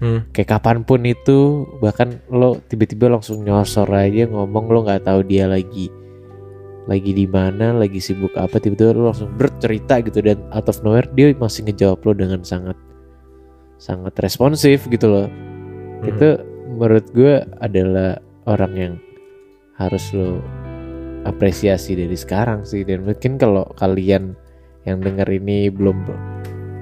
Hmm. 0.01 0.25
kayak 0.33 0.57
kapan 0.57 0.81
pun 0.81 1.05
itu 1.05 1.69
bahkan 1.77 2.17
lo 2.33 2.57
tiba-tiba 2.65 3.05
langsung 3.05 3.45
nyosor 3.45 3.85
aja 3.93 4.25
ngomong 4.25 4.65
lo 4.73 4.81
nggak 4.81 5.05
tahu 5.05 5.21
dia 5.21 5.45
lagi 5.45 5.93
lagi 6.89 7.13
di 7.13 7.29
mana 7.29 7.77
lagi 7.77 8.01
sibuk 8.01 8.33
apa 8.33 8.57
tiba-tiba 8.57 8.97
lo 8.97 9.13
langsung 9.13 9.29
bercerita 9.37 10.01
gitu 10.01 10.25
dan 10.25 10.41
out 10.49 10.65
of 10.65 10.81
nowhere 10.81 11.05
dia 11.13 11.29
masih 11.37 11.69
ngejawab 11.69 12.01
lo 12.01 12.17
dengan 12.17 12.41
sangat 12.41 12.73
sangat 13.77 14.17
responsif 14.17 14.89
gitu 14.89 15.05
loh 15.05 15.29
Hmm. 16.01 16.09
itu 16.09 16.29
menurut 16.81 17.05
gue 17.13 17.45
adalah 17.61 18.17
orang 18.49 18.73
yang 18.73 18.93
harus 19.77 20.09
lo 20.17 20.41
apresiasi 21.29 21.93
dari 21.93 22.17
sekarang 22.17 22.65
sih 22.65 22.81
dan 22.81 23.05
mungkin 23.05 23.37
kalau 23.37 23.69
kalian 23.77 24.33
yang 24.89 24.97
denger 24.97 25.29
ini 25.29 25.69
belum 25.69 26.01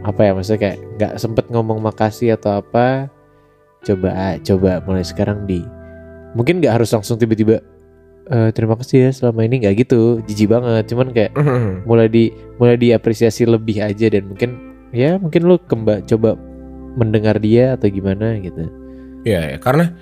apa 0.06 0.22
ya 0.24 0.32
maksudnya 0.32 0.60
kayak 0.60 0.78
nggak 0.96 1.14
sempet 1.20 1.46
ngomong 1.52 1.84
makasih 1.84 2.40
atau 2.40 2.60
apa 2.64 3.12
coba 3.84 4.40
coba 4.44 4.80
mulai 4.84 5.04
sekarang 5.04 5.44
di 5.48 5.64
mungkin 6.36 6.60
nggak 6.64 6.80
harus 6.80 6.92
langsung 6.92 7.20
tiba-tiba 7.20 7.60
"Eh, 8.30 8.50
terima 8.54 8.78
kasih 8.78 9.10
ya 9.10 9.12
selama 9.12 9.42
ini 9.42 9.66
nggak 9.66 9.76
gitu 9.90 10.22
jijik 10.30 10.54
banget. 10.54 10.86
Cuman 10.94 11.10
kayak 11.10 11.34
mulai 11.90 12.06
di 12.06 12.30
mulai 12.62 12.78
diapresiasi 12.78 13.50
lebih 13.50 13.82
aja 13.82 14.06
dan 14.06 14.30
mungkin 14.30 14.50
ya 14.94 15.18
mungkin 15.18 15.50
lu 15.50 15.58
kembali 15.58 16.06
coba 16.06 16.38
mendengar 16.94 17.42
dia 17.42 17.74
atau 17.74 17.90
gimana 17.90 18.38
gitu. 18.38 18.70
Iya 19.26 19.56
ya, 19.56 19.58
karena 19.58 19.98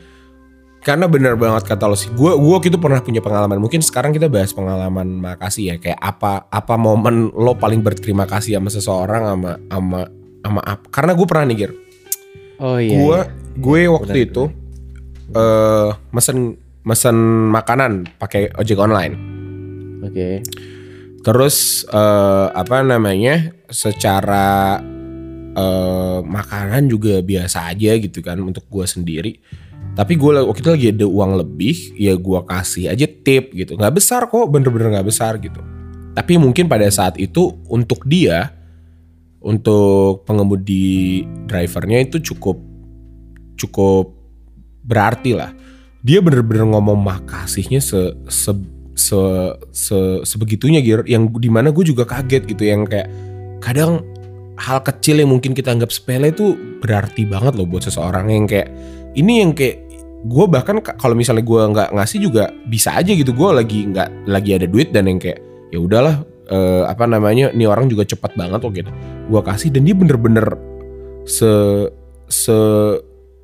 karena 0.86 1.06
benar 1.10 1.36
banget 1.36 1.68
kata 1.68 1.86
lo 1.90 1.98
sih. 1.98 2.10
Gue 2.14 2.36
gua 2.38 2.60
waktu 2.60 2.72
itu 2.72 2.80
pernah 2.80 3.02
punya 3.04 3.20
pengalaman. 3.20 3.60
Mungkin 3.60 3.84
sekarang 3.84 4.16
kita 4.16 4.32
bahas 4.32 4.56
pengalaman 4.56 5.20
makasih 5.20 5.74
ya. 5.74 5.76
Kayak 5.82 6.00
apa 6.00 6.48
apa 6.48 6.74
momen 6.80 7.34
lo 7.36 7.58
paling 7.58 7.84
berterima 7.84 8.24
kasih 8.24 8.58
sama 8.58 8.70
seseorang 8.72 9.24
sama 9.28 9.52
sama 9.68 10.02
sama 10.46 10.62
apa? 10.64 10.86
Karena 10.94 11.12
gue 11.18 11.28
pernah 11.28 11.46
nih 11.50 11.58
Gir. 11.58 11.74
oh 12.58 12.82
iya 12.82 12.98
gue 12.98 13.20
iya. 13.22 13.24
gue 13.54 13.82
waktu 13.86 14.18
Benar, 14.18 14.28
itu 14.34 14.44
eh 15.38 15.90
mesen 16.10 16.58
mesen 16.82 17.18
makanan 17.54 18.18
pakai 18.18 18.50
ojek 18.58 18.82
online. 18.82 19.14
oke 20.02 20.30
Terus 21.28 21.84
eh, 21.92 22.48
apa 22.56 22.88
namanya? 22.88 23.52
Secara 23.68 24.80
eh, 25.52 26.20
makanan 26.24 26.88
juga 26.88 27.20
biasa 27.20 27.68
aja 27.76 28.00
gitu 28.00 28.24
kan 28.24 28.40
untuk 28.40 28.64
gue 28.72 28.88
sendiri. 28.88 29.36
Tapi 29.98 30.14
gue 30.14 30.30
waktu 30.46 30.62
itu 30.62 30.70
lagi 30.70 30.88
ada 30.94 31.08
uang 31.10 31.32
lebih, 31.42 31.98
ya 31.98 32.14
gue 32.14 32.40
kasih 32.46 32.94
aja 32.94 33.10
tip 33.10 33.50
gitu. 33.58 33.74
Nggak 33.74 33.98
besar 33.98 34.30
kok, 34.30 34.46
bener-bener 34.46 34.94
nggak 34.94 35.10
besar 35.10 35.42
gitu. 35.42 35.58
Tapi 36.14 36.38
mungkin 36.38 36.70
pada 36.70 36.86
saat 36.94 37.18
itu 37.18 37.58
untuk 37.66 38.06
dia, 38.06 38.54
untuk 39.42 40.22
pengemudi 40.30 41.26
drivernya 41.50 42.06
itu 42.06 42.22
cukup 42.22 42.62
cukup 43.58 44.14
berarti 44.86 45.34
lah. 45.34 45.50
Dia 46.06 46.22
bener-bener 46.22 46.70
ngomong 46.70 47.02
makasihnya 47.02 47.82
se, 47.82 48.14
se, 48.30 48.54
se, 48.94 49.22
se- 49.74 50.22
sebegitunya 50.22 50.78
gitu. 50.86 51.02
Yang 51.10 51.42
di 51.42 51.50
mana 51.50 51.74
gue 51.74 51.82
juga 51.82 52.06
kaget 52.06 52.46
gitu, 52.46 52.70
yang 52.70 52.86
kayak 52.86 53.10
kadang 53.66 54.06
hal 54.62 54.82
kecil 54.86 55.22
yang 55.22 55.34
mungkin 55.34 55.58
kita 55.58 55.74
anggap 55.74 55.90
sepele 55.90 56.30
itu 56.30 56.54
berarti 56.82 57.26
banget 57.26 57.58
loh 57.58 57.66
buat 57.66 57.86
seseorang 57.86 58.30
yang 58.30 58.46
kayak 58.46 58.70
ini 59.18 59.42
yang 59.46 59.54
kayak 59.54 59.87
gue 60.26 60.46
bahkan 60.50 60.82
ka- 60.82 60.98
kalau 60.98 61.14
misalnya 61.14 61.46
gue 61.46 61.62
nggak 61.62 61.90
ngasih 61.94 62.20
juga 62.24 62.50
bisa 62.66 62.96
aja 62.98 63.14
gitu. 63.14 63.36
Gue 63.36 63.54
lagi 63.54 63.86
nggak 63.86 64.26
lagi 64.26 64.58
ada 64.58 64.66
duit 64.66 64.90
dan 64.90 65.06
yang 65.06 65.22
kayak 65.22 65.38
ya 65.70 65.78
udahlah 65.78 66.26
eh, 66.50 66.84
apa 66.88 67.06
namanya 67.06 67.54
ini 67.54 67.70
orang 67.70 67.92
juga 67.92 68.08
cepat 68.08 68.34
banget 68.34 68.60
kok 68.64 68.74
gitu. 68.74 68.92
Gue 69.30 69.42
kasih 69.46 69.70
dan 69.70 69.86
dia 69.86 69.94
bener-bener 69.94 70.58
se 71.28 71.52
se 72.28 72.58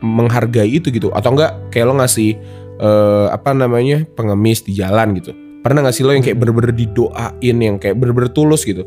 menghargai 0.01 0.81
itu 0.81 0.89
gitu. 0.89 1.13
Atau 1.13 1.37
enggak 1.37 1.69
kayak 1.69 1.85
lo 1.91 1.93
ngasih 2.01 2.35
eh, 2.81 3.27
apa 3.29 3.53
namanya 3.53 4.07
pengemis 4.17 4.65
di 4.65 4.73
jalan 4.73 5.13
gitu. 5.19 5.31
Pernah 5.63 5.87
nggak 5.87 5.95
sih 5.95 6.03
lo 6.03 6.11
yang 6.11 6.25
kayak 6.25 6.41
bener-bener 6.41 6.73
didoain 6.75 7.57
yang 7.61 7.77
kayak 7.79 7.95
bener-bener 7.95 8.33
tulus 8.33 8.67
gitu? 8.67 8.83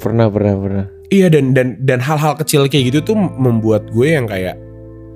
Pernah 0.00 0.30
pernah 0.32 0.54
pernah. 0.56 0.86
Iya 1.12 1.28
dan 1.28 1.52
dan 1.52 1.76
dan 1.84 2.00
hal-hal 2.00 2.34
kecil 2.40 2.64
kayak 2.66 2.90
gitu 2.90 3.12
tuh 3.12 3.16
membuat 3.16 3.92
gue 3.92 4.16
yang 4.16 4.24
kayak 4.24 4.56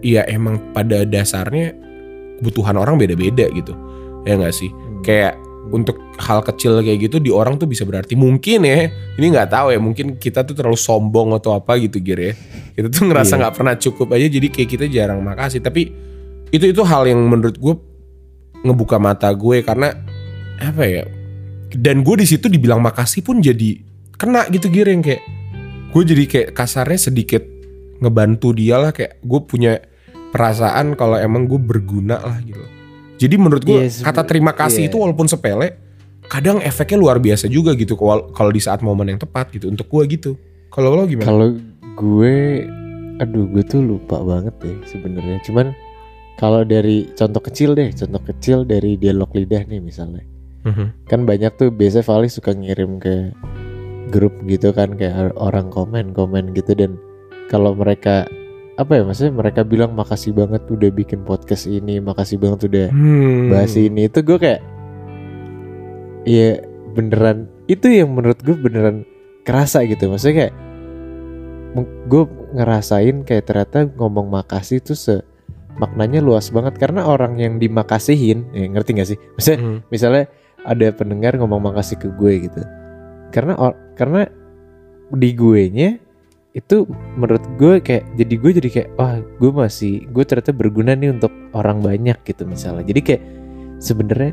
iya 0.04 0.22
emang 0.28 0.60
pada 0.76 1.02
dasarnya 1.02 1.74
kebutuhan 2.38 2.78
orang 2.78 2.96
beda-beda 2.96 3.50
gitu. 3.50 3.74
Ya 4.22 4.38
nggak 4.38 4.54
sih? 4.54 4.70
Kayak 5.02 5.38
untuk 5.68 6.00
hal 6.16 6.40
kecil 6.40 6.80
kayak 6.80 7.08
gitu 7.08 7.16
di 7.20 7.28
orang 7.28 7.60
tuh 7.60 7.68
bisa 7.68 7.84
berarti 7.84 8.16
mungkin 8.16 8.64
ya 8.64 8.88
ini 9.20 9.26
nggak 9.28 9.52
tahu 9.52 9.68
ya 9.76 9.78
mungkin 9.80 10.16
kita 10.16 10.40
tuh 10.40 10.56
terlalu 10.56 10.80
sombong 10.80 11.36
atau 11.36 11.52
apa 11.52 11.76
gitu 11.76 12.00
Gir 12.00 12.16
ya 12.16 12.32
kita 12.72 12.88
tuh 12.88 13.04
ngerasa 13.04 13.36
Iya. 13.36 13.40
nggak 13.44 13.54
pernah 13.54 13.74
cukup 13.76 14.08
aja 14.16 14.26
jadi 14.32 14.48
kayak 14.48 14.68
kita 14.68 14.84
jarang 14.88 15.20
makasih 15.20 15.60
tapi 15.60 15.92
itu 16.48 16.64
itu 16.72 16.82
hal 16.88 17.04
yang 17.04 17.20
menurut 17.20 17.60
gue 17.60 17.74
ngebuka 18.64 18.96
mata 18.96 19.28
gue 19.28 19.60
karena 19.60 19.92
apa 20.58 20.82
ya 20.88 21.04
dan 21.76 22.00
gue 22.00 22.16
di 22.16 22.26
situ 22.26 22.48
dibilang 22.48 22.80
makasih 22.80 23.20
pun 23.20 23.44
jadi 23.44 23.84
kena 24.16 24.48
gitu 24.48 24.72
Gir 24.72 24.88
yang 24.88 25.04
kayak 25.04 25.20
gue 25.92 26.02
jadi 26.02 26.24
kayak 26.24 26.48
kasarnya 26.56 27.12
sedikit 27.12 27.44
ngebantu 28.00 28.56
dia 28.56 28.80
lah 28.80 28.96
kayak 28.96 29.20
gue 29.20 29.40
punya 29.44 29.84
perasaan 30.38 30.94
kalau 30.94 31.18
emang 31.18 31.50
gue 31.50 31.58
berguna 31.58 32.22
lah 32.22 32.38
gitu. 32.46 32.62
Jadi 33.18 33.34
menurut 33.34 33.66
gue 33.66 33.90
sebe- 33.90 34.06
kata 34.06 34.22
terima 34.22 34.54
kasih 34.54 34.86
iya. 34.86 34.90
itu 34.90 34.96
walaupun 35.02 35.26
sepele, 35.26 35.74
kadang 36.30 36.62
efeknya 36.62 36.98
luar 37.02 37.18
biasa 37.18 37.50
juga 37.50 37.74
gitu 37.74 37.98
kalau 38.30 38.50
di 38.54 38.62
saat 38.62 38.78
momen 38.78 39.10
yang 39.10 39.20
tepat 39.20 39.50
gitu 39.50 39.66
untuk 39.66 39.90
gue 39.90 40.14
gitu. 40.14 40.30
Kalau 40.70 40.94
lo 40.94 41.02
gimana? 41.10 41.26
Kalau 41.26 41.48
gue, 41.98 42.62
aduh 43.18 43.50
gue 43.50 43.64
tuh 43.66 43.82
lupa 43.82 44.22
banget 44.22 44.54
deh 44.62 44.78
sebenarnya. 44.86 45.42
Cuman 45.42 45.74
kalau 46.38 46.62
dari 46.62 47.10
contoh 47.18 47.42
kecil 47.42 47.74
deh, 47.74 47.90
contoh 47.90 48.22
kecil 48.22 48.62
dari 48.62 48.94
dialog 48.94 49.26
lidah 49.34 49.66
nih 49.66 49.82
misalnya. 49.82 50.22
Mhm. 50.62 51.10
Kan 51.10 51.26
banyak 51.26 51.50
tuh 51.58 51.74
biasa 51.74 52.06
Vali 52.06 52.30
suka 52.30 52.54
ngirim 52.54 53.02
ke 53.02 53.34
grup 54.14 54.32
gitu 54.48 54.72
kan 54.72 54.96
kayak 54.96 55.36
orang 55.36 55.68
komen 55.68 56.16
komen 56.16 56.56
gitu 56.56 56.72
dan 56.72 56.96
kalau 57.52 57.76
mereka 57.76 58.24
apa 58.78 58.94
ya 58.94 59.02
maksudnya 59.02 59.34
mereka 59.34 59.66
bilang 59.66 59.90
makasih 59.92 60.30
banget 60.30 60.62
udah 60.70 60.90
bikin 60.94 61.26
podcast 61.26 61.66
ini, 61.66 61.98
makasih 61.98 62.38
banget 62.38 62.70
udah 62.70 62.86
Hmm. 62.88 63.50
bahas 63.50 63.74
ini. 63.74 64.06
Itu 64.06 64.22
gue 64.22 64.38
kayak 64.38 64.62
Iya 66.22 66.60
beneran 66.92 67.48
itu 67.66 67.88
yang 67.88 68.12
menurut 68.12 68.38
gue 68.42 68.52
beneran 68.52 69.02
kerasa 69.42 69.80
gitu. 69.82 70.06
Maksudnya 70.06 70.46
kayak 70.46 70.54
gue 72.06 72.22
ngerasain 72.54 73.16
kayak 73.24 73.44
ternyata 73.44 73.88
ngomong 73.96 74.28
makasih 74.28 74.78
tuh 74.78 74.98
se 74.98 75.14
maknanya 75.78 76.20
luas 76.20 76.52
banget. 76.52 76.76
Karena 76.76 77.06
orang 77.06 77.38
yang 77.40 77.56
dimakasihin 77.56 78.50
ya 78.52 78.66
ngerti 78.68 78.90
gak 78.94 79.08
sih? 79.08 79.18
Maksudnya 79.34 79.58
Mhm. 79.58 79.76
misalnya 79.88 80.24
ada 80.62 80.86
pendengar 80.92 81.32
ngomong 81.38 81.60
makasih 81.64 81.96
ke 81.96 82.08
gue 82.12 82.32
gitu. 82.44 82.60
Karena 83.32 83.56
or- 83.56 83.78
karena 83.96 84.28
di 85.08 85.30
gue 85.32 85.62
nya 85.72 85.90
itu 86.56 86.88
menurut 87.20 87.44
gue 87.60 87.78
kayak 87.84 88.08
jadi 88.16 88.34
gue 88.40 88.50
jadi 88.62 88.68
kayak 88.72 88.90
wah 88.96 89.20
gue 89.20 89.50
masih 89.52 90.08
gue 90.08 90.24
ternyata 90.24 90.56
berguna 90.56 90.96
nih 90.96 91.12
untuk 91.12 91.30
orang 91.52 91.84
banyak 91.84 92.16
gitu 92.24 92.48
misalnya. 92.48 92.88
Jadi 92.88 93.00
kayak 93.04 93.22
sebenarnya 93.78 94.32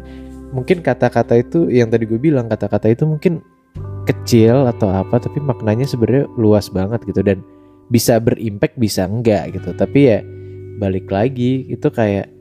mungkin 0.56 0.80
kata-kata 0.80 1.44
itu 1.44 1.68
yang 1.68 1.92
tadi 1.92 2.08
gue 2.08 2.18
bilang 2.18 2.48
kata-kata 2.48 2.88
itu 2.88 3.04
mungkin 3.04 3.44
kecil 4.08 4.70
atau 4.70 4.88
apa 4.88 5.20
tapi 5.20 5.44
maknanya 5.44 5.84
sebenarnya 5.84 6.30
luas 6.40 6.72
banget 6.72 7.04
gitu 7.04 7.20
dan 7.26 7.44
bisa 7.92 8.18
berimpact 8.18 8.80
bisa 8.80 9.06
enggak 9.06 9.52
gitu. 9.52 9.76
Tapi 9.76 10.00
ya 10.08 10.20
balik 10.80 11.12
lagi 11.12 11.68
itu 11.68 11.88
kayak 11.92 12.32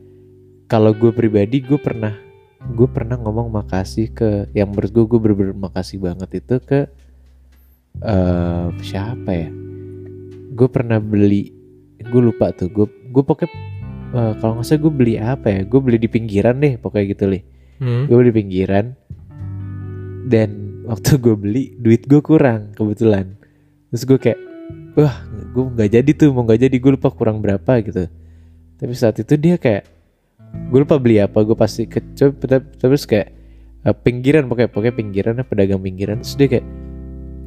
kalau 0.71 0.95
gue 0.95 1.11
pribadi 1.11 1.61
gue 1.61 1.79
pernah 1.79 2.15
gue 2.65 2.89
pernah 2.89 3.21
ngomong 3.21 3.53
makasih 3.53 4.09
ke 4.15 4.49
yang 4.57 4.73
menurut 4.73 4.91
gue 4.91 5.05
gue 5.05 5.19
bener-bener 5.21 5.57
makasih 5.59 6.01
banget 6.01 6.41
itu 6.41 6.57
ke 6.65 6.89
eh 8.03 8.67
siapa 8.83 9.31
ya 9.31 9.64
gue 10.55 10.69
pernah 10.71 11.03
beli 11.03 11.51
gue 11.99 12.23
lupa 12.23 12.55
tuh 12.55 12.71
gue 12.71 12.87
gue 12.87 13.23
pokoknya 13.27 13.51
eh, 14.15 14.33
kalau 14.39 14.59
nggak 14.59 14.67
salah 14.67 14.81
gue 14.87 14.93
beli 14.95 15.15
apa 15.19 15.47
ya? 15.51 15.61
Gue 15.67 15.81
beli 15.83 15.99
di 15.99 16.07
pinggiran 16.07 16.63
deh 16.63 16.79
pokoknya 16.79 17.07
gitu 17.11 17.27
lih 17.29 17.43
Hmm. 17.75 18.07
gue 18.07 18.15
beli 18.15 18.31
di 18.31 18.37
pinggiran 18.39 18.95
dan 20.31 20.49
waktu 20.87 21.19
gue 21.25 21.35
beli 21.35 21.63
duit 21.75 22.07
gue 22.07 22.23
kurang 22.23 22.71
kebetulan. 22.79 23.35
Terus 23.91 24.03
gue 24.07 24.19
kayak 24.19 24.41
wah 24.95 25.17
gue 25.27 25.65
nggak 25.75 25.91
jadi 25.91 26.11
tuh 26.15 26.31
mau 26.31 26.47
nggak 26.47 26.71
jadi 26.71 26.77
gue 26.79 26.93
lupa 26.95 27.11
kurang 27.11 27.43
berapa 27.43 27.83
gitu. 27.83 28.07
Tapi 28.79 28.93
saat 28.95 29.19
itu 29.19 29.35
dia 29.35 29.59
kayak 29.59 29.91
gue 30.71 30.79
lupa 30.87 31.03
beli 31.03 31.19
apa 31.19 31.43
gue 31.43 31.57
pasti 31.59 31.91
ke 31.91 31.99
coba 32.15 32.63
terus 32.79 33.11
kayak 33.11 33.35
eh, 33.83 33.97
pinggiran 34.07 34.47
pokoknya 34.47 34.71
pokoknya 34.71 34.95
pinggiran 34.95 35.35
pedagang 35.43 35.83
pinggiran 35.83 36.23
terus 36.23 36.39
dia 36.39 36.47
kayak 36.47 36.67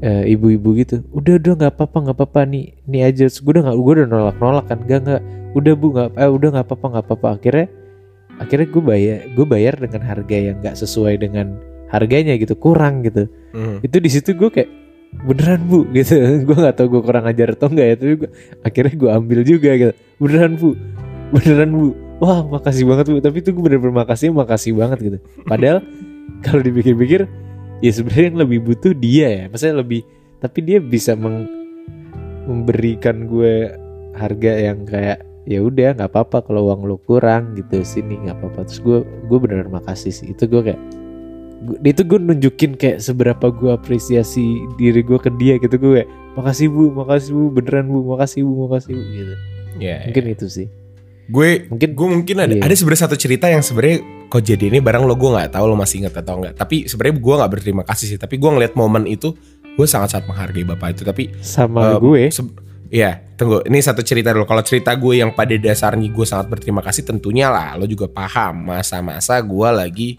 eh, 0.01 0.23
ibu-ibu 0.33 0.77
gitu 0.77 1.01
udah 1.09 1.41
udah 1.41 1.53
nggak 1.57 1.73
apa-apa 1.73 1.97
nggak 2.09 2.17
apa-apa 2.17 2.39
nih 2.45 2.65
nih 2.85 3.01
aja. 3.07 3.23
Terus 3.29 3.39
gue 3.41 3.51
udah 3.57 3.63
nggak 3.69 3.77
gue 3.77 3.93
udah 3.97 4.07
nolak 4.07 4.37
nolak 4.37 4.65
kan 4.69 4.79
nggak 4.85 4.99
nggak 5.05 5.21
udah 5.57 5.73
bu 5.73 5.87
nggak 5.93 6.09
eh, 6.17 6.29
udah 6.29 6.49
nggak 6.53 6.65
apa-apa 6.65 6.85
nggak 6.93 7.05
apa-apa. 7.09 7.27
Akhirnya 7.41 7.65
akhirnya 8.37 8.67
gue 8.69 8.83
bayar 8.83 9.17
gue 9.33 9.45
bayar 9.49 9.73
dengan 9.81 10.01
harga 10.05 10.37
yang 10.37 10.55
nggak 10.61 10.75
sesuai 10.77 11.13
dengan 11.17 11.47
harganya 11.89 12.33
gitu 12.37 12.53
kurang 12.53 13.01
gitu. 13.01 13.25
Hmm. 13.55 13.79
itu 13.81 13.97
di 13.97 14.09
situ 14.11 14.35
gue 14.37 14.49
kayak 14.53 14.69
beneran 15.25 15.65
bu? 15.65 15.87
Gitu. 15.95 16.13
Gue 16.45 16.55
nggak 16.55 16.75
tahu 16.77 16.87
gue 16.99 17.01
kurang 17.01 17.25
ajar 17.25 17.55
atau 17.55 17.71
enggak 17.71 17.87
ya 17.87 17.95
tapi 17.95 18.13
gue 18.21 18.29
akhirnya 18.61 18.93
gue 18.93 19.09
ambil 19.09 19.39
juga 19.41 19.71
gitu. 19.79 19.93
Beneran 20.21 20.53
bu? 20.59 20.69
Beneran 21.33 21.69
bu? 21.73 21.87
Wah 22.21 22.39
makasih 22.45 22.83
banget 22.85 23.05
bu. 23.09 23.17
Tapi 23.23 23.37
itu 23.41 23.49
gue 23.55 23.63
bener-bener 23.63 23.95
makasih 23.95 24.29
makasih 24.35 24.77
banget 24.77 24.99
gitu. 25.01 25.17
Padahal 25.47 25.81
kalau 26.45 26.61
dipikir-pikir 26.61 27.25
ya 27.83 27.91
sebenarnya 27.93 28.27
yang 28.33 28.39
lebih 28.45 28.59
butuh 28.65 28.93
dia 28.97 29.27
ya. 29.29 29.43
Maksudnya 29.49 29.81
lebih 29.81 30.01
tapi 30.37 30.59
dia 30.65 30.77
bisa 30.77 31.17
meng- 31.17 31.49
memberikan 32.47 33.27
gue 33.27 33.73
harga 34.17 34.51
yang 34.71 34.87
kayak 34.87 35.21
ya 35.47 35.63
udah 35.63 35.95
nggak 35.95 36.11
apa-apa 36.11 36.43
kalau 36.43 36.67
uang 36.71 36.87
lu 36.87 36.97
kurang 37.03 37.55
gitu 37.55 37.83
sini 37.83 38.17
nggak 38.23 38.37
apa-apa. 38.41 38.67
Terus 38.67 38.79
gue 38.81 38.97
gue 39.03 39.37
beneran 39.37 39.69
makasih 39.69 40.11
sih. 40.13 40.31
Itu 40.31 40.47
gue 40.47 40.61
kayak 40.73 40.81
gua- 41.67 41.81
itu 41.83 42.01
gue 42.01 42.19
nunjukin 42.19 42.71
kayak 42.77 42.99
seberapa 43.03 43.51
gue 43.51 43.71
apresiasi 43.73 44.63
diri 44.75 45.01
gue 45.03 45.19
ke 45.19 45.29
dia 45.37 45.59
gitu. 45.59 45.75
Gue 45.77 45.91
kayak 46.01 46.09
makasih 46.37 46.67
bu 46.71 46.93
makasih 46.93 47.31
bu 47.33 47.43
beneran 47.61 47.85
bu 47.89 47.99
makasih 48.15 48.41
bu 48.45 48.67
makasih 48.69 48.93
bu 48.95 49.03
gitu. 49.11 49.35
Ya, 49.77 50.01
mungkin 50.09 50.25
itu 50.33 50.49
sih 50.49 50.67
gue 51.27 51.67
mungkin 51.67 51.89
gue 51.91 52.07
mungkin 52.09 52.35
ada 52.39 52.53
Iya. 52.53 52.63
ada 52.63 52.73
sebenarnya 52.73 53.03
satu 53.03 53.15
cerita 53.15 53.45
yang 53.47 53.59
sebenarnya 53.59 53.99
kok 54.27 54.41
jadi 54.41 54.67
ini 54.67 54.79
barang 54.79 55.03
lo 55.03 55.15
gue 55.15 55.29
nggak 55.29 55.51
tahu 55.53 55.65
lo 55.67 55.75
masih 55.75 56.03
inget 56.03 56.15
atau 56.15 56.39
enggak 56.39 56.55
tapi 56.55 56.87
sebenarnya 56.87 57.15
gue 57.19 57.35
nggak 57.35 57.51
berterima 57.51 57.83
kasih 57.83 58.05
sih 58.07 58.19
tapi 58.19 58.35
gue 58.35 58.47
ngeliat 58.47 58.73
momen 58.73 59.03
itu 59.03 59.35
gue 59.75 59.87
sangat 59.87 60.15
sangat 60.15 60.25
menghargai 60.27 60.63
bapak 60.63 60.87
itu 60.95 61.03
tapi 61.03 61.23
sama 61.39 61.99
Um, 61.99 62.11
gue 62.11 62.31
Iya, 62.87 63.19
tunggu. 63.35 63.67
Ini 63.67 63.83
satu 63.83 63.99
cerita 63.99 64.31
dulu. 64.31 64.47
Kalau 64.47 64.63
cerita 64.63 64.95
gue 64.95 65.19
yang 65.19 65.35
pada 65.35 65.51
dasarnya 65.59 66.07
gue 66.07 66.23
sangat 66.23 66.47
berterima 66.47 66.79
kasih, 66.79 67.03
tentunya 67.03 67.51
lah 67.51 67.75
lo 67.75 67.83
juga 67.83 68.07
paham 68.07 68.63
masa-masa 68.63 69.43
gue 69.43 69.69
lagi 69.75 70.09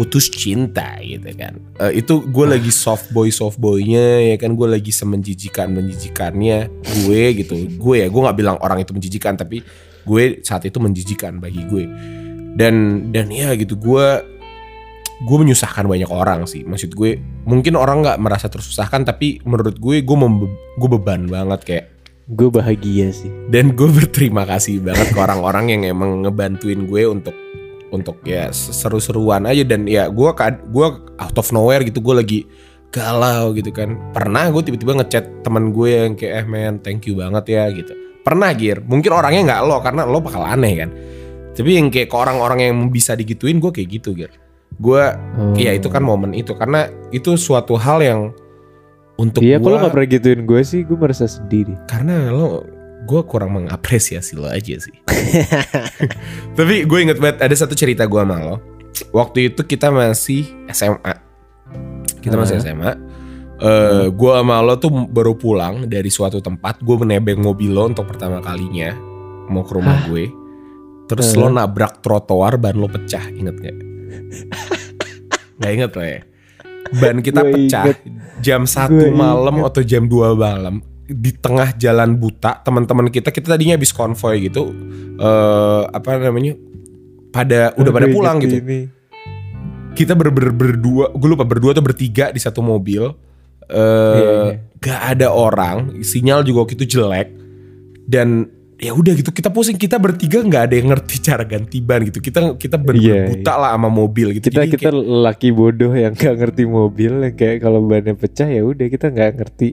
putus 0.00 0.32
cinta 0.32 0.96
gitu 1.04 1.28
kan. 1.36 1.60
Eh, 1.76 2.00
itu 2.00 2.24
gue 2.24 2.46
lagi 2.48 2.72
soft 2.72 3.12
boy 3.12 3.28
soft 3.28 3.60
boynya 3.60 4.32
ya 4.32 4.40
kan 4.40 4.56
gue 4.56 4.64
lagi 4.64 4.88
semenjijikan 4.88 5.68
menjijikannya 5.76 6.72
gue 7.04 7.22
gitu. 7.36 7.68
Gue 7.76 8.00
ya 8.00 8.08
gue 8.08 8.20
nggak 8.24 8.36
bilang 8.40 8.56
orang 8.64 8.80
itu 8.80 8.96
menjijikan 8.96 9.36
tapi 9.36 9.60
gue 10.06 10.44
saat 10.44 10.64
itu 10.66 10.78
menjijikan 10.80 11.38
bagi 11.38 11.64
gue. 11.68 11.84
Dan 12.54 13.06
dan 13.14 13.30
ya 13.30 13.54
gitu 13.54 13.78
gue 13.78 14.06
gue 15.20 15.36
menyusahkan 15.36 15.84
banyak 15.84 16.10
orang 16.10 16.48
sih. 16.48 16.64
Maksud 16.64 16.96
gue 16.96 17.20
mungkin 17.44 17.76
orang 17.76 18.04
nggak 18.04 18.18
merasa 18.20 18.48
tersusahkan 18.48 19.04
tapi 19.04 19.40
menurut 19.44 19.76
gue 19.76 20.00
gue 20.00 20.16
membe- 20.16 20.52
gue 20.76 20.88
beban 20.88 21.28
banget 21.28 21.60
kayak 21.64 21.86
gue 22.30 22.46
bahagia 22.46 23.10
sih 23.10 23.30
dan 23.50 23.74
gue 23.74 23.90
berterima 23.90 24.46
kasih 24.46 24.78
banget 24.78 25.10
ke 25.10 25.18
orang-orang 25.18 25.74
yang 25.74 25.82
emang 25.98 26.22
ngebantuin 26.22 26.86
gue 26.86 27.02
untuk 27.10 27.34
untuk 27.90 28.22
ya 28.22 28.54
seru-seruan 28.54 29.50
aja 29.50 29.66
dan 29.66 29.90
ya 29.90 30.06
gue 30.06 30.30
gue 30.70 30.86
out 31.18 31.36
of 31.36 31.48
nowhere 31.50 31.82
gitu 31.82 31.98
gue 31.98 32.14
lagi 32.14 32.40
galau 32.94 33.50
gitu 33.54 33.74
kan 33.74 33.98
pernah 34.14 34.46
gue 34.50 34.62
tiba-tiba 34.62 35.02
ngechat 35.02 35.42
teman 35.42 35.74
gue 35.74 35.90
yang 35.90 36.14
kayak 36.14 36.42
eh 36.42 36.46
man 36.46 36.78
thank 36.78 37.02
you 37.10 37.18
banget 37.18 37.50
ya 37.50 37.66
gitu 37.74 37.94
pernah 38.30 38.54
gir 38.54 38.78
mungkin 38.86 39.10
orangnya 39.10 39.42
nggak 39.50 39.60
lo 39.66 39.76
karena 39.82 40.06
lo 40.06 40.22
bakal 40.22 40.46
aneh 40.46 40.72
kan 40.78 40.90
tapi 41.50 41.74
yang 41.76 41.90
kayak 41.90 42.08
ke 42.08 42.16
orang-orang 42.16 42.70
yang 42.70 42.76
bisa 42.88 43.18
digituin 43.18 43.58
gue 43.58 43.74
kayak 43.74 44.00
gitu 44.00 44.14
gir 44.14 44.30
gue 44.78 45.02
Oh. 45.36 45.52
Iya 45.58 45.76
itu 45.76 45.90
kan 45.90 46.00
momen 46.00 46.30
itu 46.32 46.54
karena 46.54 46.86
itu 47.10 47.34
suatu 47.34 47.74
hal 47.74 47.98
yang 48.00 48.20
untuk 49.18 49.44
Iya, 49.44 49.60
kalau 49.60 49.76
nggak 49.76 49.92
pernah 49.92 50.08
gituin 50.08 50.40
gue 50.48 50.60
sih, 50.64 50.80
gue 50.80 50.96
merasa 50.96 51.28
sedih 51.28 51.68
deh. 51.68 51.78
karena 51.84 52.32
lo 52.32 52.64
gue 53.04 53.20
kurang 53.28 53.52
mengapresiasi 53.52 54.38
lo 54.38 54.48
aja 54.48 54.80
sih. 54.80 54.96
Tapi 56.56 56.88
gue 56.88 56.98
inget 57.00 57.18
banget 57.20 57.44
ada 57.44 57.52
satu 57.52 57.76
cerita 57.76 58.08
gue 58.08 58.20
sama 58.20 58.40
lo. 58.40 58.56
Waktu 59.12 59.52
itu 59.52 59.60
kita 59.64 59.92
masih 59.92 60.48
SMA. 60.72 61.14
Kita 62.20 62.36
masih. 62.36 62.60
SMA. 62.60 62.92
Eh 63.60 64.06
gue 64.08 64.32
sama 64.32 64.60
lo 64.60 64.74
tuh 64.74 64.88
baru 65.06 65.34
pulang 65.34 65.84
dari 65.84 66.08
suatu 66.08 66.40
tempat. 66.40 66.80
Gue 66.80 66.96
menebeng 66.96 67.38
mobil 67.38 67.68
lo 67.68 67.86
untuk 67.86 68.04
pertama 68.06 68.40
kalinya 68.40 68.96
mau 69.46 69.60
ke 69.60 69.72
rumah 69.72 70.06
gue. 70.06 70.32
Terus 71.06 71.34
lo 71.34 71.46
Ah. 71.46 71.62
nabrak 71.62 72.00
trotoar 72.00 72.54
ban 72.54 72.72
lo 72.72 72.86
pecah, 72.86 73.26
inget 73.28 73.56
gak? 73.58 73.76
Gak 75.58 75.72
inget 75.72 75.90
lo 75.90 76.02
ya? 76.02 76.20
Ban 76.92 77.16
kita 77.18 77.40
Gue 77.42 77.52
pecah 77.52 77.84
inget. 77.86 77.98
jam 78.40 78.62
1 78.64 78.88
Gue 78.90 79.10
malam 79.12 79.54
inget. 79.56 79.68
atau 79.68 79.82
jam 79.84 80.04
2 80.04 80.32
malam 80.34 80.80
di 81.04 81.30
tengah 81.32 81.74
jalan 81.74 82.14
buta 82.14 82.62
teman-teman 82.62 83.10
kita 83.10 83.28
kita 83.28 83.50
tadinya 83.50 83.74
habis 83.74 83.90
konvoy 83.90 84.40
gitu 84.40 84.70
eh 85.16 85.82
apa 85.84 86.16
namanya 86.16 86.54
pada 87.28 87.74
udah 87.74 87.90
pada 87.90 88.06
pulang 88.06 88.38
gitu 88.38 88.56
ini. 88.56 88.86
kita 89.92 90.14
ber, 90.14 90.30
ber- 90.30 90.54
berdua 90.54 91.10
gue 91.10 91.28
lupa 91.28 91.42
berdua 91.42 91.74
atau 91.74 91.82
bertiga 91.82 92.30
di 92.30 92.38
satu 92.38 92.62
mobil 92.62 93.10
eh 93.70 94.16
Iya, 94.16 94.30
iya. 94.44 94.52
gak 94.76 95.00
ada 95.10 95.28
orang 95.30 95.76
sinyal 96.00 96.42
juga 96.42 96.64
waktu 96.64 96.74
itu 96.76 96.96
jelek 96.96 97.28
dan 98.04 98.50
ya 98.76 98.90
udah 98.90 99.12
gitu 99.12 99.28
kita 99.28 99.48
pusing 99.48 99.76
kita 99.76 99.96
bertiga 99.96 100.40
nggak 100.40 100.62
ada 100.64 100.74
yang 100.74 100.88
ngerti 100.88 101.20
cara 101.28 101.44
ganti 101.44 101.78
ban 101.78 102.00
gitu. 102.02 102.18
Kita 102.18 102.56
kita 102.56 102.74
bener-bener 102.74 103.28
Iya, 103.28 103.28
buta 103.36 103.52
lah 103.54 103.70
sama 103.72 103.88
mobil 103.88 104.32
gitu. 104.32 104.48
Kita 104.48 104.64
Jadi 104.64 104.70
kita 104.72 104.88
kayak- 104.88 105.04
laki 105.20 105.48
bodoh 105.50 105.92
yang 105.92 106.12
gak 106.14 106.34
ngerti 106.34 106.64
mobil, 106.64 107.12
yang 107.20 107.34
kayak 107.34 107.60
kalau 107.60 107.80
bannya 107.82 108.14
pecah 108.14 108.48
ya 108.48 108.62
udah 108.62 108.86
kita 108.86 109.06
nggak 109.08 109.30
ngerti 109.36 109.68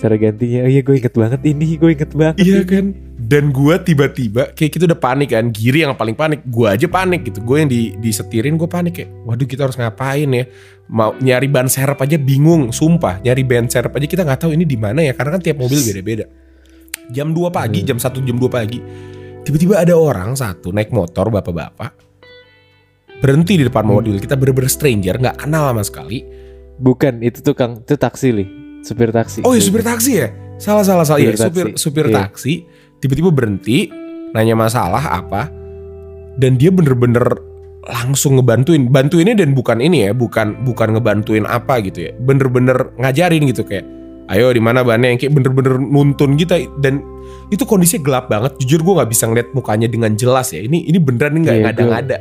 cara 0.00 0.16
gantinya. 0.16 0.64
Oh 0.64 0.70
iya, 0.72 0.80
gue 0.80 0.96
inget 0.96 1.12
banget 1.12 1.40
ini, 1.44 1.76
gue 1.76 1.90
inget 1.92 2.10
banget. 2.16 2.36
Iya 2.40 2.64
kan? 2.64 2.96
Dan 3.20 3.52
gue 3.52 3.76
tiba-tiba 3.84 4.56
Kayak 4.56 4.72
kita 4.74 4.84
udah 4.88 4.96
panik 4.96 5.36
kan 5.36 5.52
Giri 5.52 5.84
yang 5.84 5.92
paling 5.92 6.16
panik 6.16 6.40
Gue 6.48 6.72
aja 6.72 6.88
panik 6.88 7.28
gitu. 7.28 7.44
Gue 7.44 7.62
yang 7.62 7.68
di, 7.68 7.92
disetirin 8.00 8.56
gue 8.56 8.64
panik 8.64 8.96
kayak 8.96 9.12
Waduh 9.28 9.44
kita 9.44 9.68
harus 9.68 9.76
ngapain 9.76 10.24
ya? 10.24 10.48
Mau 10.88 11.12
nyari 11.20 11.46
ban 11.46 11.68
serep 11.68 12.00
aja 12.00 12.16
bingung 12.16 12.72
Sumpah. 12.72 13.20
Nyari 13.20 13.44
ban 13.44 13.68
serep 13.68 13.92
aja 13.92 14.06
kita 14.08 14.24
nggak 14.24 14.40
tahu 14.48 14.56
ini 14.56 14.64
di 14.64 14.80
mana 14.80 15.04
ya 15.04 15.12
Karena 15.12 15.36
kan 15.36 15.44
tiap 15.44 15.60
mobil 15.60 15.78
beda-beda. 15.84 16.24
Jam 17.12 17.36
2 17.36 17.52
pagi 17.52 17.84
Jam 17.84 18.00
1 18.00 18.08
jam 18.24 18.36
2 18.40 18.48
pagi 18.48 18.80
Tiba-tiba 19.44 19.78
ada 19.78 19.94
orang 19.94 20.32
satu 20.32 20.72
Naik 20.72 20.90
motor 20.90 21.28
bapak-bapak 21.28 21.92
Berhenti 23.20 23.60
di 23.60 23.68
depan 23.68 23.84
Hmm. 23.84 24.00
mobil 24.00 24.16
Kita 24.16 24.34
bener-bener 24.34 24.72
stranger 24.72 25.20
nggak 25.20 25.44
kenal 25.44 25.70
sama 25.70 25.84
sekali. 25.84 26.24
Bukan, 26.80 27.20
itu 27.20 27.44
tukang, 27.44 27.84
itu 27.84 27.92
taksi 27.92 28.32
li, 28.32 28.48
supir 28.80 29.10
taksi. 29.10 29.44
Oh 29.44 29.52
ya 29.52 29.60
supir 29.60 29.82
taksi 29.82 30.12
ya? 30.16 30.28
Salah 30.56 30.84
salah 30.84 31.04
salah. 31.04 31.20
Ya 31.20 31.32
Supir 31.32 31.40
supir 31.40 31.66
taksi. 31.72 31.80
supir 31.80 32.06
Iya. 32.08 32.16
taksi 32.26 32.52
tiba-tiba 33.00 33.30
berhenti 33.32 33.88
nanya 34.30 34.54
masalah 34.54 35.00
apa 35.00 35.48
dan 36.36 36.56
dia 36.56 36.68
bener-bener 36.68 37.24
langsung 37.80 38.36
ngebantuin. 38.36 38.92
Bantuinnya 38.92 39.32
dan 39.34 39.56
bukan 39.56 39.80
ini 39.80 40.08
ya 40.08 40.12
bukan 40.12 40.64
bukan 40.68 40.96
ngebantuin 40.96 41.48
apa 41.48 41.80
gitu 41.80 42.08
ya. 42.08 42.12
Bener-bener 42.16 42.92
ngajarin 43.00 43.48
gitu 43.48 43.64
kayak 43.64 43.84
ayo 44.30 44.52
di 44.52 44.60
mana 44.62 44.84
bannya 44.84 45.16
yang 45.16 45.18
kayak 45.18 45.32
bener-bener 45.32 45.80
nuntun 45.80 46.36
gitu. 46.36 46.54
Dan 46.78 47.00
itu 47.48 47.64
kondisinya 47.64 48.04
gelap 48.04 48.24
banget. 48.28 48.52
Jujur 48.62 48.84
gue 48.84 48.94
nggak 49.00 49.10
bisa 49.10 49.24
ngeliat 49.26 49.48
mukanya 49.56 49.88
dengan 49.88 50.12
jelas 50.14 50.52
ya. 50.52 50.60
Ini 50.60 50.86
ini 50.92 50.98
beneran 51.00 51.40
nggak 51.40 51.56
Iya, 51.56 51.64
ngada-ngada 51.72 52.16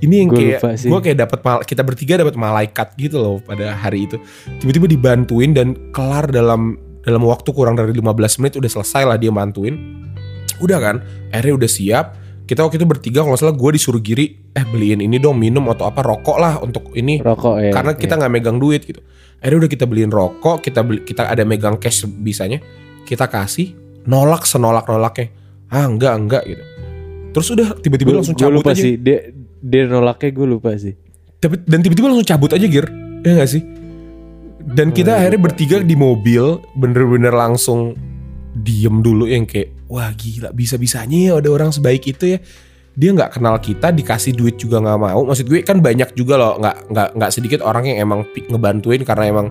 ini 0.00 0.14
yang 0.24 0.28
gua 0.32 0.40
kayak 0.40 0.60
gue 0.80 1.00
kayak 1.04 1.18
dapat 1.28 1.38
kita 1.68 1.82
bertiga 1.84 2.14
dapat 2.20 2.36
malaikat 2.36 2.96
gitu 2.96 3.20
loh 3.20 3.36
pada 3.44 3.76
hari 3.76 4.08
itu. 4.08 4.16
Tiba-tiba 4.60 4.88
dibantuin 4.88 5.52
dan 5.52 5.76
kelar 5.92 6.28
dalam 6.32 6.80
dalam 7.04 7.22
waktu 7.24 7.48
kurang 7.52 7.76
dari 7.76 7.92
15 7.92 8.40
menit 8.40 8.56
udah 8.56 8.70
selesai 8.70 9.02
lah 9.04 9.16
dia 9.20 9.28
bantuin. 9.28 9.76
Udah 10.60 10.78
kan 10.80 10.96
akhirnya 11.32 11.54
udah 11.60 11.70
siap. 11.70 12.06
Kita 12.48 12.66
waktu 12.66 12.82
itu 12.82 12.86
bertiga 12.88 13.22
kalau 13.22 13.38
salah 13.38 13.54
gue 13.54 13.70
disuruh 13.78 14.02
giri 14.02 14.50
eh 14.50 14.66
beliin 14.66 14.98
ini 14.98 15.22
dong 15.22 15.38
minum 15.38 15.70
atau 15.70 15.86
apa 15.86 16.02
rokok 16.02 16.36
lah 16.40 16.58
untuk 16.58 16.90
ini. 16.96 17.20
Rokok 17.22 17.56
ya. 17.62 17.70
karena 17.70 17.92
kita 17.94 18.16
nggak 18.16 18.32
megang 18.32 18.58
duit 18.58 18.82
gitu. 18.82 19.04
Akhirnya 19.38 19.64
udah 19.64 19.70
kita 19.70 19.84
beliin 19.86 20.10
rokok 20.10 20.64
kita 20.64 20.80
beli 20.82 21.04
kita 21.06 21.28
ada 21.28 21.44
megang 21.46 21.76
cash 21.76 22.08
bisanya. 22.08 22.58
Kita 23.06 23.28
kasih 23.30 23.76
nolak 24.08 24.48
senolak 24.48 24.88
nolaknya 24.88 25.30
ah 25.70 25.86
enggak 25.86 26.14
enggak 26.16 26.42
gitu. 26.48 26.64
Terus 27.30 27.48
udah 27.54 27.68
tiba-tiba 27.78 28.10
langsung 28.18 28.34
cabut 28.34 28.64
lupa 28.64 28.74
aja. 28.74 28.82
sih 28.82 28.98
dia 28.98 29.30
dia 29.60 29.84
nolaknya 29.84 30.30
gue 30.30 30.46
lupa 30.48 30.72
sih. 30.74 30.96
Tapi- 31.36 31.64
dan 31.64 31.80
tiba-tiba 31.80 32.08
langsung 32.08 32.26
cabut 32.26 32.50
aja 32.50 32.64
Gir. 32.64 32.86
Ya 33.20 33.36
gak 33.36 33.50
sih? 33.50 33.62
Dan 34.62 34.92
kita 34.92 35.10
Oh, 35.10 35.16
iya, 35.16 35.20
akhirnya 35.24 35.40
lupa 35.40 35.46
bertiga 35.46 35.76
di 35.80 35.94
mobil 35.94 36.44
bener-bener 36.74 37.32
langsung 37.32 37.96
diem 38.52 39.00
dulu 39.00 39.24
yang 39.24 39.46
kayak 39.46 39.72
wah 39.86 40.10
gila 40.10 40.50
bisa-bisanya 40.50 41.18
ya 41.18 41.32
ada 41.38 41.48
orang 41.48 41.70
sebaik 41.70 42.04
itu 42.06 42.36
ya. 42.36 42.38
Dia 42.92 43.14
nggak 43.14 43.38
kenal 43.38 43.56
kita 43.56 43.88
dikasih 43.88 44.34
duit 44.34 44.56
juga 44.56 44.78
nggak 44.78 44.98
mau. 45.00 45.22
Maksud 45.24 45.46
gue 45.46 45.62
kan 45.62 45.80
banyak 45.80 46.12
juga 46.12 46.36
loh 46.36 46.58
nggak 46.58 46.76
nggak 46.90 47.08
nggak 47.16 47.30
sedikit 47.30 47.60
orang 47.62 47.86
yang 47.86 48.04
emang 48.04 48.20
ngebantuin 48.46 49.00
karena 49.00 49.24
emang 49.26 49.46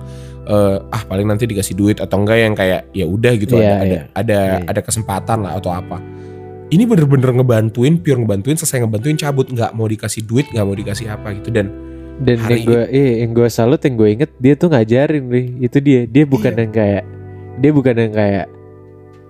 eh, 0.45 0.78
ah 0.78 1.02
paling 1.04 1.26
nanti 1.26 1.45
dikasih 1.45 1.74
duit 1.74 1.98
atau 1.98 2.19
enggak 2.19 2.38
yang 2.38 2.54
kayak 2.54 2.89
ya 2.93 3.06
udah 3.06 3.34
gitu. 3.36 3.58
Iya, 3.58 3.76
ada, 3.76 3.86
iya. 3.86 4.02
ada 4.04 4.08
ada 4.13 4.39
Iya. 4.39 4.58
ada 4.67 4.82
kesempatan 4.84 5.38
lah 5.41 5.58
atau 5.58 5.72
apa 5.74 5.98
ini 6.69 6.84
bener-bener 6.86 7.34
ngebantuin 7.34 7.97
pure 7.97 8.19
ngebantuin 8.21 8.58
selesai 8.58 8.86
ngebantuin 8.86 9.17
cabut. 9.17 9.49
Nggak 9.49 9.71
mau 9.73 9.89
dikasih 9.89 10.21
duit 10.25 10.45
nggak 10.53 10.65
mau 10.65 10.75
dikasih 10.77 11.10
apa 11.10 11.34
gitu. 11.38 11.49
Dan 11.49 11.73
dan 12.19 12.38
yang 12.51 12.62
gue 12.67 12.84
eh 12.91 13.23
yang 13.23 13.32
gue 13.32 13.47
salut 13.47 13.79
yang 13.79 13.95
gue 13.95 14.10
inget 14.12 14.32
dia 14.38 14.53
tuh 14.53 14.69
ngajarin 14.69 15.23
nih 15.25 15.45
itu 15.65 15.77
dia. 15.82 16.01
Dia 16.05 16.23
bukan 16.29 16.51
Iya. 16.53 16.62
yang 16.62 16.71
kayak 16.71 17.03
dia 17.60 17.71
bukan 17.73 17.95
yang 17.97 18.13
kayak 18.13 18.45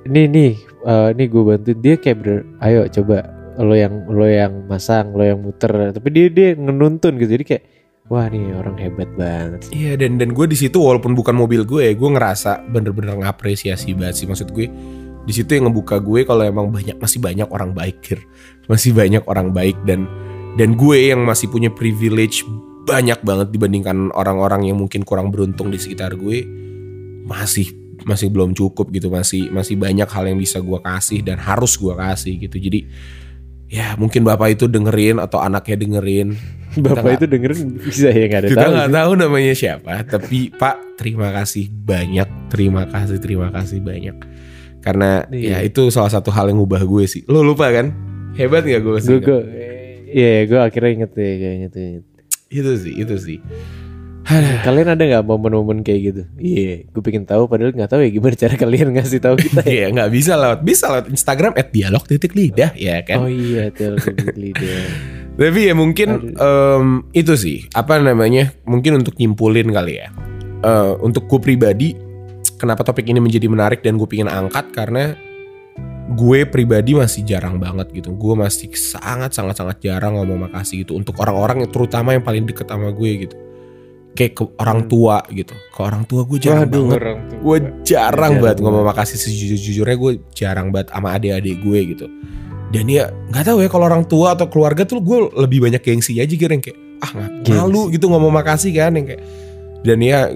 nih 0.09 0.25
nih 0.27 0.51
eh, 0.83 1.09
nih 1.15 1.27
gue 1.29 1.43
bantuin. 1.43 1.77
Dia 1.79 1.95
kayak 1.95 2.17
ber 2.19 2.29
ayo 2.59 2.81
coba 2.91 3.17
lo 3.59 3.75
yang 3.75 4.07
lo 4.07 4.27
yang 4.27 4.53
masang 4.67 5.15
lo 5.15 5.23
yang 5.23 5.39
muter. 5.39 5.95
Tapi 5.95 6.07
dia 6.11 6.25
dia 6.27 6.49
ngenuntun 6.59 7.15
gitu. 7.19 7.31
Jadi 7.39 7.45
kayak 7.45 7.63
wah 8.09 8.25
nih 8.25 8.57
orang 8.57 8.75
hebat 8.81 9.09
banget. 9.15 9.69
Iya 9.69 9.93
dan 9.95 10.17
dan 10.17 10.33
gue 10.33 10.45
di 10.49 10.57
situ 10.57 10.81
walaupun 10.81 11.13
bukan 11.13 11.37
mobil 11.37 11.61
gue, 11.61 11.93
gue 11.93 12.09
ngerasa 12.09 12.65
bener-bener 12.67 13.15
ngapresiasi 13.21 13.93
banget 13.93 14.15
sih 14.17 14.27
maksud 14.27 14.49
gue. 14.49 14.65
Di 15.29 15.37
situ 15.37 15.53
yang 15.53 15.69
ngebuka 15.69 16.01
gue 16.01 16.25
kalau 16.25 16.41
emang 16.41 16.73
banyak 16.73 16.97
masih 16.97 17.21
banyak 17.21 17.45
orang 17.53 17.77
baik, 17.77 18.01
Kir. 18.01 18.17
masih 18.65 18.97
banyak 18.97 19.21
orang 19.29 19.53
baik 19.53 19.77
dan 19.85 20.09
dan 20.57 20.73
gue 20.73 21.13
yang 21.13 21.21
masih 21.21 21.49
punya 21.53 21.69
privilege 21.69 22.41
banyak 22.89 23.21
banget 23.21 23.53
dibandingkan 23.53 24.09
orang-orang 24.17 24.65
yang 24.65 24.81
mungkin 24.81 25.05
kurang 25.05 25.29
beruntung 25.29 25.69
di 25.69 25.77
sekitar 25.77 26.17
gue 26.17 26.41
masih 27.29 27.69
masih 28.09 28.33
belum 28.33 28.57
cukup 28.57 28.89
gitu. 28.89 29.13
Masih 29.13 29.53
masih 29.53 29.77
banyak 29.77 30.09
hal 30.09 30.25
yang 30.25 30.41
bisa 30.41 30.57
gue 30.57 30.79
kasih 30.81 31.21
dan 31.21 31.37
harus 31.37 31.77
gue 31.77 31.93
kasih 31.93 32.33
gitu. 32.49 32.57
Jadi 32.57 32.89
ya 33.69 33.93
mungkin 34.01 34.25
bapak 34.25 34.57
itu 34.57 34.65
dengerin 34.65 35.21
atau 35.21 35.37
anaknya 35.37 35.77
dengerin. 35.77 36.33
Bapak 36.69 37.01
nggak- 37.01 37.17
itu 37.17 37.25
dengerin 37.25 37.61
bisa 37.81 38.13
ya 38.13 38.25
nggak 38.29 38.41
ada 38.45 38.49
kita 38.53 38.65
nggak 38.69 38.91
tahu 38.93 39.11
namanya 39.17 39.53
siapa, 39.57 40.05
tapi 40.05 40.53
Pak 40.53 41.01
terima 41.01 41.33
kasih 41.33 41.65
banyak, 41.65 42.29
terima 42.53 42.85
kasih, 42.85 43.17
terima 43.17 43.49
kasih 43.49 43.81
banyak. 43.81 44.13
Karena 44.79 45.27
Iya. 45.27 45.59
ya 45.63 45.67
itu 45.67 45.91
salah 45.91 46.09
satu 46.09 46.31
hal 46.31 46.49
yang 46.51 46.63
ngubah 46.63 46.83
gue 46.83 47.03
sih. 47.05 47.21
Lo 47.27 47.43
lupa 47.43 47.67
kan? 47.69 47.91
Hebat 48.35 48.63
gak 48.63 48.81
gue 48.81 48.97
sih? 49.03 49.09
gue 49.11 49.19
gue 49.19 49.41
iya 50.09 50.47
gue 50.47 50.59
akhirnya 50.59 50.91
inget 51.03 51.11
ya 51.13 51.33
kayaknya 51.35 51.67
tuh 51.69 51.81
inget. 51.81 52.03
Itu 52.49 52.71
sih, 52.79 52.93
itu 52.97 53.15
sih. 53.19 53.37
kalian 54.65 54.93
ada 54.93 55.03
nggak 55.09 55.25
momen-momen 55.25 55.81
kayak 55.81 55.99
gitu 56.13 56.21
iya 56.37 56.85
gue 56.85 57.01
pengen 57.01 57.25
tahu 57.25 57.49
padahal 57.49 57.73
nggak 57.73 57.89
tahu 57.89 58.05
ya 58.05 58.13
gimana 58.13 58.35
cara 58.37 58.53
kalian 58.53 58.93
ngasih 58.93 59.17
tahu 59.17 59.35
kita 59.41 59.65
ya 59.65 59.73
Iya 59.73 59.85
nggak 59.95 60.09
bisa 60.13 60.33
lewat, 60.37 60.59
bisa 60.61 60.85
lewat 60.91 61.05
Instagram 61.09 61.51
dialog 61.73 62.03
titik 62.05 62.37
lidah 62.37 62.69
ya 62.77 63.01
kan. 63.01 63.25
oh 63.25 63.29
iya 63.31 63.73
tel 63.73 63.97
lidah 64.37 64.85
Tapi 65.39 65.71
ya 65.71 65.73
mungkin 65.73 66.35
em, 66.35 67.07
itu 67.15 67.31
sih 67.39 67.63
apa 67.71 67.95
namanya? 67.95 68.51
Mungkin 68.67 68.99
untuk 68.99 69.15
nyimpulin 69.15 69.71
kali 69.71 70.03
ya. 70.03 70.11
Eh, 70.59 70.91
untuk 70.99 71.31
gue 71.31 71.39
pribadi, 71.39 71.95
kenapa 72.59 72.83
topik 72.83 73.07
ini 73.07 73.23
menjadi 73.23 73.47
menarik 73.47 73.79
dan 73.79 73.95
gue 73.95 74.05
pingin 74.05 74.27
angkat 74.27 74.75
karena 74.75 75.15
gue 76.09 76.39
pribadi 76.49 76.97
masih 76.97 77.23
jarang 77.23 77.55
banget 77.61 77.89
gitu. 77.95 78.11
Gue 78.13 78.35
masih 78.35 78.67
sangat 78.75 79.31
sangat 79.31 79.55
sangat 79.55 79.79
jarang 79.79 80.19
ngomong 80.19 80.51
makasih 80.51 80.83
gitu 80.83 80.99
untuk 80.99 81.15
orang-orang 81.23 81.63
yang 81.63 81.71
terutama 81.71 82.11
yang 82.11 82.25
paling 82.25 82.43
deket 82.43 82.67
sama 82.67 82.91
gue 82.91 83.11
gitu. 83.29 83.35
Kayak 84.17 84.33
ke 84.35 84.43
orang 84.59 84.89
tua 84.89 85.23
gitu. 85.31 85.55
Ke 85.55 85.79
orang 85.79 86.03
tua 86.03 86.27
gue 86.27 86.37
jarang 86.41 86.67
banget. 86.67 86.99
orang 86.99 87.19
tuh 87.29 87.37
Gue 87.39 87.57
jarang 87.87 88.11
Jarang 88.11 88.33
banget 88.43 88.57
ngomong 88.59 88.83
banget. 88.83 88.97
makasih 88.99 89.17
sejujur-jujurnya 89.21 89.95
gue 89.95 90.11
jarang 90.35 90.67
banget 90.75 90.87
sama 90.91 91.07
adik-adik 91.15 91.55
gue 91.63 91.79
gitu. 91.95 92.05
Dan 92.69 92.85
ya 92.85 93.09
nggak 93.31 93.43
tahu 93.49 93.57
ya 93.65 93.69
kalau 93.71 93.85
orang 93.87 94.05
tua 94.05 94.37
atau 94.37 94.45
keluarga 94.45 94.85
tuh 94.85 95.01
gue 95.01 95.17
lebih 95.39 95.63
banyak 95.65 95.81
gengsi 95.81 96.19
aja 96.21 96.29
gitu 96.29 96.45
yang 96.45 96.61
kayak 96.61 96.77
ah 96.99 97.11
malu 97.47 97.87
gitu 97.89 98.11
ngomong 98.11 98.29
makasih 98.29 98.75
kan 98.75 98.91
yang 98.93 99.07
kayak 99.07 99.23
dan 99.87 99.97
ya 100.03 100.27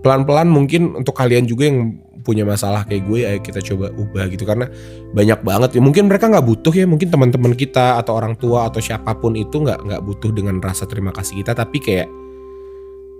pelan-pelan 0.00 0.48
mungkin 0.48 0.96
untuk 0.96 1.12
kalian 1.16 1.44
juga 1.44 1.68
yang 1.68 2.00
punya 2.20 2.44
masalah 2.44 2.84
kayak 2.84 3.08
gue 3.08 3.20
ayo 3.24 3.40
kita 3.40 3.60
coba 3.64 3.88
ubah 3.96 4.28
gitu. 4.28 4.44
Karena 4.44 4.68
banyak 5.16 5.40
banget 5.40 5.70
ya. 5.76 5.80
Mungkin 5.80 6.08
mereka 6.08 6.28
nggak 6.28 6.46
butuh 6.46 6.72
ya. 6.72 6.84
Mungkin 6.84 7.08
teman-teman 7.08 7.52
kita 7.56 7.96
atau 7.96 8.16
orang 8.16 8.36
tua 8.36 8.68
atau 8.68 8.80
siapa 8.80 9.16
pun 9.16 9.36
itu 9.36 9.56
nggak 9.60 9.80
nggak 9.88 10.02
butuh 10.04 10.30
dengan 10.32 10.60
rasa 10.60 10.84
terima 10.84 11.10
kasih 11.12 11.40
kita. 11.40 11.56
Tapi 11.56 11.78
kayak 11.80 12.08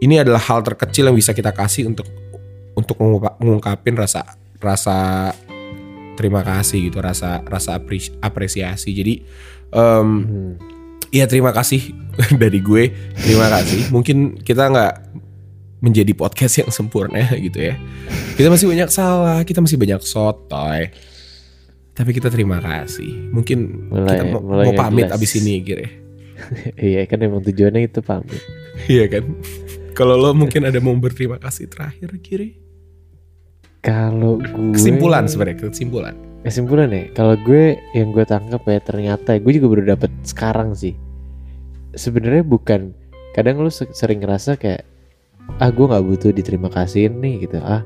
ini 0.00 0.20
adalah 0.20 0.40
hal 0.40 0.64
terkecil 0.64 1.08
yang 1.08 1.16
bisa 1.16 1.32
kita 1.36 1.52
kasih 1.52 1.88
untuk 1.88 2.08
untuk 2.76 2.96
mengungkapin 3.40 3.96
rasa 3.96 4.24
rasa 4.60 5.30
terima 6.16 6.44
kasih 6.44 6.92
gitu. 6.92 7.00
Rasa 7.00 7.40
rasa 7.48 7.80
apres- 7.80 8.12
apresiasi. 8.20 8.92
Jadi 8.92 9.14
Hmm. 9.70 10.58
Iya 11.10 11.26
terima 11.26 11.50
kasih 11.50 11.90
dari 12.42 12.62
gue. 12.62 12.90
Terima 13.18 13.50
kasih. 13.50 13.90
Mungkin 13.90 14.42
kita 14.42 14.70
nggak 14.70 14.94
menjadi 15.80 16.12
podcast 16.12 16.60
yang 16.60 16.70
sempurna 16.70 17.24
gitu 17.46 17.58
ya. 17.58 17.74
Kita 18.36 18.48
masih 18.48 18.68
banyak 18.68 18.88
salah 18.88 19.40
kita 19.42 19.60
masih 19.60 19.76
banyak 19.76 20.00
sotoy. 20.00 20.92
Tapi 21.90 22.10
kita 22.12 22.28
terima 22.28 22.60
kasih. 22.60 23.28
Mungkin 23.28 23.90
Mulai- 23.90 24.08
kita 24.16 24.24
mau, 24.30 24.40
mulai 24.40 24.64
mau 24.70 24.74
pamit 24.78 25.08
jelas. 25.08 25.16
abis 25.16 25.32
ini 25.36 25.54
gitu 25.60 25.80
ya. 25.80 25.90
Iya 26.96 27.00
kan 27.04 27.18
emang 27.20 27.44
tujuannya 27.44 27.80
itu 27.84 28.00
pamit. 28.00 28.40
Iya 28.92 29.04
kan? 29.08 29.24
Kalau 29.92 30.16
lo 30.16 30.32
mungkin 30.32 30.64
ada 30.64 30.80
mau 30.80 30.96
berterima 30.96 31.36
kasih 31.36 31.68
terakhir 31.68 32.08
kiri 32.20 32.56
kalau 33.80 34.36
gue 34.36 34.76
kesimpulan 34.76 35.24
sebenarnya 35.24 35.68
kesimpulan. 35.68 36.14
Kesimpulan 36.40 36.88
ya 36.88 37.04
kalau 37.12 37.36
gue 37.36 37.76
yang 37.92 38.12
gue 38.12 38.24
tangkap 38.24 38.60
ya 38.64 38.80
ternyata 38.80 39.36
gue 39.36 39.52
juga 39.52 39.66
baru 39.68 39.84
dapet 39.96 40.12
sekarang 40.22 40.72
sih. 40.72 40.96
Sebenarnya 41.92 42.44
bukan 42.44 42.92
kadang 43.32 43.60
se- 43.68 43.88
sering 43.92 44.20
ngerasa 44.20 44.56
kayak 44.56 44.84
ah 45.58 45.70
gue 45.72 45.86
nggak 45.86 46.04
butuh 46.06 46.30
diterima 46.30 46.68
kasih 46.70 47.10
nih 47.10 47.48
gitu. 47.48 47.58
Ah 47.58 47.82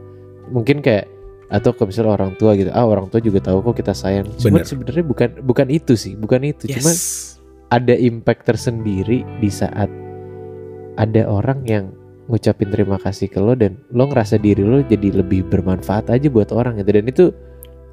mungkin 0.53 0.85
kayak 0.85 1.09
atau 1.49 1.71
ke 1.71 1.87
misalnya 1.87 2.19
orang 2.19 2.33
tua 2.37 2.59
gitu. 2.59 2.69
Ah 2.75 2.85
orang 2.85 3.09
tua 3.09 3.23
juga 3.23 3.41
tahu 3.41 3.65
kok 3.65 3.81
kita 3.81 3.95
sayang. 3.97 4.29
Cuma 4.37 4.61
Bener. 4.61 4.69
sebenarnya 4.69 5.05
bukan 5.07 5.29
bukan 5.41 5.69
itu 5.71 5.95
sih 5.97 6.19
bukan 6.19 6.45
itu. 6.45 6.69
Cuma 6.69 6.91
yes. 6.91 7.39
ada 7.73 7.95
impact 7.97 8.45
tersendiri 8.45 9.25
di 9.41 9.49
saat 9.49 9.89
ada 10.95 11.23
orang 11.27 11.65
yang 11.67 11.91
ngucapin 12.29 12.73
terima 12.73 12.97
kasih 12.97 13.29
ke 13.29 13.37
lo 13.37 13.53
dan 13.53 13.77
lo 13.93 14.09
ngerasa 14.09 14.41
diri 14.41 14.65
lo 14.65 14.81
jadi 14.81 15.21
lebih 15.21 15.45
bermanfaat 15.49 16.09
aja 16.13 16.29
buat 16.29 16.53
orang 16.53 16.81
gitu. 16.81 16.91
Dan 16.93 17.05
itu 17.09 17.25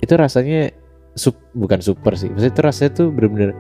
itu 0.02 0.14
rasanya 0.18 0.74
sup, 1.16 1.36
bukan 1.54 1.80
super 1.84 2.16
sih. 2.16 2.32
Maksudnya 2.32 2.54
itu 2.56 2.64
rasanya 2.64 2.92
tuh 2.96 3.08
bener-bener 3.12 3.52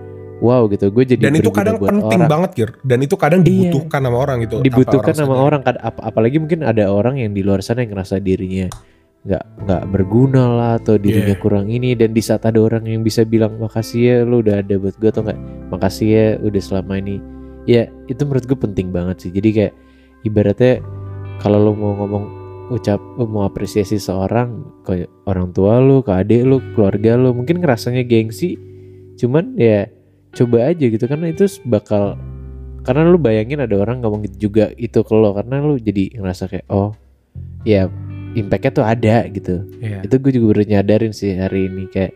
wow 0.41 0.65
gitu 0.65 0.89
gue 0.89 1.03
jadi 1.07 1.21
dan 1.21 1.33
itu 1.33 1.49
kadang 1.49 1.77
buat 1.77 1.89
penting 1.91 2.19
orang. 2.19 2.29
banget 2.29 2.49
Gir 2.53 2.69
dan 2.81 2.99
itu 2.99 3.15
kadang 3.15 3.39
Iya. 3.39 3.47
dibutuhkan 3.47 4.01
sama 4.01 4.17
orang 4.17 4.37
gitu 4.41 4.55
dibutuhkan 4.59 5.13
sama 5.13 5.33
sadar. 5.33 5.45
orang 5.45 5.61
Kad- 5.61 5.79
ap- 5.79 6.03
apalagi 6.03 6.37
mungkin 6.37 6.59
ada 6.61 6.89
orang 6.89 7.15
yang 7.15 7.31
di 7.31 7.41
luar 7.41 7.61
sana 7.61 7.81
yang 7.81 7.93
ngerasa 7.93 8.17
dirinya 8.17 8.67
nggak 9.21 9.43
nggak 9.61 9.83
berguna 9.87 10.43
lah 10.49 10.71
atau 10.75 10.97
dirinya 10.97 11.31
Iya. 11.31 11.39
kurang 11.39 11.69
ini 11.69 11.93
dan 11.93 12.09
di 12.09 12.19
saat 12.19 12.41
ada 12.41 12.57
orang 12.57 12.81
yang 12.83 13.01
bisa 13.01 13.21
bilang 13.21 13.53
makasih 13.55 14.01
ya 14.01 14.17
lu 14.21 14.41
udah 14.41 14.59
ada 14.59 14.75
buat 14.75 14.97
gue 14.97 15.07
atau 15.07 15.21
enggak 15.21 15.37
makasih 15.69 16.07
ya 16.09 16.25
udah 16.41 16.57
selama 16.59 16.97
ini 16.97 17.21
ya 17.63 17.85
itu 18.09 18.21
menurut 18.25 18.43
gue 18.43 18.57
penting 18.59 18.89
banget 18.89 19.21
sih 19.21 19.31
jadi 19.31 19.49
kayak 19.53 19.73
ibaratnya 20.23 20.81
kalau 21.37 21.61
lu 21.61 21.73
mau 21.73 21.93
ngomong 21.95 22.25
ucap 22.71 22.97
mau 23.19 23.43
apresiasi 23.43 23.97
seorang 23.97 24.57
ke 24.81 25.05
orang 25.25 25.51
tua 25.51 25.77
lu 25.77 26.01
ke 26.01 26.09
adik 26.09 26.41
lu 26.41 26.57
keluarga 26.73 27.13
lu 27.13 27.29
mungkin 27.31 27.59
ngerasanya 27.59 28.01
gengsi 28.01 28.57
cuman 29.17 29.53
ya 29.53 29.85
coba 30.31 30.57
aja 30.67 30.85
gitu 30.85 31.05
karena 31.05 31.29
itu 31.29 31.43
bakal 31.63 32.15
karena 32.81 33.05
lu 33.05 33.17
bayangin 33.17 33.61
ada 33.61 33.75
orang 33.75 33.99
ngomong 33.99 34.25
gitu 34.25 34.49
juga 34.49 34.71
itu 34.73 34.99
ke 34.99 35.13
lo 35.13 35.31
karena 35.31 35.59
lu 35.59 35.75
jadi 35.75 36.17
ngerasa 36.17 36.47
kayak 36.47 36.65
oh 36.67 36.95
ya 37.61 37.91
impactnya 38.31 38.71
tuh 38.73 38.85
ada 38.85 39.27
gitu 39.27 39.67
Iya. 39.77 40.01
itu 40.01 40.15
gue 40.17 40.31
juga 40.31 40.45
baru 40.49 40.61
nyadarin 40.65 41.11
sih 41.11 41.35
hari 41.35 41.67
ini 41.67 41.85
kayak 41.87 42.15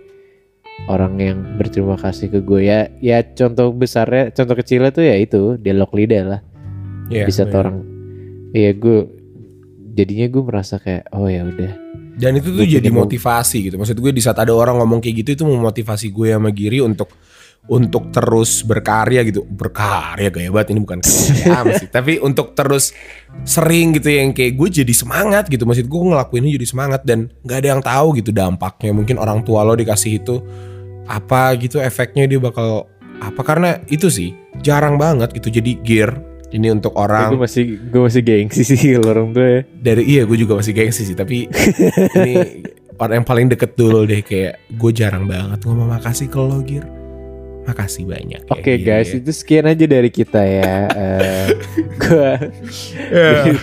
orang 0.88 1.14
yang 1.18 1.38
berterima 1.56 1.96
kasih 1.96 2.28
ke 2.30 2.40
gue 2.40 2.62
ya 2.64 2.88
ya 2.98 3.20
contoh 3.22 3.72
besarnya 3.72 4.32
contoh 4.32 4.56
kecilnya 4.56 4.90
tuh 4.90 5.04
ya 5.04 5.16
itu 5.16 5.56
dialog 5.56 5.92
lidah 5.92 6.24
lah 6.26 6.42
Iya, 7.06 7.30
di 7.30 7.32
saat 7.32 7.52
bener. 7.52 7.60
orang 7.62 7.76
iya 8.52 8.72
gue 8.74 8.98
jadinya 9.94 10.28
gue 10.28 10.44
merasa 10.44 10.76
kayak 10.78 11.12
oh 11.12 11.28
ya 11.28 11.44
udah 11.44 11.84
Dan 12.16 12.40
itu 12.40 12.48
tuh 12.48 12.64
Gue 12.64 12.72
jadi 12.72 12.88
motivasi 12.88 13.68
gitu. 13.68 13.76
Maksud 13.76 14.00
gue 14.00 14.16
di 14.16 14.24
saat 14.24 14.40
ada 14.40 14.56
orang 14.56 14.80
ngomong 14.80 15.04
kayak 15.04 15.20
gitu 15.20 15.30
itu 15.36 15.44
memotivasi 15.44 16.16
gue 16.16 16.32
sama 16.32 16.48
Giri 16.48 16.80
untuk 16.80 17.12
untuk 17.66 18.14
terus 18.14 18.62
berkarya 18.62 19.26
gitu. 19.26 19.42
Berkarya 19.46 20.30
gaya 20.30 20.50
banget. 20.54 20.78
Ini 20.78 20.80
bukan 20.82 21.00
karya 21.02 21.46
amat 21.62 21.74
sih. 21.82 21.90
Tapi 21.98 22.14
untuk 22.22 22.54
terus 22.54 22.94
sering 23.44 23.98
gitu 23.98 24.10
yang 24.14 24.32
kayak 24.32 24.54
gue 24.54 24.70
jadi 24.82 24.94
semangat 24.94 25.50
gitu. 25.50 25.66
Maksud 25.66 25.90
gue 25.90 26.02
ngelakuin 26.14 26.46
ini 26.46 26.52
jadi 26.62 26.68
semangat 26.70 27.02
dan 27.04 27.34
nggak 27.42 27.58
ada 27.66 27.68
yang 27.78 27.82
tahu 27.82 28.08
gitu 28.22 28.30
dampaknya. 28.30 28.92
Mungkin 28.94 29.18
orang 29.18 29.42
tua 29.42 29.66
lo 29.66 29.74
dikasih 29.74 30.22
itu 30.22 30.42
apa 31.06 31.54
gitu 31.58 31.82
efeknya 31.82 32.30
dia 32.30 32.38
bakal 32.38 32.86
apa. 33.22 33.42
Karena 33.42 33.82
itu 33.90 34.14
sih 34.14 34.38
jarang 34.62 35.02
banget 35.02 35.34
gitu. 35.34 35.50
Jadi 35.50 35.82
gear 35.82 36.14
ini 36.54 36.70
untuk 36.70 36.94
gue 36.94 37.02
orang 37.02 37.34
masih 37.36 37.82
gue 37.90 38.02
masih 38.06 38.22
gengsi 38.22 38.62
sih 38.62 38.94
orang 39.02 39.34
tua 39.34 39.48
ya. 39.50 39.62
Dari 39.74 40.04
iya 40.06 40.22
gue 40.30 40.38
juga 40.38 40.62
masih 40.62 40.74
gengsi 40.78 41.02
sih. 41.02 41.18
Tapi 41.18 41.50
ini 42.22 42.34
orang 43.02 43.26
yang 43.26 43.28
paling 43.28 43.50
deket 43.50 43.74
dulu 43.74 44.06
deh. 44.06 44.22
Kayak 44.22 44.62
gue 44.70 44.92
jarang 44.94 45.26
banget 45.26 45.66
ngomong 45.66 45.90
makasih 45.90 46.30
ke 46.30 46.38
lo 46.38 46.62
gear 46.62 47.05
makasih 47.66 48.06
banyak 48.06 48.40
ya, 48.40 48.50
oke 48.50 48.62
Gir, 48.64 48.80
guys 48.80 49.10
ya. 49.10 49.18
itu 49.20 49.32
sekian 49.32 49.66
aja 49.66 49.86
dari 49.86 50.10
kita 50.10 50.42
ya 50.42 50.74
gue 52.02 52.32
Ya. 53.12 53.58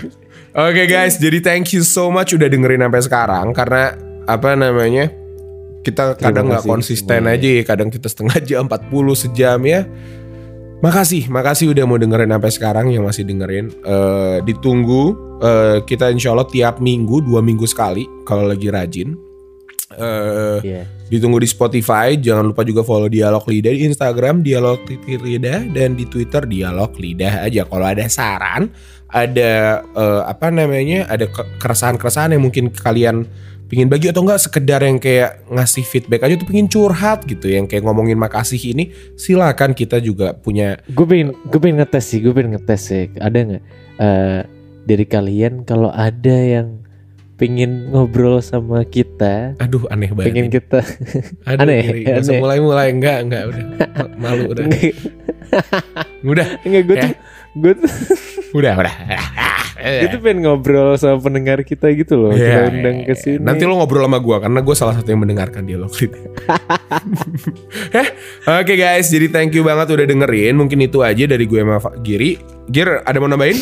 Oke 0.52 0.84
guys, 0.84 1.16
jadi 1.16 1.40
thank 1.40 1.72
you 1.72 1.80
so 1.80 2.12
much 2.12 2.30
udah 2.30 2.44
dengerin 2.44 2.82
sampai 2.82 3.00
sekarang 3.00 3.46
karena 3.52 3.96
apa 4.26 4.52
namanya? 4.52 5.08
Kita 5.80 6.12
Terima 6.12 6.28
kadang 6.28 6.44
nggak 6.46 6.62
konsisten 6.62 7.24
semuanya. 7.24 7.40
aja 7.40 7.48
ya, 7.48 7.62
kadang 7.64 7.88
kita 7.88 8.06
setengah 8.06 8.36
jam, 8.38 8.68
40 8.68 8.92
sejam 9.16 9.58
ya. 9.64 9.88
Makasih, 10.78 11.26
makasih 11.26 11.72
udah 11.72 11.84
mau 11.86 11.96
dengerin 11.96 12.28
sampai 12.28 12.52
sekarang 12.52 12.86
yang 12.92 13.02
masih 13.02 13.24
dengerin. 13.24 13.72
Eh, 13.72 14.36
ditunggu 14.44 15.04
eh, 15.40 15.78
kita 15.82 16.12
insya 16.12 16.36
Allah 16.36 16.44
tiap 16.44 16.78
minggu 16.78 17.24
dua 17.24 17.40
minggu 17.40 17.64
sekali 17.64 18.04
kalau 18.22 18.44
lagi 18.44 18.68
rajin. 18.68 19.16
Eh, 19.94 20.58
Iya. 20.62 20.84
Ditunggu 21.12 21.44
di 21.44 21.48
Spotify. 21.48 22.16
Jangan 22.16 22.56
lupa 22.56 22.64
juga 22.64 22.80
follow 22.80 23.12
Dialog 23.12 23.44
Lidah 23.44 23.76
di 23.76 23.84
Instagram 23.84 24.40
Dialog 24.40 24.80
Titik 24.88 25.20
Lidah 25.20 25.68
dan 25.68 25.92
di 25.92 26.08
Twitter 26.08 26.48
Dialog 26.48 26.96
Lidah 26.96 27.44
aja. 27.44 27.68
Kalau 27.68 27.84
ada 27.84 28.08
saran, 28.08 28.72
ada 29.12 29.84
eh, 29.84 30.22
apa 30.24 30.48
namanya, 30.48 31.04
ada 31.12 31.28
ke- 31.28 31.60
keresahan-keresahan 31.60 32.32
yang 32.32 32.48
mungkin 32.48 32.72
kalian 32.72 33.28
pingin 33.68 33.88
bagi 33.88 34.12
atau 34.12 34.20
enggak 34.20 34.40
sekedar 34.40 34.84
yang 34.84 35.00
kayak 35.00 35.48
ngasih 35.48 35.80
feedback 35.80 36.28
aja 36.28 36.36
tuh 36.36 36.44
pingin 36.44 36.68
curhat 36.68 37.24
gitu 37.24 37.48
yang 37.48 37.64
kayak 37.64 37.88
ngomongin 37.88 38.20
makasih 38.20 38.60
ini 38.60 38.92
silakan 39.16 39.72
kita 39.72 39.96
juga 39.96 40.36
punya 40.36 40.76
gue 40.92 41.06
pengen 41.08 41.32
gue 41.48 41.56
pengen 41.56 41.80
ngetes 41.80 42.04
sih 42.04 42.20
gue 42.20 42.36
pengen 42.36 42.60
ngetes 42.60 42.80
sih 42.84 43.08
ada 43.16 43.32
nggak 43.32 43.64
eh, 43.96 44.40
dari 44.84 45.06
kalian 45.08 45.64
kalau 45.64 45.88
ada 45.88 46.36
yang 46.36 46.81
pengen 47.34 47.90
ngobrol 47.90 48.38
sama 48.38 48.84
kita 48.84 49.56
aduh 49.58 49.88
aneh 49.88 50.12
banget 50.12 50.26
pengen 50.30 50.46
ini. 50.46 50.54
kita 50.54 50.80
aduh, 51.48 51.62
aneh, 51.64 51.82
usah 52.14 52.28
aneh. 52.28 52.38
mulai-mulai 52.38 52.88
enggak 52.92 53.18
enggak 53.24 53.42
udah 53.50 53.64
malu 54.22 54.44
udah 54.52 54.64
udah 56.22 56.46
enggak 56.62 56.82
gue 56.84 56.96
Ya. 56.96 57.02
tuh 57.02 57.12
gue 57.52 57.72
tuh 57.76 57.90
udah 58.62 58.72
udah 58.78 58.94
gue 59.82 60.08
tuh 60.08 60.20
pengen 60.22 60.46
ngobrol 60.46 60.94
sama 60.94 61.18
pendengar 61.18 61.58
kita 61.66 61.90
gitu 61.90 62.14
loh 62.14 62.30
Iya, 62.30 62.38
kita 62.38 62.60
undang 62.70 62.96
iya, 63.02 63.06
ke 63.10 63.12
iya. 63.12 63.18
sini 63.18 63.42
Nanti 63.42 63.62
lo 63.66 63.74
ngobrol 63.74 64.06
sama 64.06 64.22
gua 64.22 64.36
karena 64.38 64.62
gue 64.62 64.74
salah 64.78 64.94
satu 64.94 65.08
yang 65.10 65.26
mendengarkan 65.26 65.66
dialog 65.66 65.90
ini. 65.98 66.20
Heh, 67.90 68.08
Oke 68.62 68.78
guys, 68.78 69.10
jadi 69.10 69.26
thank 69.26 69.50
you 69.52 69.66
banget 69.66 69.90
udah 69.90 70.06
dengerin. 70.06 70.54
Mungkin 70.54 70.86
itu 70.86 71.02
aja 71.02 71.26
dari 71.26 71.44
gue 71.44 71.58
sama 71.58 71.82
Giri. 71.98 72.38
Gir, 72.70 73.02
ada 73.02 73.18
mau 73.18 73.26
nambahin? 73.26 73.58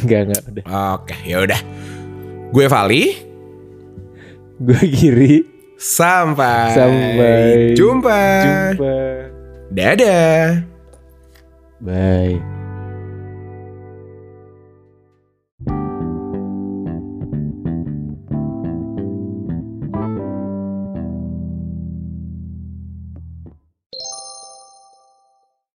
enggak 0.00 0.20
enggak 0.24 0.42
udah 0.48 0.64
Oke, 0.96 1.16
ya 1.28 1.36
udah. 1.44 1.60
Gue 2.50 2.66
Vali. 2.66 3.04
gue 4.60 4.82
kiri 4.92 5.34
Sampai, 5.80 6.76
Sampai 6.76 7.72
jumpa. 7.72 8.20
jumpa 8.44 8.96
Dadah. 9.72 10.60
bye 11.80 12.59